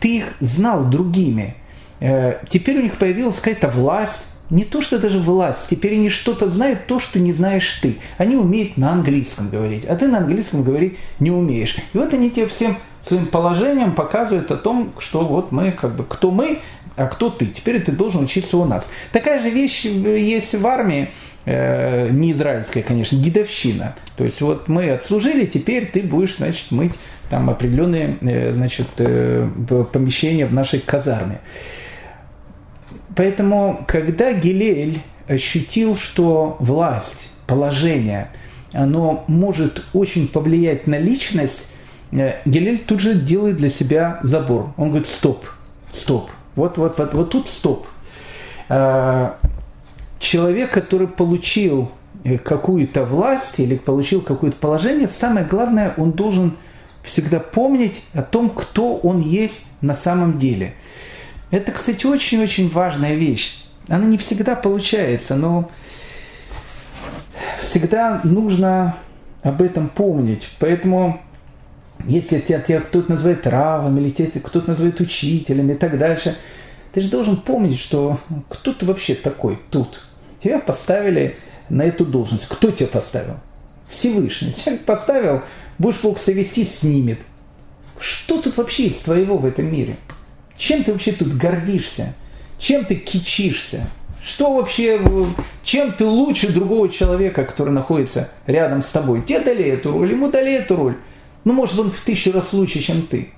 ты 0.00 0.18
их 0.18 0.34
знал 0.40 0.84
другими. 0.84 1.56
Э, 2.00 2.38
теперь 2.48 2.78
у 2.78 2.82
них 2.82 2.96
появилась 2.96 3.36
какая-то 3.36 3.68
власть, 3.68 4.26
не 4.50 4.64
то, 4.64 4.80
что 4.80 4.98
даже 4.98 5.18
власть, 5.18 5.66
теперь 5.68 5.94
они 5.94 6.08
что-то 6.08 6.48
знают, 6.48 6.86
то, 6.86 7.00
что 7.00 7.18
не 7.18 7.32
знаешь 7.32 7.70
ты. 7.82 7.96
Они 8.16 8.36
умеют 8.36 8.76
на 8.78 8.92
английском 8.92 9.50
говорить, 9.50 9.84
а 9.84 9.94
ты 9.94 10.08
на 10.08 10.18
английском 10.18 10.62
говорить 10.62 10.96
не 11.20 11.30
умеешь. 11.30 11.76
И 11.92 11.98
вот 11.98 12.14
они 12.14 12.30
тебе 12.30 12.46
всем 12.46 12.78
своим 13.02 13.26
положением 13.26 13.94
показывают 13.94 14.50
о 14.50 14.56
том, 14.56 14.92
что 14.98 15.24
вот 15.24 15.52
мы, 15.52 15.72
как 15.72 15.96
бы, 15.96 16.04
кто 16.04 16.30
мы, 16.30 16.60
а 16.96 17.06
кто 17.06 17.30
ты. 17.30 17.46
Теперь 17.46 17.82
ты 17.82 17.92
должен 17.92 18.24
учиться 18.24 18.56
у 18.56 18.64
нас. 18.64 18.88
Такая 19.12 19.42
же 19.42 19.50
вещь 19.50 19.84
есть 19.84 20.54
в 20.54 20.66
армии. 20.66 21.10
Э, 21.50 22.10
не 22.10 22.32
израильская, 22.32 22.82
конечно, 22.82 23.18
дедовщина. 23.18 23.94
То 24.18 24.24
есть 24.24 24.42
вот 24.42 24.68
мы 24.68 24.90
отслужили, 24.90 25.46
теперь 25.46 25.86
ты 25.86 26.02
будешь, 26.02 26.36
значит, 26.36 26.70
мыть 26.70 26.92
там 27.30 27.48
определенные, 27.48 28.18
э, 28.20 28.52
значит, 28.52 28.88
э, 28.98 29.48
помещения 29.90 30.44
в 30.44 30.52
нашей 30.52 30.80
казарме. 30.80 31.40
Поэтому, 33.16 33.82
когда 33.88 34.34
Гилель 34.34 34.98
ощутил, 35.26 35.96
что 35.96 36.58
власть, 36.60 37.30
положение, 37.46 38.28
оно 38.74 39.24
может 39.26 39.86
очень 39.94 40.28
повлиять 40.28 40.86
на 40.86 40.98
личность, 40.98 41.62
Гилель 42.12 42.80
тут 42.80 43.00
же 43.00 43.14
делает 43.14 43.56
для 43.56 43.70
себя 43.70 44.20
забор. 44.22 44.74
Он 44.76 44.88
говорит, 44.88 45.08
стоп, 45.08 45.46
стоп, 45.94 46.30
вот, 46.56 46.76
вот, 46.76 46.98
вот, 46.98 47.14
вот 47.14 47.30
тут 47.30 47.48
стоп 47.48 47.86
человек, 50.18 50.70
который 50.70 51.08
получил 51.08 51.90
э, 52.24 52.38
какую-то 52.38 53.04
власть 53.04 53.58
или 53.58 53.76
получил 53.76 54.20
какое-то 54.20 54.56
положение, 54.58 55.08
самое 55.08 55.46
главное, 55.46 55.94
он 55.96 56.12
должен 56.12 56.56
всегда 57.02 57.40
помнить 57.40 58.02
о 58.12 58.22
том, 58.22 58.50
кто 58.50 58.96
он 58.96 59.20
есть 59.20 59.64
на 59.80 59.94
самом 59.94 60.38
деле. 60.38 60.74
Это, 61.50 61.72
кстати, 61.72 62.06
очень-очень 62.06 62.68
важная 62.68 63.14
вещь. 63.14 63.64
Она 63.88 64.04
не 64.04 64.18
всегда 64.18 64.54
получается, 64.54 65.34
но 65.34 65.70
всегда 67.62 68.20
нужно 68.24 68.96
об 69.42 69.62
этом 69.62 69.88
помнить. 69.88 70.50
Поэтому, 70.58 71.20
если 72.04 72.40
тебя, 72.40 72.60
тебя 72.60 72.80
кто-то 72.80 73.12
называет 73.12 73.46
равом, 73.46 73.98
или 73.98 74.10
тебя 74.10 74.28
кто-то 74.42 74.70
называет 74.70 75.00
учителем 75.00 75.70
и 75.70 75.74
так 75.74 75.96
дальше, 75.98 76.36
ты 76.98 77.02
же 77.02 77.10
должен 77.10 77.36
помнить, 77.36 77.78
что 77.78 78.18
кто 78.48 78.72
ты 78.72 78.84
вообще 78.84 79.14
такой 79.14 79.56
тут. 79.70 80.02
Тебя 80.42 80.58
поставили 80.58 81.36
на 81.68 81.82
эту 81.82 82.04
должность. 82.04 82.48
Кто 82.48 82.72
тебя 82.72 82.88
поставил? 82.88 83.36
Всевышний. 83.88 84.52
Человек 84.52 84.84
поставил, 84.84 85.42
будешь 85.78 86.00
Бог 86.02 86.18
себя 86.18 86.42
вести, 86.42 86.64
снимет. 86.64 87.20
Что 88.00 88.42
тут 88.42 88.56
вообще 88.56 88.86
есть 88.86 89.04
твоего 89.04 89.38
в 89.38 89.46
этом 89.46 89.72
мире? 89.72 89.96
Чем 90.56 90.82
ты 90.82 90.92
вообще 90.92 91.12
тут 91.12 91.36
гордишься? 91.36 92.14
Чем 92.58 92.84
ты 92.84 92.96
кичишься? 92.96 93.86
Что 94.20 94.54
вообще, 94.54 95.00
чем 95.62 95.92
ты 95.92 96.04
лучше 96.04 96.52
другого 96.52 96.88
человека, 96.88 97.44
который 97.44 97.72
находится 97.72 98.28
рядом 98.48 98.82
с 98.82 98.88
тобой? 98.88 99.22
Тебе 99.22 99.38
дали 99.38 99.66
эту 99.66 99.92
роль, 99.92 100.10
ему 100.10 100.32
дали 100.32 100.52
эту 100.52 100.74
роль. 100.74 100.96
Ну, 101.44 101.52
может, 101.52 101.78
он 101.78 101.92
в 101.92 102.00
тысячу 102.00 102.32
раз 102.32 102.52
лучше, 102.52 102.80
чем 102.80 103.02
ты. 103.02 103.28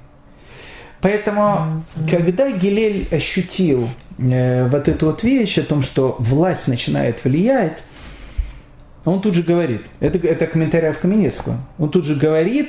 Поэтому, 1.01 1.83
когда 2.11 2.51
Гилель 2.51 3.09
ощутил 3.11 3.89
э, 4.19 4.69
вот 4.69 4.89
эту 4.89 5.07
вот 5.07 5.23
вещь 5.23 5.59
о 5.59 5.63
том, 5.63 5.83
что 5.83 6.17
власть 6.19 6.69
начинает 6.69 7.25
влиять, 7.25 7.83
он 9.05 9.23
тут 9.23 9.35
же 9.35 9.43
говорит, 9.43 9.83
это, 10.01 10.19
это 10.19 10.47
комментарий 10.47 10.93
в 10.93 10.99
Каменецкого, 10.99 11.57
он 11.79 11.89
тут 11.89 12.05
же 12.05 12.15
говорит, 12.17 12.69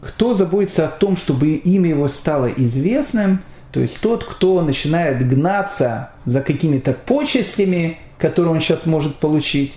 кто 0.00 0.34
заботится 0.34 0.86
о 0.86 0.90
том, 0.90 1.16
чтобы 1.16 1.54
имя 1.54 1.90
его 1.90 2.08
стало 2.08 2.46
известным, 2.46 3.42
то 3.72 3.80
есть 3.80 4.00
тот, 4.00 4.24
кто 4.24 4.62
начинает 4.62 5.28
гнаться 5.28 6.10
за 6.24 6.42
какими-то 6.42 6.92
почестями, 6.92 7.98
которые 8.16 8.54
он 8.54 8.60
сейчас 8.60 8.86
может 8.86 9.16
получить, 9.16 9.74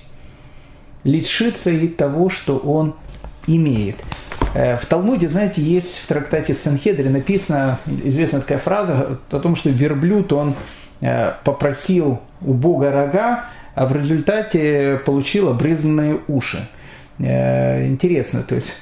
лишится 1.03 1.71
и 1.71 1.87
того, 1.87 2.29
что 2.29 2.57
он 2.57 2.95
имеет. 3.47 3.95
Э, 4.53 4.77
в 4.77 4.85
Талмуде, 4.85 5.29
знаете, 5.29 5.61
есть 5.61 5.97
в 5.99 6.07
трактате 6.07 6.53
Санхедре 6.53 7.09
написана 7.09 7.79
известная 7.85 8.41
такая 8.41 8.57
фраза 8.57 9.19
о 9.29 9.39
том, 9.39 9.55
что 9.55 9.69
верблюд, 9.69 10.33
он 10.33 10.55
э, 11.01 11.33
попросил 11.43 12.19
у 12.41 12.53
Бога 12.53 12.91
рога, 12.91 13.45
а 13.75 13.85
в 13.85 13.95
результате 13.95 14.99
получил 15.05 15.49
обрезанные 15.49 16.19
уши. 16.27 16.67
Э, 17.19 17.85
интересно, 17.85 18.41
то 18.41 18.55
есть, 18.55 18.75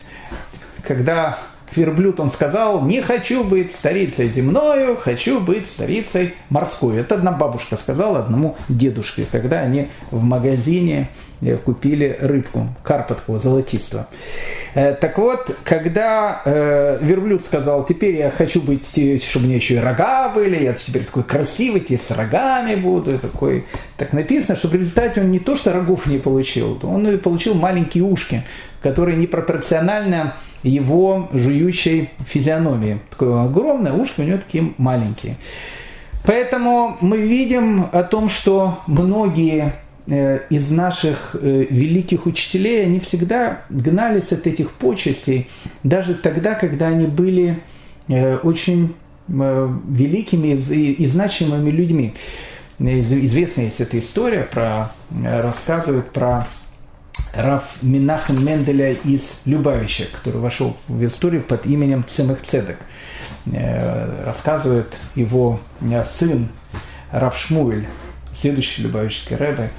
когда 0.84 1.38
верблюд, 1.76 2.20
он 2.20 2.30
сказал, 2.30 2.84
не 2.86 3.02
хочу 3.02 3.44
быть 3.44 3.74
старицей 3.74 4.30
земною, 4.30 4.96
хочу 4.96 5.40
быть 5.40 5.68
старицей 5.68 6.34
морской. 6.50 6.98
Это 6.98 7.16
одна 7.16 7.32
бабушка 7.32 7.78
сказала 7.78 8.20
одному 8.20 8.56
дедушке, 8.70 9.26
когда 9.30 9.60
они 9.60 9.90
в 10.12 10.24
магазине 10.24 11.10
купили 11.64 12.18
рыбку, 12.20 12.68
карпа 12.84 13.18
золотистого. 13.38 14.08
Э, 14.74 14.94
так 14.94 15.18
вот, 15.18 15.56
когда 15.64 16.42
э, 16.46 17.00
верблюд 17.02 17.44
сказал, 17.44 17.86
теперь 17.86 18.16
я 18.16 18.32
хочу 18.32 18.62
быть, 18.62 18.90
чтобы 19.24 19.46
у 19.46 19.48
меня 19.48 19.58
еще 19.58 19.76
и 19.76 19.80
рога 19.80 20.30
были, 20.30 20.64
я 20.64 20.74
теперь 20.74 21.06
такой 21.06 21.24
красивый, 21.24 21.82
теперь 21.82 22.00
с 22.00 22.12
рогами 22.12 22.76
буду, 22.76 23.20
такой, 23.20 23.66
так 23.98 24.14
написано, 24.14 24.56
что 24.56 24.68
в 24.68 24.76
результате 24.76 25.22
он 25.22 25.32
не 25.32 25.40
то, 25.40 25.56
что 25.56 25.72
рогов 25.72 26.08
не 26.08 26.18
получил, 26.18 26.80
он 26.84 27.08
и 27.08 27.18
получил 27.18 27.54
маленькие 27.54 28.04
ушки, 28.04 28.44
которые 28.82 29.18
непропорционально 29.18 30.36
его 30.64 31.30
жующей 31.34 32.10
физиономии. 32.28 33.00
Такое 33.10 33.44
огромное 33.44 33.94
ушко, 33.94 34.22
у 34.22 34.24
него 34.24 34.38
такие 34.38 34.74
маленькие. 34.78 35.38
Поэтому 36.26 36.98
мы 37.00 37.18
видим 37.18 37.88
о 37.92 38.04
том, 38.04 38.28
что 38.28 38.80
многие 38.86 39.64
э, 39.66 39.87
из 40.08 40.72
наших 40.72 41.36
э, 41.36 41.66
великих 41.70 42.26
учителей, 42.26 42.86
они 42.86 43.00
всегда 43.00 43.64
гнались 43.70 44.32
от 44.32 44.48
этих 44.48 44.72
почестей, 44.72 45.50
даже 45.84 46.16
тогда, 46.16 46.56
когда 46.56 46.88
они 46.88 47.08
были 47.08 47.60
э, 48.08 48.38
очень 48.38 48.96
великими 49.28 50.56
и 50.56 51.06
значимыми 51.06 51.70
людьми. 51.70 52.14
Известная 52.80 53.66
есть 53.66 53.82
эта 53.82 54.00
история, 54.00 54.48
про, 54.50 54.94
рассказывают 55.22 56.12
про 56.12 56.48
Раф 57.34 57.64
Минахем 57.82 58.44
Менделя 58.44 58.94
из 58.94 59.42
Любавича, 59.46 60.06
который 60.12 60.40
вошел 60.40 60.78
в 60.88 61.06
историю 61.06 61.44
под 61.44 61.66
именем 61.66 62.06
Цемых 62.08 62.42
Цедек. 62.42 62.78
Э, 63.46 64.24
рассказывает 64.26 64.98
его 65.16 65.60
э, 65.82 66.04
сын 66.04 66.50
Раф 67.12 67.38
Шмуэль, 67.38 67.88
следующий 68.40 68.84
Любавический 68.84 69.36
рэбе. 69.36 69.72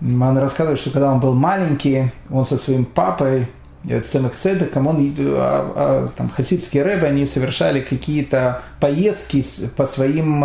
Он 0.00 0.38
рассказывает, 0.38 0.78
что 0.78 0.90
когда 0.90 1.12
он 1.12 1.20
был 1.20 1.34
маленький, 1.34 2.10
он 2.30 2.44
со 2.44 2.56
своим 2.56 2.86
папой 2.86 3.48
э, 3.86 4.00
Цемых 4.00 4.34
Цедеком, 4.34 4.86
он, 4.86 5.14
а, 5.18 5.72
а, 5.76 6.08
там, 6.16 6.30
хасидские 6.30 6.84
рэбы, 6.84 7.06
они 7.06 7.26
совершали 7.26 7.80
какие-то 7.80 8.62
поездки 8.80 9.44
по 9.76 9.84
своим, 9.84 10.40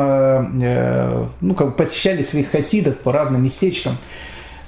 ну, 1.39 1.55
как 1.55 1.77
посещали 1.77 2.21
своих 2.21 2.51
хасидов 2.51 2.97
по 2.97 3.13
разным 3.13 3.43
местечкам. 3.43 3.97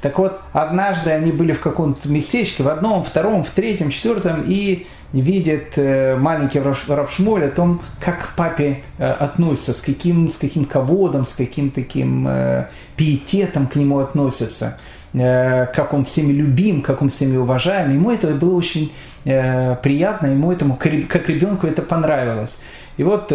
Так 0.02 0.20
вот, 0.20 0.40
однажды 0.54 1.10
они 1.10 1.32
были 1.32 1.54
в 1.54 1.60
каком-то 1.60 2.08
местечке, 2.08 2.64
в 2.64 2.70
одном, 2.70 3.04
втором, 3.04 3.44
в 3.44 3.50
третьем, 3.50 3.90
четвертом, 3.90 4.44
и 4.46 4.88
видят 5.14 5.78
э, 5.78 6.18
маленький 6.18 6.60
Равшмоль 6.60 7.46
о 7.46 7.50
том, 7.50 7.82
как 8.00 8.30
к 8.32 8.36
папе 8.36 8.84
э, 8.98 9.06
относятся, 9.06 9.74
с 9.74 9.80
каким, 9.80 10.30
с 10.30 10.36
каким 10.36 10.66
ководом, 10.66 11.26
с 11.26 11.34
каким 11.34 11.72
таким 11.72 12.28
э, 12.28 12.68
пиететом 12.96 13.68
к 13.68 13.76
нему 13.76 14.00
относятся, 14.00 14.78
как 15.14 15.94
он 15.94 16.06
всеми 16.06 16.32
любим, 16.32 16.82
как 16.82 17.02
он 17.02 17.10
всеми 17.10 17.38
уважаем. 17.38 17.94
Ему 17.94 18.12
это 18.12 18.28
было 18.28 18.56
очень 18.56 18.92
приятно, 19.24 20.28
ему 20.28 20.52
этому, 20.52 20.76
как 20.76 21.30
ребенку 21.30 21.66
это 21.66 21.82
понравилось. 21.82 22.56
И 22.98 23.04
вот, 23.04 23.30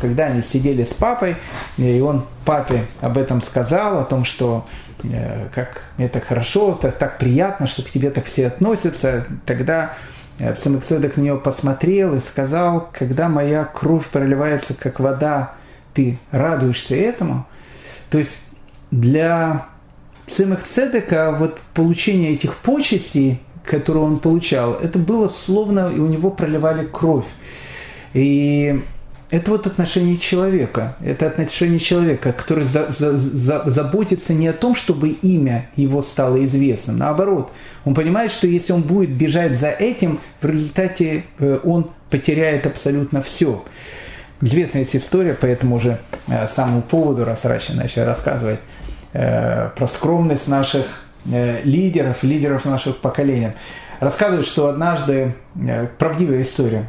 когда 0.00 0.26
они 0.26 0.40
сидели 0.42 0.84
с 0.84 0.94
папой, 0.94 1.36
и 1.76 2.00
он 2.00 2.24
папе 2.44 2.82
об 3.00 3.18
этом 3.18 3.42
сказал, 3.42 3.98
о 3.98 4.04
том, 4.04 4.24
что 4.24 4.64
как 5.54 5.82
так 6.12 6.24
хорошо, 6.24 6.78
так, 6.80 6.96
так 6.96 7.18
приятно, 7.18 7.66
что 7.66 7.82
к 7.82 7.90
тебе 7.90 8.10
так 8.10 8.26
все 8.26 8.46
относятся. 8.46 9.26
Тогда 9.44 9.94
Самикседок 10.38 11.16
на 11.16 11.22
него 11.22 11.38
посмотрел 11.38 12.14
и 12.14 12.20
сказал, 12.20 12.90
когда 12.92 13.28
моя 13.28 13.64
кровь 13.64 14.06
проливается 14.08 14.74
как 14.74 15.00
вода, 15.00 15.52
ты 15.94 16.18
радуешься 16.30 16.94
этому. 16.94 17.46
То 18.10 18.18
есть 18.18 18.36
для 18.90 19.66
Цемах 20.26 20.64
Цедека 20.64 21.34
вот 21.38 21.60
получение 21.72 22.32
этих 22.32 22.56
почестей, 22.56 23.40
которые 23.64 24.04
он 24.04 24.18
получал, 24.18 24.74
это 24.74 24.98
было 24.98 25.28
словно 25.28 25.88
у 25.88 26.06
него 26.06 26.30
проливали 26.30 26.86
кровь. 26.86 27.26
И 28.12 28.82
это 29.28 29.50
вот 29.50 29.66
отношение 29.66 30.16
человека. 30.18 30.96
Это 31.04 31.26
отношение 31.26 31.80
человека, 31.80 32.32
который 32.32 32.64
за, 32.64 32.92
за, 32.92 33.16
за, 33.16 33.64
заботится 33.66 34.32
не 34.32 34.46
о 34.46 34.52
том, 34.52 34.76
чтобы 34.76 35.08
имя 35.08 35.68
его 35.74 36.02
стало 36.02 36.44
известным. 36.44 36.98
Наоборот, 36.98 37.50
он 37.84 37.94
понимает, 37.94 38.30
что 38.30 38.46
если 38.46 38.72
он 38.72 38.82
будет 38.82 39.10
бежать 39.10 39.58
за 39.58 39.70
этим, 39.70 40.20
в 40.40 40.46
результате 40.46 41.24
э, 41.38 41.58
он 41.64 41.90
потеряет 42.08 42.66
абсолютно 42.66 43.20
все. 43.20 43.64
Известная 44.40 44.82
есть 44.82 44.94
история 44.94 45.34
по 45.34 45.46
этому 45.46 45.80
же 45.80 45.98
э, 46.28 46.46
самому 46.46 46.82
поводу, 46.82 47.24
раз 47.24 47.44
раньше 47.44 47.74
начали 47.74 48.04
рассказывать, 48.04 48.60
э, 49.12 49.70
про 49.76 49.88
скромность 49.88 50.48
наших 50.48 50.86
лидеров, 51.64 52.22
лидеров 52.22 52.64
нашего 52.66 52.92
поколения. 52.92 53.56
Рассказывают, 53.98 54.46
что 54.46 54.68
однажды, 54.68 55.34
правдивая 55.98 56.42
история, 56.42 56.86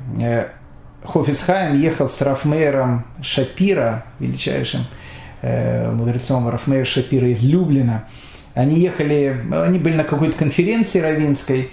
Хофицхайм 1.08 1.80
ехал 1.80 2.10
с 2.10 2.22
Рафмейром 2.22 3.06
Шапира, 3.22 4.06
величайшим 4.20 4.82
э, 5.42 5.90
мудрецом 5.92 6.50
Рафмейр 6.50 6.86
Шапира 6.86 7.28
из 7.30 7.44
Люблина. 7.44 8.06
Они 8.54 8.80
ехали, 8.80 9.40
они 9.52 9.80
были 9.80 9.96
на 9.96 10.04
какой-то 10.04 10.38
конференции 10.38 11.00
равинской, 11.00 11.72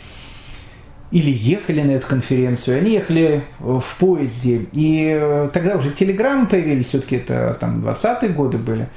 или 1.11 1.30
ехали 1.30 1.82
на 1.82 1.93
эту 1.93 2.07
конференцию, 2.07 2.78
они 2.78 2.93
ехали 2.93 3.45
в 3.59 3.85
поезде. 3.99 4.66
И 4.72 5.16
э, 5.20 5.51
тогда 5.53 5.76
уже 5.76 5.91
телеграммы 5.91 6.47
появились, 6.47 6.89
все-таки 6.89 7.16
это 7.16 7.57
там 7.61 7.85
20-е 7.87 8.28
годы 8.30 8.59
были, 8.59 8.89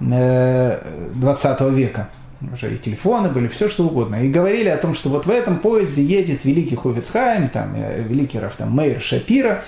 20 0.00 1.60
э, 1.60 1.70
века 1.70 2.08
уже 2.52 2.74
и 2.74 2.78
телефоны 2.78 3.28
были, 3.28 3.48
все 3.48 3.68
что 3.68 3.84
угодно. 3.84 4.24
И 4.24 4.30
говорили 4.30 4.68
о 4.68 4.76
том, 4.76 4.94
что 4.94 5.08
вот 5.08 5.26
в 5.26 5.30
этом 5.30 5.58
поезде 5.58 6.02
едет 6.02 6.44
великий 6.44 6.76
Хофицхайм, 6.76 7.48
там, 7.48 7.74
э, 7.74 8.02
великий 8.02 8.38
Раф, 8.38 8.56
там, 8.56 8.72
Мейр 8.72 9.00
Шапира, 9.00 9.64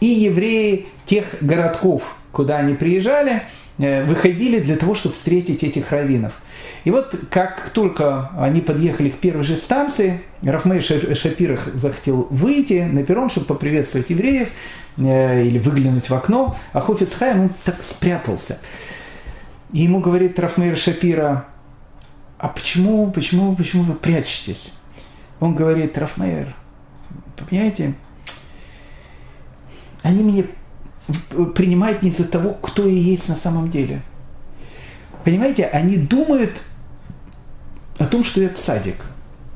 и 0.00 0.06
евреи 0.06 0.86
тех 1.06 1.24
городков, 1.40 2.16
куда 2.32 2.58
они 2.58 2.74
приезжали, 2.74 3.42
э, 3.78 4.04
выходили 4.04 4.60
для 4.60 4.76
того, 4.76 4.94
чтобы 4.94 5.14
встретить 5.14 5.62
этих 5.62 5.90
раввинов. 5.90 6.32
И 6.84 6.90
вот 6.90 7.14
как 7.30 7.70
только 7.70 8.30
они 8.38 8.60
подъехали 8.60 9.10
к 9.10 9.16
первой 9.16 9.44
же 9.44 9.56
станции, 9.56 10.22
Рафмей 10.42 10.80
Шапир 10.80 11.60
захотел 11.74 12.26
выйти 12.30 12.88
на 12.90 13.04
перрон, 13.04 13.28
чтобы 13.28 13.46
поприветствовать 13.46 14.08
евреев 14.10 14.48
э, 14.96 15.42
или 15.44 15.58
выглянуть 15.58 16.08
в 16.08 16.14
окно, 16.14 16.56
а 16.72 16.80
Хофицхайм 16.80 17.40
он 17.40 17.50
так 17.64 17.82
спрятался. 17.82 18.58
И 19.72 19.80
ему 19.80 20.00
говорит 20.00 20.38
Рафмейр 20.38 20.76
Шапира, 20.76 21.46
а 22.40 22.48
почему, 22.48 23.10
почему, 23.10 23.54
почему 23.54 23.82
вы 23.82 23.94
прячетесь? 23.94 24.72
Он 25.40 25.54
говорит, 25.54 25.98
Рафмейер, 25.98 26.54
понимаете, 27.36 27.94
они 30.02 30.22
меня 30.22 30.44
принимают 31.54 32.02
не 32.02 32.10
за 32.10 32.24
того, 32.24 32.54
кто 32.54 32.86
я 32.86 32.94
есть 32.94 33.28
на 33.28 33.34
самом 33.34 33.70
деле. 33.70 34.00
Понимаете, 35.22 35.66
они 35.66 35.98
думают 35.98 36.62
о 37.98 38.06
том, 38.06 38.24
что 38.24 38.40
я 38.40 38.54
садик. 38.54 38.96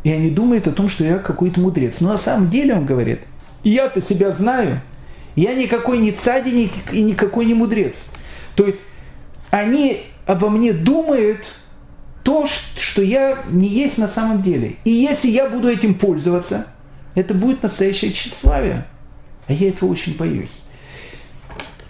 И 0.03 0.13
они 0.13 0.29
думают 0.29 0.69
о 0.69 0.73
том, 0.73 0.91
что 0.91 1.05
я 1.05 1.19
какой-то 1.19 1.61
мудрец. 1.61 2.01
Но 2.01 2.09
на 2.09 2.19
самом 2.19 2.51
деле, 2.51 2.75
он 2.75 2.85
говорит, 2.85 3.21
я-то 3.63 4.03
себя 4.03 4.33
знаю, 4.33 4.83
я 5.37 5.55
никакой 5.55 5.97
не 5.99 6.13
цадик 6.13 6.93
и 6.93 7.01
никакой 7.01 7.47
не 7.47 7.55
мудрец. 7.55 7.97
То 8.57 8.67
есть 8.67 8.81
они 9.51 10.03
обо 10.27 10.51
мне 10.51 10.75
думают 10.75 11.47
то, 12.25 12.47
что 12.47 13.03
я 13.03 13.39
не 13.51 13.69
есть 13.69 13.99
на 13.99 14.09
самом 14.09 14.43
деле. 14.43 14.77
И 14.85 14.91
если 14.91 15.29
я 15.29 15.49
буду 15.49 15.69
этим 15.69 15.95
пользоваться, 15.95 16.67
это 17.15 17.35
будет 17.35 17.63
настоящее 17.63 18.13
тщеславие. 18.13 18.87
А 19.47 19.53
я 19.53 19.69
этого 19.69 19.91
очень 19.91 20.17
боюсь. 20.17 20.51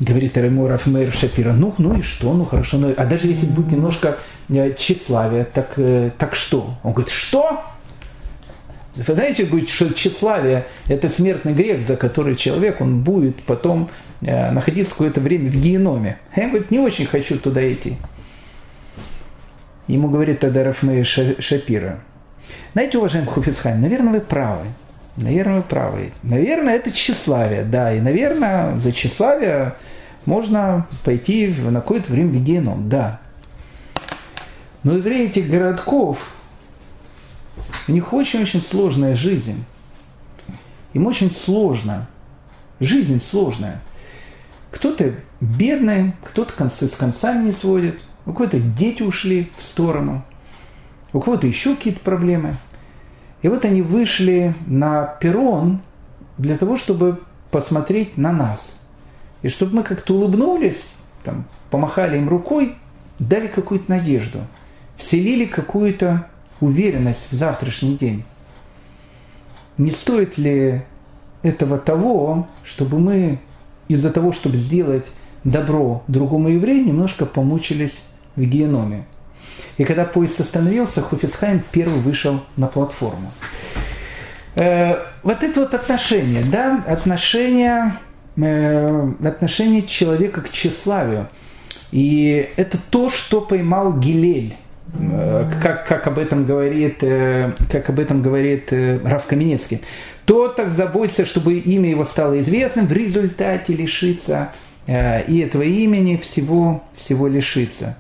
Говорит 0.01 0.37
Ремур 0.37 0.73
Афмейр 0.73 1.15
Шапира, 1.15 1.53
ну, 1.53 1.73
ну 1.79 1.97
и 1.97 2.03
что, 2.03 2.35
ну 2.35 2.45
хорошо, 2.45 2.79
ну, 2.79 2.93
а 2.97 3.07
даже 3.07 3.29
если 3.29 3.47
будет 3.47 3.71
немножко 3.71 4.19
э, 4.49 4.75
тщеславия, 4.77 5.45
так, 5.45 5.75
э, 5.77 6.11
так 6.19 6.35
что? 6.35 6.75
Он 6.83 6.93
говорит, 6.93 7.13
что? 7.13 7.63
Вы 8.97 9.15
знаете, 9.15 9.45
говорит, 9.45 9.71
что 9.71 9.95
тщеславие– 9.95 10.67
это 10.89 11.09
смертный 11.09 11.55
грех, 11.55 11.87
за 11.87 11.97
который 11.97 12.35
человек, 12.35 12.81
он 12.81 13.03
будет 13.03 13.41
потом 13.45 13.89
э, 14.21 14.51
находиться 14.51 14.93
какое-то 14.93 15.21
время 15.21 15.49
в 15.49 15.55
геноме. 15.55 16.19
Я, 16.35 16.49
говорит, 16.49 16.73
не 16.73 16.81
очень 16.81 17.07
хочу 17.07 17.39
туда 17.39 17.73
идти. 17.73 17.97
Ему 19.87 20.09
говорит 20.09 20.41
тогда 20.41 20.65
Рафмей 20.65 21.05
Шапира, 21.05 22.01
знаете, 22.73 22.99
уважаемый 22.99 23.29
Хуфицхайм, 23.29 23.81
наверное, 23.81 24.15
вы 24.15 24.21
правы. 24.21 24.67
Наверное, 25.17 25.57
вы 25.57 25.63
правы. 25.63 26.13
Наверное, 26.23 26.75
это 26.75 26.91
тщеславие, 26.91 27.63
да. 27.63 27.93
И, 27.93 28.01
наверное, 28.01 28.79
за 28.81 28.93
тщеславие 28.93 29.75
можно 30.27 30.87
пойти 31.05 31.47
на 31.47 31.81
какое-то 31.81 32.11
время 32.11 32.31
в 32.31 32.43
геном, 32.43 32.89
да. 32.89 33.21
Но 34.83 34.97
евреи 34.97 35.27
этих 35.27 35.49
городков, 35.49 36.35
у 37.87 37.93
них 37.93 38.13
очень-очень 38.13 38.61
сложная 38.61 39.15
жизнь. 39.15 39.65
Им 40.95 41.07
очень 41.07 41.31
сложно. 41.31 42.09
Жизнь 42.81 43.23
сложная. 43.23 43.81
Кто-то 44.73 45.15
бедный, 45.41 46.13
кто-то 46.25 46.69
с 46.69 46.97
концами 46.97 47.47
не 47.47 47.53
сводит, 47.53 48.01
у 48.27 48.33
кого-то 48.33 48.59
дети 48.61 49.03
ушли 49.03 49.51
в 49.57 49.63
сторону, 49.63 50.25
у 51.13 51.21
кого-то 51.21 51.47
еще 51.47 51.75
какие-то 51.75 52.01
проблемы– 52.01 52.57
и 53.45 53.49
вот 53.49 53.67
они 53.67 53.83
вышли 53.83 54.55
на 54.67 55.05
перрон 55.05 55.83
для 56.39 56.57
того, 56.57 56.79
чтобы 56.79 57.21
посмотреть 57.51 58.17
на 58.17 58.33
нас. 58.33 58.75
И 59.43 59.51
чтобы 59.51 59.77
мы 59.77 59.83
как-то 59.83 60.15
улыбнулись, 60.15 60.95
там, 61.25 61.45
помахали 61.71 62.17
им 62.17 62.31
рукой, 62.31 62.75
дали 63.19 63.49
какую-то 63.49 63.91
надежду, 63.91 64.39
вселили 64.97 65.45
какую-то 65.45 66.27
уверенность 66.63 67.27
в 67.31 67.35
завтрашний 67.37 67.99
день. 67.99 68.25
Не 69.77 69.91
стоит 69.91 70.39
ли 70.39 70.81
этого 71.43 71.77
того, 71.77 72.49
чтобы 72.63 72.99
мы 72.99 73.41
из-за 73.89 74.11
того, 74.11 74.33
чтобы 74.33 74.57
сделать 74.57 75.05
добро 75.45 76.03
другому 76.09 76.49
еврею, 76.49 76.87
немножко 76.87 77.27
помучились 77.27 78.05
в 78.37 78.43
геноме? 78.43 79.05
И 79.77 79.85
когда 79.85 80.05
поезд 80.05 80.41
остановился, 80.41 81.03
Хофисхайм 81.03 81.63
первый 81.73 82.01
вышел 82.01 82.41
на 82.57 82.67
платформу. 82.69 83.33
Э, 84.57 84.97
вот 85.23 85.43
это 85.43 85.61
вот 85.61 85.75
отношение, 85.75 86.45
да, 86.45 86.85
отношение, 86.87 87.95
э, 88.37 89.13
отношение 89.25 89.83
человека 89.83 90.43
к 90.43 90.51
тщеславию. 90.51 91.29
И 91.91 92.51
это 92.57 92.79
то, 92.91 93.09
что 93.09 93.41
поймал 93.41 93.93
Гилель, 93.99 94.57
э, 94.99 95.51
как, 95.63 95.87
как 95.87 96.07
об 96.07 96.19
этом 96.19 96.45
говорит, 96.45 96.99
э, 97.03 97.53
как 97.71 97.89
об 97.89 98.01
этом 98.01 98.23
говорит 98.23 98.73
э, 98.73 98.99
Раф 99.05 99.27
Каменецкий. 99.27 99.81
Тот 100.25 100.57
так 100.57 100.71
заботится, 100.71 101.25
чтобы 101.25 101.55
имя 101.59 101.91
его 101.91 102.05
стало 102.05 102.41
известным, 102.41 102.87
в 102.87 102.93
результате 102.93 103.75
лишится 103.75 104.51
и 104.87 105.39
этого 105.47 105.63
имени 105.63 106.17
всего, 106.17 106.83
всего 106.97 107.27
лишится. 107.27 107.97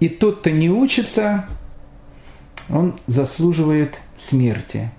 И 0.00 0.08
тот, 0.08 0.40
кто 0.40 0.50
не 0.50 0.70
учится, 0.70 1.46
он 2.70 2.98
заслуживает 3.06 3.98
смерти. 4.16 4.90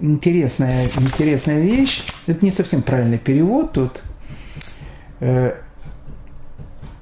Интересная, 0.00 0.86
интересная 0.96 1.60
вещь. 1.60 2.02
Это 2.26 2.44
не 2.44 2.50
совсем 2.50 2.82
правильный 2.82 3.18
перевод 3.18 3.72
тут. 3.72 4.02
Э, 5.20 5.54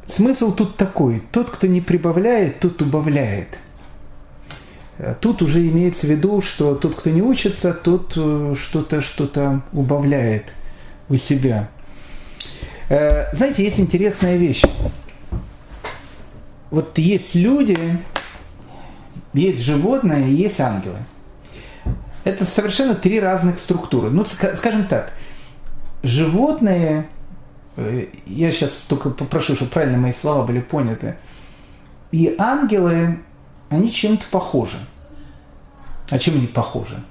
смысл 0.07 0.55
тут 0.55 0.77
такой. 0.77 1.23
Тот, 1.33 1.51
кто 1.51 1.67
не 1.67 1.81
прибавляет, 1.81 2.61
тот 2.61 2.83
убавляет. 2.83 3.49
Э, 4.99 5.15
тут 5.19 5.41
уже 5.41 5.67
имеется 5.67 6.07
в 6.07 6.11
виду, 6.11 6.43
что 6.43 6.75
тот, 6.75 6.97
кто 6.97 7.09
не 7.09 7.23
учится, 7.23 7.73
тот 7.73 8.13
э, 8.17 8.55
что-то 8.59 9.01
что 9.01 9.63
убавляет 9.73 10.45
у 11.09 11.17
себя. 11.17 11.69
Знаете, 12.89 13.65
есть 13.65 13.81
интересная 13.81 14.37
вещь 14.37 14.63
вот 16.73 16.97
есть 16.97 17.35
люди, 17.35 18.03
есть 19.35 19.61
животные 19.61 20.35
есть 20.35 20.59
ангелы. 20.59 20.97
Это 22.25 22.47
совершенно 22.47 22.95
три 22.95 23.21
разных 23.21 23.59
структуры. 23.59 24.09
Ну, 24.09 24.25
скажем 24.25 24.87
так, 24.87 25.13
животные, 26.03 27.09
э, 27.77 28.07
я 28.27 28.51
сейчас 28.53 28.87
только 28.89 29.11
попрошу, 29.11 29.55
чтобы 29.55 29.71
правильно 29.71 29.99
мои 29.99 30.15
слова 30.15 30.47
были 30.47 30.61
поняты, 30.61 31.17
и 32.11 32.35
ангелы, 32.39 33.19
они 33.69 33.93
чем-то 33.93 34.25
похожи. 34.31 34.79
А 36.11 36.19
чем 36.19 36.37
они 36.37 36.47
похожи? 36.47 37.03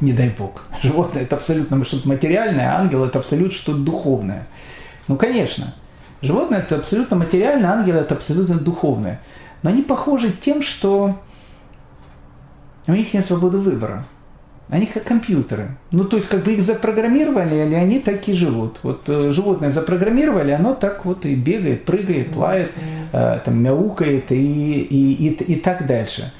Не 0.00 0.12
дай 0.12 0.30
бог. 0.30 0.68
Животное 0.82 1.22
это 1.22 1.34
абсолютно 1.34 1.84
что-то 1.84 2.06
материальное, 2.06 2.72
а 2.72 2.80
ангел 2.80 3.04
это 3.04 3.18
абсолютно 3.18 3.56
что-то 3.56 3.78
духовное. 3.78 4.46
Ну, 5.08 5.16
конечно. 5.16 5.74
Животное 6.24 6.60
это 6.60 6.76
абсолютно 6.76 7.16
материальное, 7.16 7.70
ангелы 7.70 7.98
это 7.98 8.14
абсолютно 8.14 8.56
духовное. 8.56 9.20
Но 9.62 9.70
они 9.70 9.82
похожи 9.82 10.32
тем, 10.32 10.62
что 10.62 11.20
у 12.86 12.92
них 12.92 13.12
нет 13.12 13.24
свободы 13.26 13.58
выбора. 13.58 14.06
Они 14.70 14.86
как 14.86 15.04
компьютеры. 15.04 15.76
Ну, 15.90 16.04
то 16.04 16.16
есть, 16.16 16.28
как 16.28 16.42
бы 16.42 16.54
их 16.54 16.62
запрограммировали, 16.62 17.66
или 17.66 17.74
они 17.74 18.00
так 18.00 18.26
и 18.28 18.32
живут. 18.32 18.78
Вот 18.82 19.02
э, 19.06 19.30
животное 19.30 19.70
запрограммировали, 19.70 20.52
оно 20.52 20.74
так 20.74 21.04
вот 21.04 21.26
и 21.26 21.34
бегает, 21.34 21.84
прыгает, 21.84 22.34
лает, 22.34 22.72
э, 23.12 23.40
там, 23.44 23.62
мяукает 23.62 24.32
и, 24.32 24.80
и, 24.80 25.28
и, 25.28 25.28
и 25.28 25.56
так 25.56 25.86
дальше. 25.86 26.32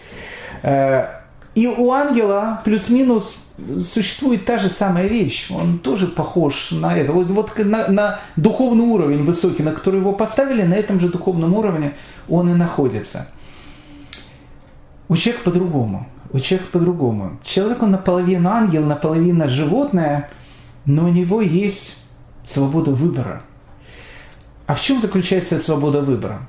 Э, 0.62 1.23
и 1.54 1.66
у 1.66 1.90
ангела 1.92 2.60
плюс-минус 2.64 3.36
существует 3.80 4.44
та 4.44 4.58
же 4.58 4.68
самая 4.68 5.06
вещь. 5.06 5.50
Он 5.50 5.78
тоже 5.78 6.08
похож 6.08 6.72
на 6.72 6.96
это. 6.96 7.12
Вот, 7.12 7.28
вот 7.28 7.58
на, 7.58 7.88
на 7.88 8.20
духовный 8.36 8.84
уровень 8.84 9.24
высокий, 9.24 9.62
на 9.62 9.72
который 9.72 10.00
его 10.00 10.12
поставили, 10.12 10.62
на 10.62 10.74
этом 10.74 10.98
же 10.98 11.08
духовном 11.08 11.54
уровне 11.54 11.94
он 12.28 12.50
и 12.50 12.54
находится. 12.54 13.28
У 15.08 15.16
человека 15.16 15.44
по-другому. 15.44 16.08
У 16.32 16.40
человека 16.40 16.72
по-другому. 16.72 17.38
Человек, 17.44 17.82
он 17.82 17.92
наполовину 17.92 18.48
ангел, 18.48 18.84
наполовину 18.84 19.48
животное, 19.48 20.30
но 20.84 21.04
у 21.04 21.08
него 21.08 21.40
есть 21.40 21.98
свобода 22.44 22.90
выбора. 22.90 23.42
А 24.66 24.74
в 24.74 24.80
чем 24.80 25.00
заключается 25.00 25.56
эта 25.56 25.64
свобода 25.64 26.00
выбора? 26.00 26.48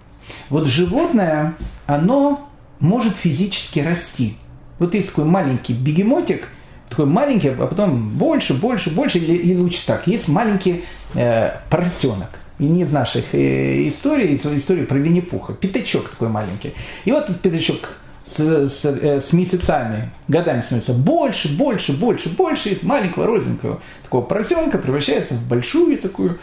Вот 0.49 0.67
животное, 0.67 1.55
оно 1.85 2.49
может 2.79 3.15
физически 3.15 3.79
расти. 3.79 4.37
Вот 4.79 4.93
есть 4.93 5.09
такой 5.09 5.25
маленький 5.25 5.73
бегемотик, 5.73 6.49
такой 6.89 7.05
маленький, 7.05 7.49
а 7.49 7.67
потом 7.67 8.09
больше, 8.09 8.53
больше, 8.53 8.89
больше, 8.89 9.17
или, 9.17 9.35
или 9.35 9.57
лучше 9.57 9.85
так, 9.85 10.07
есть 10.07 10.27
маленький 10.27 10.83
э, 11.13 11.51
поросенок. 11.69 12.29
И 12.57 12.65
не 12.65 12.83
из 12.83 12.91
наших 12.91 13.33
э, 13.33 13.87
историй, 13.89 14.35
из 14.35 14.45
истории 14.45 14.85
про 14.85 14.97
Винни-Пуха. 14.97 15.53
Пятачок 15.53 16.09
такой 16.09 16.29
маленький. 16.29 16.73
И 17.03 17.11
вот 17.11 17.27
пятачок 17.41 17.99
с, 18.25 18.39
с, 18.39 18.85
э, 18.85 19.19
с 19.19 19.33
месяцами, 19.33 20.11
годами 20.27 20.61
становится 20.61 20.93
больше, 20.93 21.49
больше, 21.55 21.93
больше, 21.93 22.29
больше. 22.29 22.69
Из 22.69 22.83
маленького 22.83 23.27
розовенького 23.27 23.81
такого 24.03 24.21
поросенка 24.21 24.77
превращается 24.77 25.35
в 25.35 25.47
большую 25.47 25.97
такую, 25.97 26.39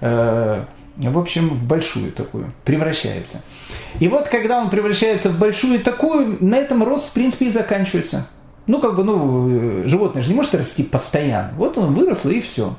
э, 0.00 0.64
в 1.08 1.18
общем, 1.18 1.48
в 1.48 1.62
большую 1.64 2.12
такую, 2.12 2.52
превращается. 2.64 3.40
И 3.98 4.08
вот 4.08 4.28
когда 4.28 4.60
он 4.60 4.70
превращается 4.70 5.30
в 5.30 5.38
большую 5.38 5.80
такую, 5.80 6.36
на 6.40 6.56
этом 6.56 6.82
рост, 6.82 7.08
в 7.08 7.12
принципе, 7.12 7.46
и 7.46 7.50
заканчивается. 7.50 8.26
Ну, 8.66 8.80
как 8.80 8.96
бы, 8.96 9.04
ну, 9.04 9.88
животное 9.88 10.22
же 10.22 10.28
не 10.28 10.34
может 10.34 10.54
расти 10.54 10.82
постоянно. 10.82 11.52
Вот 11.56 11.78
он 11.78 11.94
вырос 11.94 12.26
и 12.26 12.40
все. 12.40 12.76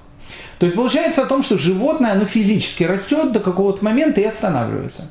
То 0.59 0.65
есть 0.65 0.75
получается 0.75 1.23
о 1.23 1.25
том, 1.25 1.41
что 1.41 1.57
животное, 1.57 2.11
оно 2.11 2.25
физически 2.25 2.83
растет 2.83 3.31
до 3.31 3.39
какого-то 3.39 3.83
момента 3.83 4.21
и 4.21 4.25
останавливается. 4.25 5.07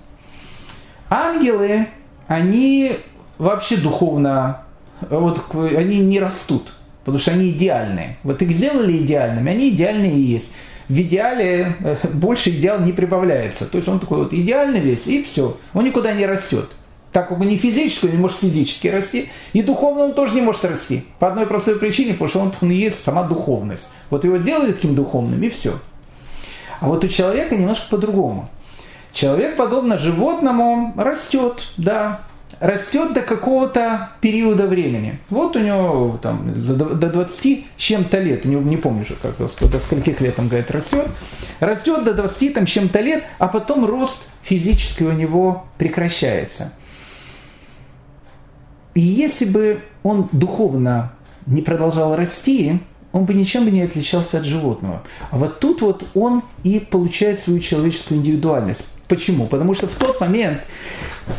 Ангелы, 1.08 1.88
они 2.28 2.96
вообще 3.36 3.76
духовно 3.76 4.62
вот 5.08 5.54
они 5.54 6.00
не 6.00 6.20
растут, 6.20 6.72
потому 7.00 7.18
что 7.18 7.30
они 7.32 7.50
идеальные. 7.50 8.18
Вот 8.22 8.42
их 8.42 8.50
сделали 8.50 8.96
идеальными, 8.98 9.50
они 9.50 9.70
идеальные 9.70 10.12
и 10.12 10.20
есть. 10.20 10.52
В 10.90 11.02
идеале 11.02 11.76
э, 11.84 11.96
больше 12.12 12.50
идеал 12.50 12.80
не 12.80 12.90
прибавляется. 12.90 13.64
То 13.64 13.76
есть 13.76 13.88
он 13.88 14.00
такой 14.00 14.24
вот 14.24 14.32
идеальный 14.32 14.80
весь, 14.80 15.06
и 15.06 15.22
все. 15.22 15.56
Он 15.72 15.84
никуда 15.84 16.10
не 16.10 16.26
растет. 16.26 16.68
Так 17.12 17.28
как 17.28 17.38
он 17.38 17.46
не 17.46 17.56
физически, 17.56 18.06
он 18.06 18.10
не 18.10 18.16
может 18.16 18.38
физически 18.38 18.88
расти, 18.88 19.28
и 19.52 19.62
духовно 19.62 20.06
он 20.06 20.14
тоже 20.14 20.34
не 20.34 20.40
может 20.40 20.64
расти. 20.64 21.04
По 21.20 21.28
одной 21.28 21.46
простой 21.46 21.78
причине, 21.78 22.14
потому 22.14 22.28
что 22.28 22.40
он, 22.40 22.52
он 22.60 22.72
и 22.72 22.74
есть 22.74 23.04
сама 23.04 23.22
духовность. 23.22 23.88
Вот 24.10 24.24
его 24.24 24.38
сделали 24.38 24.72
таким 24.72 24.96
духовным, 24.96 25.40
и 25.40 25.48
все. 25.48 25.78
А 26.80 26.88
вот 26.88 27.04
у 27.04 27.08
человека 27.08 27.54
немножко 27.54 27.88
по-другому. 27.88 28.50
Человек, 29.12 29.56
подобно 29.56 29.96
животному, 29.96 30.92
растет, 30.96 31.68
да, 31.76 32.22
растет 32.60 33.14
до 33.14 33.22
какого-то 33.22 34.10
периода 34.20 34.66
времени. 34.66 35.18
Вот 35.30 35.56
у 35.56 35.60
него 35.60 36.18
там, 36.22 36.52
до 36.54 37.08
20 37.08 37.64
чем-то 37.76 38.20
лет, 38.20 38.44
не, 38.44 38.56
не 38.56 38.76
помню 38.76 39.02
уже, 39.02 39.14
как, 39.16 39.36
до 39.38 39.80
скольких 39.80 40.20
лет 40.20 40.38
он, 40.38 40.48
говорит, 40.48 40.70
растет. 40.70 41.06
Растет 41.58 42.04
до 42.04 42.14
20 42.14 42.54
там, 42.54 42.66
чем-то 42.66 43.00
лет, 43.00 43.24
а 43.38 43.48
потом 43.48 43.84
рост 43.86 44.22
физический 44.42 45.04
у 45.04 45.12
него 45.12 45.64
прекращается. 45.78 46.72
И 48.94 49.00
если 49.00 49.46
бы 49.46 49.82
он 50.02 50.28
духовно 50.32 51.12
не 51.46 51.62
продолжал 51.62 52.14
расти, 52.16 52.80
он 53.12 53.24
бы 53.24 53.34
ничем 53.34 53.64
бы 53.64 53.70
не 53.70 53.82
отличался 53.82 54.38
от 54.38 54.44
животного. 54.44 55.02
А 55.30 55.38
вот 55.38 55.60
тут 55.60 55.80
вот 55.82 56.06
он 56.14 56.42
и 56.62 56.78
получает 56.78 57.40
свою 57.40 57.60
человеческую 57.60 58.18
индивидуальность. 58.18 58.84
Почему? 59.08 59.46
Потому 59.46 59.74
что 59.74 59.88
в 59.88 59.94
тот 59.96 60.20
момент, 60.20 60.60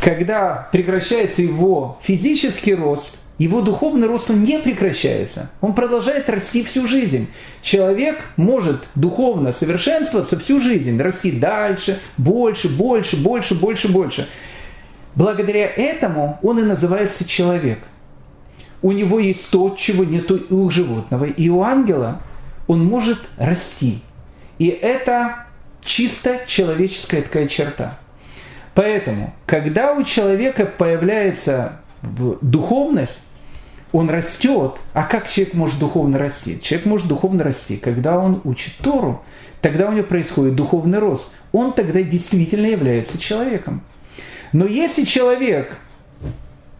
когда 0.01 0.69
прекращается 0.71 1.41
его 1.41 1.99
физический 2.01 2.75
рост, 2.75 3.17
его 3.37 3.61
духовный 3.61 4.07
рост 4.07 4.29
он 4.29 4.43
не 4.43 4.59
прекращается. 4.59 5.49
Он 5.61 5.73
продолжает 5.73 6.29
расти 6.29 6.63
всю 6.63 6.85
жизнь. 6.85 7.27
Человек 7.63 8.19
может 8.37 8.85
духовно 8.93 9.51
совершенствоваться 9.51 10.37
всю 10.37 10.59
жизнь, 10.59 11.01
расти 11.01 11.31
дальше, 11.31 11.99
больше, 12.17 12.69
больше, 12.69 13.17
больше, 13.17 13.55
больше, 13.55 13.87
больше. 13.87 14.29
Благодаря 15.15 15.65
этому 15.65 16.37
он 16.43 16.59
и 16.59 16.63
называется 16.63 17.27
человек. 17.27 17.79
У 18.83 18.91
него 18.91 19.19
есть 19.19 19.49
то, 19.49 19.75
чего 19.75 20.03
нет 20.03 20.29
у 20.31 20.69
животного. 20.69 21.25
И 21.25 21.49
у 21.49 21.63
ангела 21.63 22.21
он 22.67 22.85
может 22.85 23.19
расти. 23.37 24.01
И 24.59 24.67
это 24.67 25.47
чисто 25.83 26.41
человеческая 26.45 27.23
такая 27.23 27.47
черта. 27.47 27.97
Поэтому, 28.73 29.33
когда 29.45 29.93
у 29.93 30.03
человека 30.03 30.65
появляется 30.65 31.81
духовность, 32.01 33.21
он 33.91 34.09
растет. 34.09 34.77
А 34.93 35.03
как 35.03 35.29
человек 35.29 35.53
может 35.53 35.79
духовно 35.79 36.17
расти? 36.17 36.59
Человек 36.61 36.85
может 36.85 37.07
духовно 37.07 37.43
расти, 37.43 37.77
когда 37.77 38.17
он 38.17 38.41
учит 38.43 38.77
Тору. 38.77 39.23
Тогда 39.61 39.89
у 39.89 39.91
него 39.91 40.05
происходит 40.05 40.55
духовный 40.55 40.99
рост. 40.99 41.29
Он 41.51 41.73
тогда 41.73 42.01
действительно 42.01 42.67
является 42.67 43.17
человеком. 43.17 43.83
Но 44.53 44.65
если 44.65 45.03
человек 45.03 45.77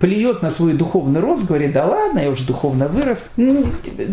плюет 0.02 0.42
на 0.42 0.50
свой 0.50 0.74
духовный 0.74 1.20
рост, 1.20 1.46
говорит, 1.46 1.74
да 1.74 1.86
ладно, 1.86 2.20
я 2.20 2.32
уже 2.32 2.44
духовно 2.44 2.88
вырос. 2.88 3.24
Ну, 3.38 3.68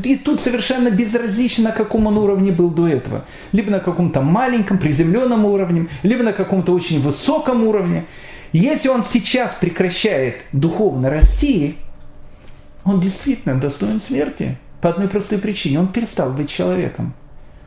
и 0.05 0.17
тут 0.17 0.41
совершенно 0.41 0.91
безразлично, 0.91 1.65
на 1.65 1.73
каком 1.73 2.07
он 2.07 2.19
уровне 2.19 2.53
был 2.53 2.69
до 2.69 2.87
этого. 2.87 3.25
Либо 3.53 3.71
на 3.71 3.81
каком-то 3.81 4.21
маленьком, 4.21 4.77
приземленном 4.77 5.47
уровне, 5.47 5.89
либо 6.03 6.23
на 6.23 6.35
каком-то 6.35 6.73
очень 6.73 7.01
высоком 7.01 7.65
уровне. 7.65 8.05
Если 8.53 8.89
он 8.89 9.03
сейчас 9.03 9.57
прекращает 9.59 10.43
духовно 10.53 11.09
расти, 11.09 11.77
он 12.85 13.01
действительно 13.01 13.59
достоин 13.59 13.99
смерти. 13.99 14.59
По 14.83 14.91
одной 14.91 15.09
простой 15.09 15.39
причине. 15.39 15.81
Он 15.81 15.89
перестал 15.89 16.31
быть 16.31 16.51
человеком. 16.51 17.15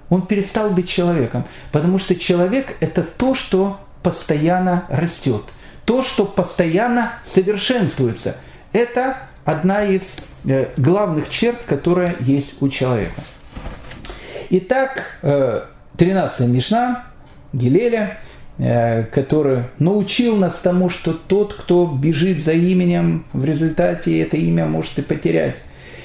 Он 0.10 0.28
перестал 0.28 0.70
быть 0.70 0.88
человеком. 0.88 1.46
Потому 1.72 1.98
что 1.98 2.16
человек– 2.16 2.78
это 2.82 3.02
то, 3.02 3.34
что 3.34 3.80
постоянно 4.04 4.86
растет– 4.90 5.42
то, 5.92 6.04
что 6.04 6.24
постоянно 6.24 7.16
совершенствуется. 7.26 8.38
Это 8.72 9.18
одна 9.44 9.84
из 9.84 10.16
э, 10.46 10.68
главных 10.78 11.30
черт, 11.30 11.58
которая 11.68 12.16
есть 12.22 12.62
у 12.62 12.70
человека. 12.70 13.20
Итак, 14.52 15.20
13 15.98 16.40
э, 16.40 16.46
Мишна 16.46 17.04
Гилеля, 17.52 18.20
э, 18.58 19.04
который 19.04 19.64
научил 19.80 20.38
нас 20.38 20.60
тому, 20.60 20.88
что 20.88 21.12
тот, 21.12 21.56
кто 21.56 21.86
бежит 21.86 22.42
за 22.42 22.54
именем, 22.54 23.26
в 23.34 23.44
результате 23.44 24.22
это 24.22 24.38
имя 24.38 24.68
может 24.68 24.98
и 24.98 25.02
потерять. 25.02 25.58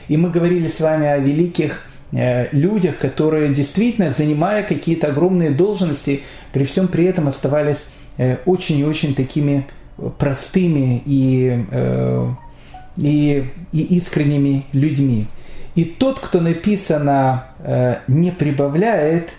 И 0.08 0.16
мы 0.16 0.30
говорили 0.30 0.66
с 0.66 0.80
вами 0.80 1.06
о 1.06 1.18
великих 1.18 1.84
людях, 2.10 2.98
которые 2.98 3.54
действительно, 3.54 4.10
занимая 4.10 4.64
какие-то 4.64 5.08
огромные 5.08 5.50
должности, 5.50 6.22
при 6.52 6.64
всем 6.64 6.88
при 6.88 7.04
этом 7.04 7.28
оставались 7.28 7.84
очень 8.46 8.78
и 8.78 8.84
очень 8.84 9.14
такими 9.14 9.66
простыми 10.18 11.02
и, 11.04 11.64
э, 11.70 12.26
и, 12.96 13.50
и 13.72 13.96
искренними 13.96 14.66
людьми. 14.72 15.26
И 15.74 15.84
тот, 15.84 16.20
кто 16.20 16.40
написано 16.40 17.48
э, 17.58 17.96
не 18.08 18.30
прибавляет, 18.30 19.30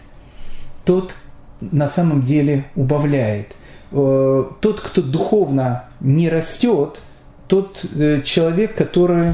тот 0.86 1.14
на 1.60 1.88
самом 1.88 2.24
деле 2.24 2.66
убавляет. 2.76 3.54
Тот, 3.90 4.82
кто 4.84 5.02
духовно 5.02 5.86
не 6.02 6.30
растет, 6.30 7.00
тот 7.48 7.84
человек, 8.26 8.76
который, 8.76 9.34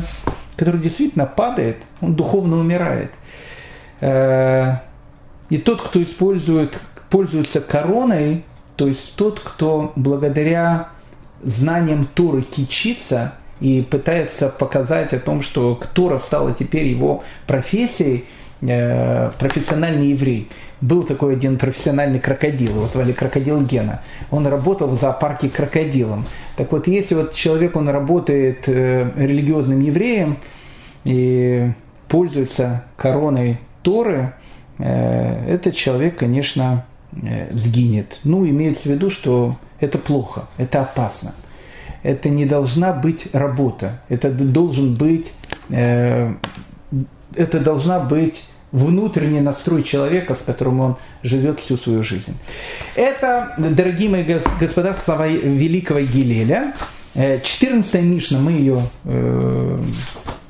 который 0.56 0.80
действительно 0.80 1.26
падает, 1.26 1.78
он 2.02 2.14
духовно 2.14 2.60
умирает. 2.60 3.12
И 4.00 5.58
тот, 5.58 5.82
кто 5.82 6.02
использует, 6.02 6.80
пользуется 7.10 7.62
короной, 7.62 8.44
то 8.76 8.88
есть 8.88 9.16
тот, 9.16 9.40
кто 9.40 9.92
благодаря 9.96 10.90
знаниям 11.44 12.08
Туры 12.14 12.42
кичится 12.42 13.34
и 13.60 13.82
пытается 13.82 14.50
показать 14.50 15.14
о 15.14 15.20
том, 15.20 15.42
что 15.42 15.80
Тура 15.94 16.18
стала 16.18 16.54
теперь 16.54 16.88
его 16.88 17.24
профессией, 17.48 18.26
э, 18.62 19.32
профессиональный 19.40 20.08
еврей. 20.08 20.50
Был 20.82 21.04
такой 21.04 21.34
один 21.34 21.58
профессиональный 21.58 22.20
крокодил, 22.20 22.76
его 22.76 22.88
звали 22.90 23.14
крокодил 23.14 23.62
Гена. 23.62 24.02
Он 24.32 24.46
работал 24.48 24.90
в 24.90 25.00
зоопарке 25.00 25.50
крокодилом. 25.50 26.26
Так 26.58 26.74
вот, 26.74 26.88
если 26.88 27.16
вот 27.16 27.34
человек, 27.34 27.78
он 27.78 27.88
работает 27.88 28.68
э, 28.68 29.12
религиозным 29.16 29.80
евреем 29.80 30.38
и 31.06 31.72
пользуется 32.10 32.84
короной 32.98 33.60
Торы, 33.82 34.34
э, 34.78 35.46
этот 35.48 35.76
человек, 35.76 36.18
конечно, 36.18 36.86
сгинет. 37.52 38.20
Ну, 38.24 38.44
имеется 38.44 38.90
в 38.90 38.92
виду, 38.92 39.12
что 39.12 39.56
это 39.84 39.98
плохо, 39.98 40.48
это 40.58 40.82
опасно. 40.82 41.34
Это 42.04 42.30
не 42.30 42.46
должна 42.46 42.94
быть 42.94 43.28
работа. 43.34 44.02
Это 44.10 44.30
должен 44.30 44.96
быть, 44.96 45.32
э, 45.70 46.34
это 47.36 47.60
должна 47.60 48.00
быть 48.00 48.44
внутренний 48.72 49.40
настрой 49.40 49.84
человека, 49.84 50.36
с 50.36 50.40
которым 50.40 50.80
он 50.80 50.96
живет 51.22 51.60
всю 51.60 51.78
свою 51.78 52.04
жизнь. 52.04 52.36
Это, 52.96 53.54
дорогие 53.58 54.10
мои 54.10 54.24
господа, 54.60 54.94
слова 54.94 55.28
великого 55.28 56.02
Гилеля. 56.02 56.74
14 57.14 57.96
э, 57.96 58.02
Мишна, 58.02 58.40
мы 58.40 58.54
ее 58.54 58.82
э, 59.06 59.80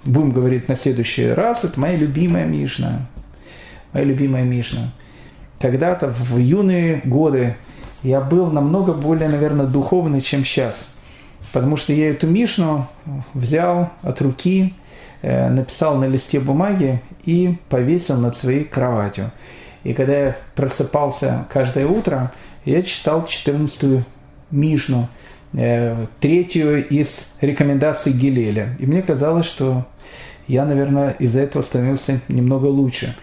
будем 0.05 0.31
говорить 0.31 0.67
на 0.69 0.75
следующий 0.75 1.27
раз. 1.27 1.63
Это 1.63 1.79
моя 1.79 1.97
любимая 1.97 2.45
Мишна. 2.45 3.07
Моя 3.91 4.05
любимая 4.05 4.43
Мишна 4.43 4.91
когда-то 5.63 6.09
в 6.09 6.37
юные 6.37 7.01
годы 7.05 7.55
я 8.03 8.19
был 8.21 8.47
намного 8.51 8.93
более, 8.93 9.29
наверное, 9.29 9.65
духовный, 9.65 10.21
чем 10.21 10.43
сейчас. 10.45 10.87
Потому 11.51 11.77
что 11.77 11.93
я 11.93 12.09
эту 12.09 12.27
Мишну 12.27 12.87
взял 13.33 13.89
от 14.01 14.21
руки, 14.21 14.73
э, 15.21 15.49
написал 15.49 15.95
на 15.97 16.05
листе 16.05 16.39
бумаги 16.39 17.01
и 17.25 17.57
повесил 17.69 18.17
над 18.17 18.35
своей 18.35 18.63
кроватью. 18.63 19.31
И 19.83 19.93
когда 19.93 20.17
я 20.17 20.35
просыпался 20.55 21.45
каждое 21.49 21.85
утро, 21.87 22.31
я 22.65 22.81
читал 22.81 23.25
14-ю 23.25 24.03
Мишну, 24.51 25.07
э, 25.53 26.05
третью 26.19 26.87
из 26.87 27.31
рекомендаций 27.41 28.13
Гилеля. 28.13 28.75
И 28.79 28.85
мне 28.85 29.01
казалось, 29.01 29.45
что 29.45 29.85
я, 30.47 30.65
наверное, 30.65 31.11
из-за 31.19 31.41
этого 31.41 31.61
становился 31.61 32.19
немного 32.27 32.65
лучше. 32.65 33.15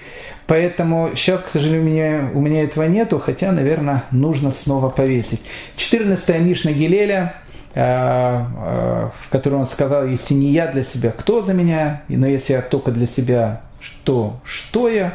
Поэтому 0.47 1.11
сейчас, 1.15 1.43
к 1.43 1.49
сожалению, 1.49 1.83
у 1.83 1.85
меня, 1.85 2.31
у 2.35 2.41
меня 2.41 2.63
этого 2.65 2.85
нету, 2.85 3.19
хотя, 3.19 3.53
наверное, 3.53 4.05
нужно 4.11 4.51
снова 4.51 4.89
повесить. 4.89 5.41
14 5.77 6.41
Мишна 6.41 6.73
Гилеля, 6.73 7.35
э, 7.75 7.81
э, 7.81 9.11
в 9.21 9.31
которой 9.31 9.55
он 9.55 9.67
сказал, 9.67 10.07
если 10.07 10.35
не 10.35 10.49
я 10.49 10.67
для 10.67 10.83
себя, 10.83 11.13
кто 11.13 11.43
за 11.43 11.55
меня, 11.55 12.03
но 12.09 12.27
если 12.27 12.55
я 12.55 12.63
только 12.63 12.91
для 12.91 13.07
себя, 13.07 13.61
что, 13.81 14.41
что 14.45 14.89
я. 14.89 15.15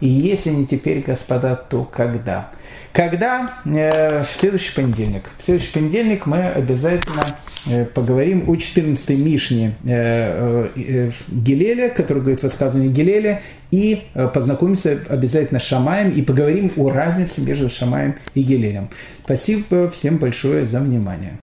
И 0.00 0.06
если 0.06 0.50
не 0.50 0.66
теперь, 0.66 1.00
господа, 1.00 1.56
то 1.56 1.84
когда? 1.84 2.50
Когда? 2.98 3.48
Э, 3.64 4.24
в 4.24 4.40
следующий 4.40 4.74
понедельник. 4.74 5.30
В 5.38 5.44
следующий 5.44 5.72
понедельник 5.72 6.26
мы 6.26 6.48
обязательно 6.48 7.36
э, 7.66 7.84
поговорим 7.84 8.50
о 8.50 8.56
14-й 8.56 9.14
Мишне 9.14 9.76
э, 9.84 11.08
Гелеля, 11.28 11.90
который 11.90 12.22
говорит 12.22 12.42
высказывание 12.42 12.90
Гелеля, 12.90 13.40
и 13.70 14.02
познакомимся 14.34 14.98
обязательно 15.08 15.60
с 15.60 15.62
Шамаем 15.62 16.10
и 16.10 16.22
поговорим 16.22 16.72
о 16.76 16.90
разнице 16.90 17.40
между 17.40 17.68
Шамаем 17.68 18.16
и 18.34 18.42
Гелелем. 18.42 18.88
Спасибо 19.22 19.88
всем 19.90 20.16
большое 20.16 20.66
за 20.66 20.80
внимание. 20.80 21.34